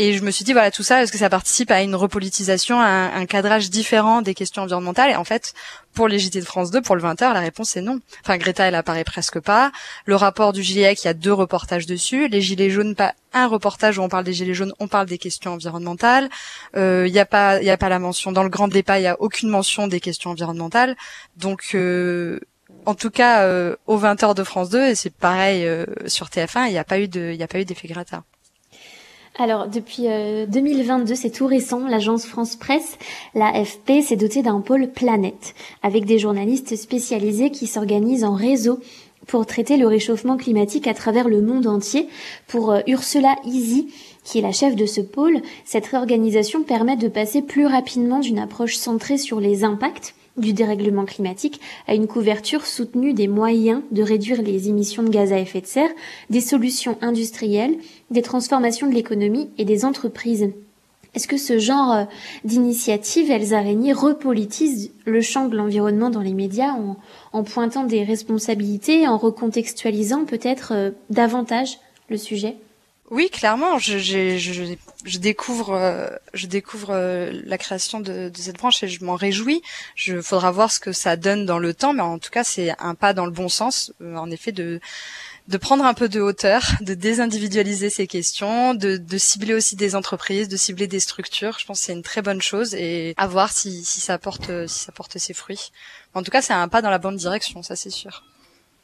Et 0.00 0.12
je 0.12 0.22
me 0.22 0.30
suis 0.30 0.44
dit, 0.44 0.52
voilà, 0.52 0.70
tout 0.70 0.84
ça, 0.84 1.02
est-ce 1.02 1.10
que 1.10 1.18
ça 1.18 1.28
participe 1.28 1.72
à 1.72 1.82
une 1.82 1.96
repolitisation, 1.96 2.80
à 2.80 2.86
un, 2.86 3.26
cadrage 3.26 3.68
différent 3.68 4.22
des 4.22 4.32
questions 4.32 4.62
environnementales? 4.62 5.10
Et 5.10 5.16
en 5.16 5.24
fait, 5.24 5.54
pour 5.92 6.06
les 6.06 6.20
JT 6.20 6.38
de 6.40 6.44
France 6.44 6.70
2, 6.70 6.80
pour 6.80 6.94
le 6.94 7.02
20h, 7.02 7.34
la 7.34 7.40
réponse 7.40 7.76
est 7.76 7.82
non. 7.82 7.98
Enfin, 8.24 8.38
Greta, 8.38 8.64
elle 8.64 8.76
apparaît 8.76 9.02
presque 9.02 9.40
pas. 9.40 9.72
Le 10.06 10.14
rapport 10.14 10.52
du 10.52 10.62
GIEC, 10.62 11.02
il 11.02 11.06
y 11.06 11.10
a 11.10 11.14
deux 11.14 11.32
reportages 11.32 11.86
dessus. 11.86 12.28
Les 12.28 12.40
Gilets 12.40 12.70
jaunes, 12.70 12.94
pas 12.94 13.14
un 13.32 13.48
reportage 13.48 13.98
où 13.98 14.02
on 14.02 14.08
parle 14.08 14.22
des 14.22 14.32
Gilets 14.32 14.54
jaunes, 14.54 14.72
on 14.78 14.86
parle 14.86 15.08
des 15.08 15.18
questions 15.18 15.54
environnementales. 15.54 16.28
Euh, 16.76 17.04
il 17.08 17.12
n'y 17.12 17.18
a 17.18 17.26
pas, 17.26 17.60
y 17.60 17.70
a 17.70 17.76
pas 17.76 17.88
la 17.88 17.98
mention 17.98 18.30
dans 18.30 18.44
le 18.44 18.50
grand 18.50 18.68
débat, 18.68 19.00
il 19.00 19.02
y 19.02 19.08
a 19.08 19.20
aucune 19.20 19.48
mention 19.48 19.88
des 19.88 19.98
questions 19.98 20.30
environnementales. 20.30 20.96
Donc 21.36 21.70
euh, 21.74 22.38
en 22.86 22.94
tout 22.94 23.10
cas, 23.10 23.44
euh, 23.44 23.76
au 23.86 23.98
20h 23.98 24.34
de 24.34 24.44
France 24.44 24.70
2, 24.70 24.88
et 24.88 24.94
c'est 24.94 25.14
pareil 25.14 25.66
euh, 25.66 25.84
sur 26.06 26.28
TF1, 26.28 26.68
il 26.68 26.72
n'y 26.72 26.78
a 26.78 26.84
pas 26.84 26.98
eu 26.98 27.08
de, 27.08 27.32
il 27.34 27.42
a 27.42 27.48
pas 27.48 27.60
eu 27.60 27.64
d'effet 27.64 27.88
Greta. 27.88 28.22
Alors, 29.40 29.68
depuis 29.68 30.02
2022, 30.48 31.12
euh, 31.12 31.14
c'est 31.14 31.30
tout 31.30 31.46
récent, 31.46 31.86
l'agence 31.86 32.26
France 32.26 32.56
Presse, 32.56 32.98
l'AFP, 33.36 34.02
s'est 34.02 34.16
dotée 34.16 34.42
d'un 34.42 34.60
pôle 34.60 34.88
planète, 34.88 35.54
avec 35.84 36.06
des 36.06 36.18
journalistes 36.18 36.74
spécialisés 36.74 37.50
qui 37.50 37.68
s'organisent 37.68 38.24
en 38.24 38.34
réseau 38.34 38.80
pour 39.28 39.46
traiter 39.46 39.76
le 39.76 39.86
réchauffement 39.86 40.36
climatique 40.36 40.88
à 40.88 40.94
travers 40.94 41.28
le 41.28 41.40
monde 41.40 41.68
entier. 41.68 42.08
Pour 42.48 42.72
euh, 42.72 42.80
Ursula 42.88 43.36
Easy, 43.44 43.94
qui 44.24 44.38
est 44.38 44.42
la 44.42 44.50
chef 44.50 44.74
de 44.74 44.86
ce 44.86 45.00
pôle, 45.00 45.40
cette 45.64 45.86
réorganisation 45.86 46.64
permet 46.64 46.96
de 46.96 47.06
passer 47.06 47.40
plus 47.40 47.66
rapidement 47.66 48.18
d'une 48.18 48.40
approche 48.40 48.74
centrée 48.74 49.18
sur 49.18 49.38
les 49.38 49.62
impacts 49.62 50.16
du 50.38 50.52
dérèglement 50.52 51.04
climatique 51.04 51.60
à 51.86 51.94
une 51.94 52.06
couverture 52.06 52.66
soutenue 52.66 53.12
des 53.12 53.28
moyens 53.28 53.82
de 53.90 54.02
réduire 54.02 54.42
les 54.42 54.68
émissions 54.68 55.02
de 55.02 55.10
gaz 55.10 55.32
à 55.32 55.38
effet 55.38 55.60
de 55.60 55.66
serre, 55.66 55.90
des 56.30 56.40
solutions 56.40 56.96
industrielles, 57.00 57.76
des 58.10 58.22
transformations 58.22 58.86
de 58.86 58.94
l'économie 58.94 59.50
et 59.58 59.64
des 59.64 59.84
entreprises. 59.84 60.50
Est-ce 61.14 61.26
que 61.26 61.38
ce 61.38 61.58
genre 61.58 61.92
euh, 61.92 62.04
d'initiative, 62.44 63.30
elles 63.30 63.54
araignées, 63.54 63.92
repolitise 63.92 64.92
le 65.04 65.20
champ 65.20 65.48
de 65.48 65.56
l'environnement 65.56 66.10
dans 66.10 66.20
les 66.20 66.34
médias 66.34 66.74
en, 67.32 67.42
pointant 67.42 67.84
des 67.84 68.04
responsabilités, 68.04 69.08
en 69.08 69.16
recontextualisant 69.16 70.26
peut-être 70.26 70.72
euh, 70.74 70.90
davantage 71.10 71.78
le 72.08 72.18
sujet? 72.18 72.56
Oui, 73.10 73.30
clairement, 73.30 73.78
je, 73.78 75.18
découvre, 75.18 75.72
euh, 75.72 76.10
euh, 76.90 77.42
la 77.44 77.56
création 77.56 78.00
de, 78.00 78.30
cette 78.36 78.58
branche 78.58 78.82
et 78.82 78.88
je 78.88 79.02
m'en 79.02 79.14
réjouis. 79.14 79.62
Je 79.94 80.20
faudra 80.20 80.50
voir 80.50 80.70
ce 80.70 80.78
que 80.78 80.92
ça 80.92 81.16
donne 81.16 81.46
dans 81.46 81.58
le 81.58 81.72
temps, 81.72 81.94
mais 81.94 82.02
en 82.02 82.18
tout 82.18 82.30
cas, 82.30 82.44
c'est 82.44 82.74
un 82.78 82.94
pas 82.94 83.14
dans 83.14 83.24
le 83.24 83.30
bon 83.30 83.48
sens, 83.48 83.92
euh, 84.02 84.16
en 84.16 84.30
effet, 84.30 84.52
de 84.52 84.80
de 85.48 85.56
prendre 85.56 85.86
un 85.86 85.94
peu 85.94 86.10
de 86.10 86.20
hauteur, 86.20 86.62
de 86.82 86.92
désindividualiser 86.92 87.88
ces 87.88 88.06
questions, 88.06 88.74
de, 88.74 88.98
de 88.98 89.16
cibler 89.16 89.54
aussi 89.54 89.76
des 89.76 89.94
entreprises, 89.96 90.46
de 90.48 90.58
cibler 90.58 90.86
des 90.86 91.00
structures. 91.00 91.58
Je 91.58 91.64
pense 91.64 91.80
que 91.80 91.86
c'est 91.86 91.94
une 91.94 92.02
très 92.02 92.20
bonne 92.20 92.42
chose 92.42 92.74
et 92.74 93.14
à 93.16 93.26
voir 93.26 93.50
si, 93.50 93.82
si 93.82 94.00
ça 94.00 94.18
porte 94.18 94.50
si 94.66 94.80
ça 94.84 94.92
porte 94.92 95.16
ses 95.16 95.32
fruits. 95.32 95.70
En 96.12 96.22
tout 96.22 96.30
cas, 96.30 96.42
c'est 96.42 96.52
un 96.52 96.68
pas 96.68 96.82
dans 96.82 96.90
la 96.90 96.98
bonne 96.98 97.16
direction, 97.16 97.62
ça 97.62 97.76
c'est 97.76 97.88
sûr. 97.88 98.24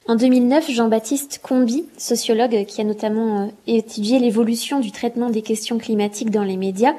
En 0.07 0.16
2009, 0.16 0.70
Jean-Baptiste 0.70 1.40
Combi, 1.42 1.86
sociologue 1.96 2.66
qui 2.66 2.82
a 2.82 2.84
notamment 2.84 3.44
euh, 3.44 3.46
étudié 3.66 4.18
l'évolution 4.18 4.80
du 4.80 4.92
traitement 4.92 5.30
des 5.30 5.40
questions 5.40 5.78
climatiques 5.78 6.30
dans 6.30 6.42
les 6.42 6.59
médias, 6.59 6.92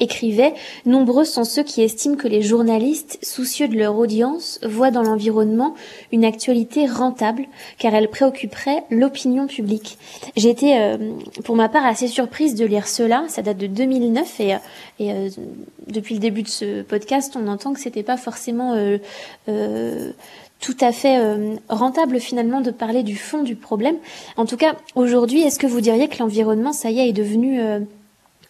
écrivait 0.00 0.54
Nombreux 0.84 1.24
sont 1.24 1.44
ceux 1.44 1.62
qui 1.62 1.82
estiment 1.82 2.16
que 2.16 2.28
les 2.28 2.42
journalistes, 2.42 3.18
soucieux 3.22 3.68
de 3.68 3.76
leur 3.76 3.96
audience, 3.96 4.60
voient 4.62 4.90
dans 4.90 5.02
l'environnement 5.02 5.74
une 6.12 6.24
actualité 6.24 6.86
rentable, 6.86 7.44
car 7.78 7.94
elle 7.94 8.08
préoccuperait 8.08 8.84
l'opinion 8.90 9.46
publique. 9.46 9.98
J'ai 10.36 10.50
été, 10.50 10.78
euh, 10.78 11.12
pour 11.44 11.56
ma 11.56 11.68
part, 11.68 11.84
assez 11.84 12.08
surprise 12.08 12.54
de 12.54 12.64
lire 12.64 12.88
cela. 12.88 13.24
Ça 13.28 13.42
date 13.42 13.58
de 13.58 13.66
2009 13.66 14.40
et, 14.40 14.54
euh, 14.54 14.58
et 14.98 15.12
euh, 15.12 15.28
depuis 15.88 16.14
le 16.14 16.20
début 16.20 16.42
de 16.42 16.48
ce 16.48 16.82
podcast, 16.82 17.36
on 17.40 17.46
entend 17.48 17.72
que 17.72 17.80
c'était 17.80 18.02
pas 18.02 18.16
forcément 18.16 18.74
tout 20.66 20.76
à 20.80 20.90
fait 20.90 21.16
rentable 21.68 22.18
finalement 22.18 22.60
de 22.60 22.72
parler 22.72 23.04
du 23.04 23.16
fond 23.16 23.44
du 23.44 23.54
problème. 23.54 23.96
En 24.36 24.46
tout 24.46 24.56
cas, 24.56 24.74
aujourd'hui, 24.96 25.42
est-ce 25.42 25.60
que 25.60 25.66
vous 25.68 25.80
diriez 25.80 26.08
que 26.08 26.18
l'environnement, 26.18 26.72
ça 26.72 26.90
y 26.90 26.98
est, 26.98 27.08
est 27.08 27.12
devenu 27.12 27.60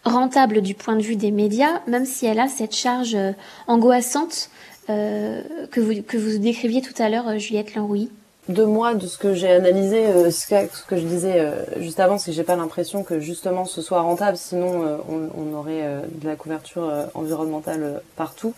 rentable 0.07 0.61
du 0.61 0.73
point 0.73 0.95
de 0.95 1.01
vue 1.01 1.15
des 1.15 1.31
médias, 1.31 1.81
même 1.87 2.05
si 2.05 2.25
elle 2.25 2.39
a 2.39 2.47
cette 2.47 2.75
charge 2.75 3.15
euh, 3.15 3.31
angoissante 3.67 4.49
euh, 4.89 5.41
que, 5.71 5.79
vous, 5.79 6.01
que 6.01 6.17
vous 6.17 6.39
décriviez 6.39 6.81
tout 6.81 6.93
à 7.01 7.09
l'heure, 7.09 7.27
euh, 7.27 7.37
Juliette 7.37 7.75
Lanrouy 7.75 8.09
de 8.49 8.63
moi, 8.63 8.93
de 8.93 9.07
ce 9.07 9.17
que 9.17 9.33
j'ai 9.33 9.49
analysé, 9.49 10.31
ce, 10.31 10.47
que, 10.87 10.97
je 10.97 11.05
disais 11.05 11.51
juste 11.77 11.99
avant, 11.99 12.17
c'est 12.17 12.31
que 12.31 12.35
j'ai 12.35 12.43
pas 12.43 12.55
l'impression 12.55 13.03
que 13.03 13.19
justement 13.19 13.65
ce 13.65 13.81
soit 13.81 14.01
rentable, 14.01 14.37
sinon 14.37 14.99
on, 15.09 15.53
aurait 15.53 15.83
de 16.09 16.27
la 16.27 16.35
couverture 16.35 16.89
environnementale 17.13 18.01
partout, 18.15 18.53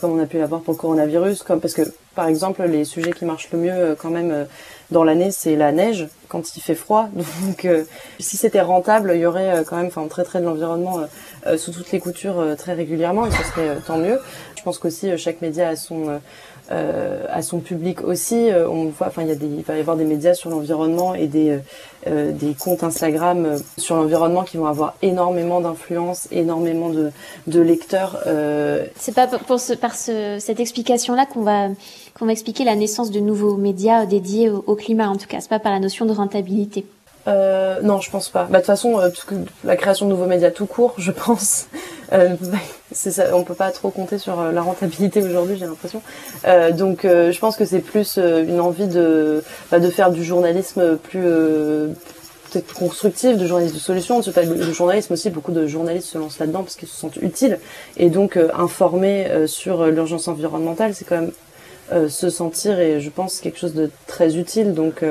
comme 0.00 0.12
on 0.12 0.22
a 0.22 0.26
pu 0.26 0.38
l'avoir 0.38 0.62
pour 0.62 0.72
le 0.72 0.78
coronavirus, 0.78 1.42
comme 1.42 1.60
parce 1.60 1.74
que 1.74 1.82
par 2.14 2.28
exemple 2.28 2.62
les 2.64 2.84
sujets 2.84 3.12
qui 3.12 3.26
marchent 3.26 3.50
le 3.52 3.58
mieux 3.58 3.96
quand 4.00 4.10
même 4.10 4.46
dans 4.90 5.04
l'année, 5.04 5.30
c'est 5.30 5.56
la 5.56 5.72
neige 5.72 6.08
quand 6.28 6.56
il 6.56 6.60
fait 6.60 6.74
froid. 6.74 7.08
Donc, 7.46 7.64
euh, 7.64 7.84
si 8.20 8.36
c'était 8.36 8.60
rentable, 8.60 9.12
il 9.14 9.20
y 9.20 9.26
aurait 9.26 9.58
euh, 9.58 9.64
quand 9.64 9.76
même, 9.76 9.86
enfin, 9.86 10.02
on 10.02 10.08
traiterait 10.08 10.40
de 10.40 10.44
l'environnement 10.44 11.00
euh, 11.46 11.58
sous 11.58 11.72
toutes 11.72 11.90
les 11.92 12.00
coutures 12.00 12.56
très 12.56 12.74
régulièrement, 12.74 13.26
et 13.26 13.30
ce 13.30 13.42
serait 13.44 13.76
tant 13.86 13.98
mieux. 13.98 14.20
Je 14.56 14.62
pense 14.62 14.78
qu'aussi 14.78 15.16
chaque 15.16 15.42
média 15.42 15.68
a 15.68 15.76
son 15.76 16.20
euh, 16.70 17.24
à 17.30 17.42
son 17.42 17.60
public 17.60 18.02
aussi. 18.02 18.48
on 18.68 18.86
voit, 18.86 19.08
enfin, 19.08 19.22
il 19.22 19.28
y 19.28 19.32
a 19.32 19.34
des, 19.36 19.46
il 19.46 19.62
va 19.62 19.76
y 19.76 19.80
avoir 19.80 19.96
des 19.96 20.04
médias 20.04 20.34
sur 20.34 20.50
l'environnement 20.50 21.14
et 21.14 21.26
des 21.26 21.58
euh, 22.08 22.30
des 22.30 22.54
comptes 22.54 22.84
Instagram 22.84 23.58
sur 23.78 23.96
l'environnement 23.96 24.44
qui 24.44 24.58
vont 24.58 24.66
avoir 24.66 24.94
énormément 25.02 25.60
d'influence, 25.60 26.28
énormément 26.30 26.88
de, 26.88 27.10
de 27.48 27.60
lecteurs. 27.60 28.20
Euh... 28.28 28.86
C'est 28.94 29.14
pas 29.14 29.26
pour 29.26 29.58
ce, 29.58 29.72
par 29.72 29.96
ce, 29.96 30.36
cette 30.38 30.60
explication-là 30.60 31.26
qu'on 31.26 31.42
va 31.42 31.68
qu'on 32.16 32.26
va 32.26 32.32
expliquer 32.32 32.62
la 32.62 32.76
naissance 32.76 33.10
de 33.10 33.18
nouveaux 33.18 33.56
médias 33.56 34.06
dédiés 34.06 34.50
au, 34.50 34.74
climat, 34.76 35.08
en 35.08 35.16
tout 35.16 35.26
cas. 35.26 35.40
C'est 35.40 35.48
pas 35.50 35.58
par 35.58 35.72
la 35.72 35.80
notion 35.80 36.06
de 36.06 36.12
rentabilité. 36.12 36.86
Euh, 37.26 37.80
non, 37.82 38.00
je 38.00 38.10
pense 38.10 38.28
pas. 38.28 38.44
Bah, 38.44 38.58
de 38.58 38.62
toute 38.62 38.66
façon, 38.66 39.00
euh, 39.00 39.08
la 39.64 39.76
création 39.76 40.06
de 40.06 40.10
nouveaux 40.10 40.26
médias 40.26 40.50
tout 40.50 40.66
court, 40.66 40.94
je 40.98 41.10
pense, 41.10 41.66
euh, 42.12 42.36
c'est 42.92 43.10
ça, 43.10 43.36
on 43.36 43.42
peut 43.42 43.54
pas 43.54 43.70
trop 43.70 43.90
compter 43.90 44.18
sur 44.18 44.40
euh, 44.40 44.52
la 44.52 44.62
rentabilité 44.62 45.22
aujourd'hui, 45.22 45.56
j'ai 45.58 45.66
l'impression. 45.66 46.02
Euh, 46.46 46.72
donc, 46.72 47.04
euh, 47.04 47.32
je 47.32 47.38
pense 47.38 47.56
que 47.56 47.64
c'est 47.64 47.80
plus 47.80 48.18
une 48.18 48.60
envie 48.60 48.86
de 48.86 49.42
bah, 49.70 49.80
de 49.80 49.90
faire 49.90 50.10
du 50.10 50.24
journalisme 50.24 50.96
plus 50.96 51.22
peut-être 51.22 52.72
constructif, 52.74 53.36
de 53.36 53.46
journalisme 53.46 53.74
de 53.74 53.80
solution. 53.80 54.20
Le 54.24 54.72
journalisme 54.72 55.14
aussi, 55.14 55.30
beaucoup 55.30 55.52
de 55.52 55.66
journalistes 55.66 56.08
se 56.08 56.18
lancent 56.18 56.38
là-dedans 56.38 56.62
parce 56.62 56.76
qu'ils 56.76 56.88
se 56.88 56.96
sentent 56.96 57.16
utiles. 57.16 57.58
Et 57.96 58.08
donc, 58.08 58.38
informer 58.54 59.46
sur 59.46 59.86
l'urgence 59.86 60.28
environnementale, 60.28 60.94
c'est 60.94 61.04
quand 61.04 61.20
même 61.20 62.08
se 62.08 62.30
sentir 62.30 62.78
et 62.78 63.00
je 63.00 63.10
pense 63.10 63.40
quelque 63.40 63.58
chose 63.58 63.74
de 63.74 63.90
très 64.06 64.36
utile. 64.36 64.74
Donc 64.74 65.02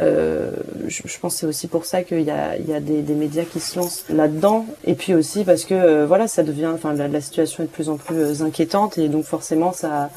euh, 0.00 0.10
euh, 0.10 0.50
je, 0.88 1.02
je, 1.04 1.18
pense 1.18 1.36
c'est 1.36 1.46
aussi 1.46 1.68
pour 1.68 1.84
ça 1.84 2.02
qu'il 2.02 2.22
y 2.22 2.30
a, 2.30 2.80
des, 2.80 3.14
médias 3.14 3.44
qui 3.44 3.60
se 3.60 3.78
lancent 3.78 4.04
là-dedans. 4.08 4.66
Et 4.84 4.94
puis 4.94 5.14
aussi 5.14 5.44
parce 5.44 5.64
que 5.64 5.74
euh, 5.74 6.06
voilà, 6.06 6.28
ça 6.28 6.42
devient, 6.42 6.70
enfin 6.72 6.94
la, 6.94 7.20
situation 7.20 7.62
est 7.62 7.66
de 7.66 7.72
plus 7.72 7.88
en 7.88 7.96
plus 7.96 8.42
inquiétante 8.42 8.98
et 8.98 9.08
donc 9.08 9.24
forcément 9.24 9.72
ça, 9.72 10.10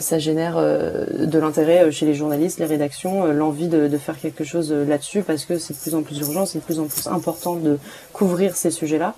ça 0.00 0.18
génère 0.18 0.56
de 0.56 1.38
l'intérêt 1.38 1.90
chez 1.92 2.06
les 2.06 2.14
journalistes, 2.14 2.58
les 2.58 2.66
rédactions, 2.66 3.26
l'envie 3.26 3.68
de, 3.68 3.86
de, 3.86 3.98
faire 3.98 4.18
quelque 4.18 4.44
chose 4.44 4.72
là-dessus 4.72 5.22
parce 5.22 5.44
que 5.44 5.58
c'est 5.58 5.74
de 5.74 5.78
plus 5.78 5.94
en 5.94 6.02
plus 6.02 6.18
urgent, 6.20 6.46
c'est 6.46 6.58
de 6.58 6.64
plus 6.64 6.80
en 6.80 6.86
plus 6.86 7.06
important 7.06 7.56
de 7.56 7.78
couvrir 8.12 8.56
ces 8.56 8.70
sujets-là. 8.70 9.14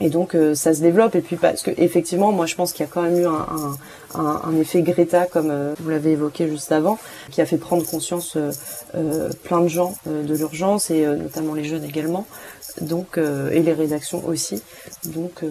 Et 0.00 0.10
donc 0.10 0.34
euh, 0.34 0.54
ça 0.54 0.74
se 0.74 0.80
développe. 0.80 1.14
Et 1.14 1.20
puis 1.20 1.36
parce 1.36 1.62
que 1.62 1.70
effectivement 1.76 2.32
moi 2.32 2.46
je 2.46 2.54
pense 2.54 2.72
qu'il 2.72 2.84
y 2.84 2.88
a 2.88 2.92
quand 2.92 3.02
même 3.02 3.18
eu 3.18 3.26
un, 3.26 3.76
un, 4.14 4.40
un, 4.44 4.56
effet 4.56 4.82
Greta 4.82 5.26
comme 5.26 5.50
euh, 5.50 5.74
vous 5.78 5.88
l'avez 5.88 6.12
évoqué 6.12 6.48
juste 6.48 6.72
avant 6.72 6.98
qui 7.30 7.40
a 7.40 7.46
fait 7.46 7.58
prendre 7.58 7.86
conscience 7.86 8.36
euh, 8.36 9.30
plein 9.44 9.60
de 9.60 9.68
gens 9.68 9.96
de 10.06 10.34
l'urgence 10.34 10.90
et 10.90 11.06
notamment 11.06 11.54
les 11.54 11.64
jeunes 11.64 11.84
également. 11.84 12.26
Donc 12.80 13.18
et 13.18 13.60
les 13.60 13.72
rédactions 13.72 14.26
aussi. 14.26 14.60
Donc 15.04 15.44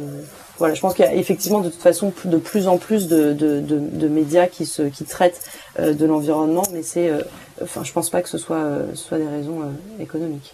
voilà 0.58 0.74
je 0.74 0.82
pense 0.82 0.94
qu'il 0.94 1.06
y 1.06 1.08
a 1.08 1.14
effectivement 1.14 1.62
de 1.62 1.70
toute 1.70 1.82
façon 1.82 2.12
de 2.26 2.38
plus 2.38 2.68
en 2.68 2.78
plus 2.78 3.08
de, 3.08 3.32
de, 3.32 3.62
de, 3.62 3.80
de 3.80 4.08
médias 4.10 4.48
qui 4.48 4.66
se 4.66 4.84
qui 4.84 5.06
traitent 5.06 5.42
de 5.80 6.06
l'environnement 6.06 6.64
mais 6.74 6.84
c'est 6.84 7.12
enfin 7.62 7.86
je 7.86 7.94
pense 7.94 8.10
pas 8.10 8.22
que 8.22 8.30
ce 8.30 8.38
soit 8.38 8.80
soit 8.94 9.20
des 9.20 9.28
raisons 9.28 9.62
économiques. 10.02 10.54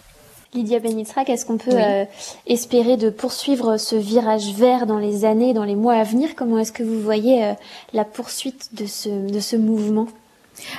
Lydia 0.52 0.80
Benitrak, 0.80 1.28
est-ce 1.30 1.46
qu'on 1.46 1.58
peut 1.58 1.70
euh, 1.72 2.04
espérer 2.46 2.96
de 2.96 3.08
poursuivre 3.08 3.76
ce 3.76 3.94
virage 3.94 4.52
vert 4.52 4.86
dans 4.86 4.98
les 4.98 5.24
années, 5.24 5.54
dans 5.54 5.62
les 5.64 5.76
mois 5.76 5.94
à 5.94 6.02
venir? 6.02 6.34
Comment 6.34 6.58
est-ce 6.58 6.72
que 6.72 6.82
vous 6.82 7.00
voyez 7.00 7.44
euh, 7.44 7.52
la 7.92 8.04
poursuite 8.04 8.74
de 8.74 8.86
ce, 8.86 9.08
de 9.08 9.38
ce 9.38 9.54
mouvement? 9.54 10.08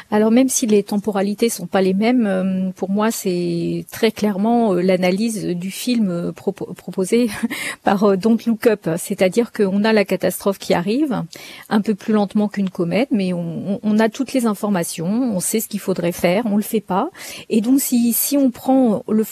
Alors 0.09 0.31
même 0.31 0.49
si 0.49 0.65
les 0.65 0.83
temporalités 0.83 1.49
sont 1.49 1.67
pas 1.67 1.81
les 1.81 1.93
mêmes, 1.93 2.25
euh, 2.25 2.71
pour 2.75 2.89
moi 2.89 3.11
c'est 3.11 3.85
très 3.91 4.11
clairement 4.11 4.73
euh, 4.73 4.81
l'analyse 4.81 5.45
du 5.45 5.71
film 5.71 6.09
euh, 6.09 6.31
proposé 6.31 7.29
par 7.83 8.17
Don't 8.17 8.37
Look 8.45 8.67
Up, 8.67 8.89
c'est-à-dire 8.97 9.51
qu'on 9.51 9.83
a 9.83 9.93
la 9.93 10.05
catastrophe 10.05 10.57
qui 10.57 10.73
arrive 10.73 11.23
un 11.69 11.81
peu 11.81 11.95
plus 11.95 12.13
lentement 12.13 12.47
qu'une 12.47 12.69
comète, 12.69 13.09
mais 13.11 13.33
on, 13.33 13.99
a 13.99 14.09
toutes 14.09 14.33
les 14.33 14.45
informations, 14.45 15.07
on 15.35 15.39
sait 15.39 15.59
ce 15.59 15.67
qu'il 15.67 15.79
faudrait 15.79 16.11
faire, 16.11 16.43
on 16.45 16.55
le 16.55 16.63
fait 16.63 16.81
pas, 16.81 17.09
et 17.49 17.61
donc 17.61 17.79
si 17.79 18.13
si 18.13 18.37
on 18.37 18.49
prend 18.49 19.03
le, 19.07 19.25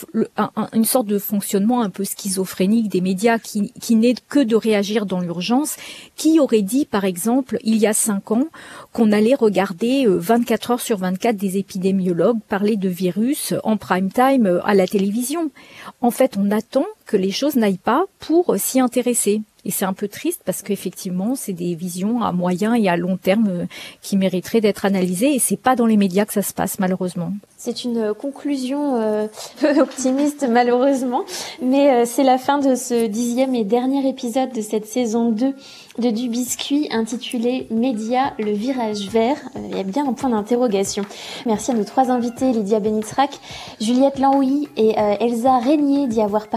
une 0.74 0.86
sorte 0.86 1.08
de 1.08 1.18
fonctionnement 1.18 1.82
un 1.82 1.90
peu 1.90 2.04
schizophrénique 2.04 2.90
des 2.90 3.02
médias 3.02 3.40
qui 3.40 3.72
qui 3.80 3.96
n'est 3.96 4.16
que 4.28 4.40
de 4.40 4.56
réagir 4.56 5.06
dans 5.06 5.20
l'urgence, 5.20 5.78
qui 6.16 6.40
aurait 6.40 6.62
dit 6.62 6.86
par 6.86 7.06
exemple 7.06 7.58
il 7.64 7.78
y 7.78 7.88
a 7.88 7.94
cinq 7.94 8.32
ans 8.32 8.48
qu'on 8.94 9.12
allait 9.12 9.36
regarder 9.36 10.06
24 10.40 10.72
heures 10.72 10.80
sur 10.80 10.98
24 10.98 11.36
des 11.36 11.58
épidémiologues 11.58 12.40
parler 12.48 12.78
de 12.78 12.88
virus 12.88 13.54
en 13.66 13.76
prime 13.76 14.10
time 14.10 14.46
euh, 14.46 14.66
à 14.66 14.74
la 14.74 14.88
télévision. 14.88 15.52
En 16.00 16.12
fait, 16.12 16.38
on 16.38 16.50
attend 16.50 16.86
que 17.10 17.18
les 17.18 17.32
choses 17.32 17.56
n'aillent 17.56 17.80
pas 17.80 18.06
pour 18.20 18.56
s'y 18.58 18.80
intéresser. 18.80 19.42
Et 19.66 19.72
c'est 19.72 19.84
un 19.84 19.94
peu 19.94 20.08
triste 20.08 20.42
parce 20.46 20.62
qu'effectivement, 20.62 21.36
c'est 21.36 21.54
des 21.54 21.74
visions 21.74 22.22
à 22.22 22.32
moyen 22.32 22.76
et 22.76 22.88
à 22.88 22.96
long 22.96 23.18
terme 23.18 23.48
euh, 23.50 23.66
qui 24.02 24.16
mériteraient 24.16 24.62
d'être 24.62 24.86
analysées 24.86 25.34
et 25.34 25.40
c'est 25.40 25.58
pas 25.58 25.76
dans 25.76 25.88
les 25.88 25.98
médias 25.98 26.26
que 26.26 26.32
ça 26.32 26.44
se 26.44 26.54
passe 26.54 26.80
malheureusement. 26.80 27.34
C'est 27.58 27.84
une 27.84 28.14
conclusion 28.14 28.96
euh, 29.02 29.28
optimiste 29.82 30.46
malheureusement, 30.48 31.26
mais 31.62 32.06
c'est 32.06 32.24
la 32.24 32.38
fin 32.38 32.60
de 32.60 32.76
ce 32.76 33.08
dixième 33.08 33.54
et 33.54 33.66
dernier 33.66 34.08
épisode 34.08 34.54
de 34.54 34.62
cette 34.62 34.86
saison 34.86 35.32
2 35.32 35.54
de 36.00 36.12
Du 36.12 36.30
Biscuit 36.30 36.88
intitulé 36.92 37.68
Média, 37.72 38.34
le 38.40 38.52
virage 38.52 39.10
vert. 39.10 39.38
Euh, 39.56 39.60
il 39.70 39.76
y 39.76 39.80
a 39.80 39.84
bien 39.84 40.08
un 40.08 40.14
point 40.14 40.30
d'interrogation. 40.30 41.04
Merci 41.46 41.72
à 41.72 41.74
nos 41.74 41.84
trois 41.84 42.10
invités, 42.10 42.52
Lydia 42.54 42.80
Benitrak, 42.80 43.32
Juliette 43.82 44.18
Lanouy 44.18 44.70
et 44.78 44.98
euh, 44.98 45.16
Elsa 45.20 45.58
Régnier 45.60 46.08
d'y 46.08 46.22
avoir 46.22 46.48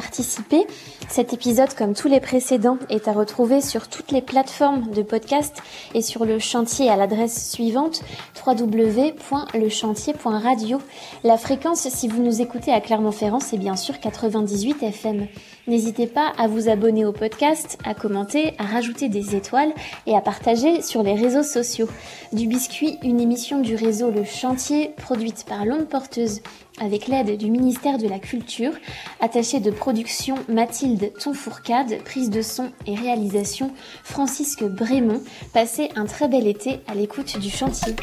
Cet 1.09 1.33
épisode, 1.33 1.73
comme 1.75 1.95
tous 1.95 2.09
les 2.09 2.21
précédents, 2.21 2.79
est 2.89 3.09
à 3.09 3.13
retrouver 3.13 3.61
sur 3.61 3.89
toutes 3.89 4.13
les 4.13 4.23
plateformes 4.23 4.91
de 4.91 5.03
podcast 5.03 5.57
et 5.95 6.03
sur 6.03 6.25
le 6.25 6.39
chantier 6.39 6.89
à 6.89 6.97
l'adresse 6.97 7.51
suivante 7.51 8.03
www.lechantier.radio. 8.47 10.81
La 11.25 11.37
fréquence, 11.37 11.89
si 11.89 12.07
vous 12.09 12.23
nous 12.23 12.41
écoutez 12.41 12.73
à 12.73 12.81
Clermont-Ferrand, 12.81 13.41
c'est 13.41 13.59
bien 13.59 13.77
sûr 13.77 14.01
98 14.01 14.83
FM. 14.83 15.27
N'hésitez 15.67 16.07
pas 16.07 16.33
à 16.39 16.49
vous 16.49 16.69
abonner 16.69 17.05
au 17.05 17.13
podcast, 17.13 17.79
à 17.85 17.95
commenter, 17.95 18.55
à 18.59 18.65
rajouter 18.65 19.09
des 19.09 19.37
étoiles 19.37 19.73
et 20.07 20.17
à 20.17 20.21
partager 20.21 20.83
sur 20.83 21.03
les 21.03 21.15
réseaux 21.15 21.43
sociaux. 21.43 21.89
Du 22.33 22.47
biscuit, 22.47 22.99
une 23.03 23.21
émission 23.21 23.61
du 23.61 23.77
réseau 23.77 24.11
Le 24.11 24.25
Chantier 24.25 24.91
produite 24.97 25.45
par 25.47 25.65
Longue 25.65 25.87
Porteuse 25.87 26.41
avec 26.83 27.07
l'aide 27.07 27.39
du 27.39 27.49
ministère 27.51 27.97
de 27.97 28.09
la 28.09 28.19
Culture, 28.19 28.73
attachée 29.21 29.61
de 29.61 29.71
production 29.71 30.35
Mathilde 30.49 31.13
Tonfourcade, 31.15 32.03
prise 32.05 32.29
de 32.29 32.43
son 32.43 32.71
et 32.87 32.97
réalisation 32.97 33.71
Francisque 34.03 34.65
Brémond. 34.65 35.23
Passez 35.55 35.91
un 35.95 36.07
très 36.07 36.29
bel 36.29 36.47
été 36.47 36.81
à 36.89 36.95
l'écoute 36.95 37.39
du 37.39 37.51
chantier. 37.51 37.95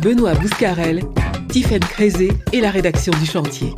Benoît 0.00 0.32
Bouscarel, 0.34 1.02
Tiffaine 1.50 1.80
Crézé 1.80 2.32
et 2.52 2.60
la 2.62 2.70
rédaction 2.70 3.12
du 3.20 3.26
chantier. 3.26 3.68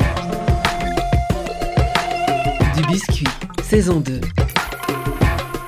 Du 2.76 2.86
biscuit, 2.86 3.26
saison 3.64 3.98
2. 3.98 4.20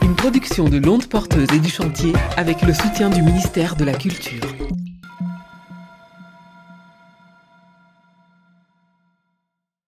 Une 0.03 0.15
production 0.15 0.69
de 0.69 0.79
l'onde 0.79 1.07
porteuse 1.07 1.49
et 1.53 1.59
du 1.59 1.71
chantier 1.71 2.13
avec 2.37 2.63
le 2.63 2.73
soutien 2.73 3.11
du 3.11 3.21
ministère 3.21 3.75
de 3.75 3.85
la 3.85 3.95
Culture. 3.95 4.54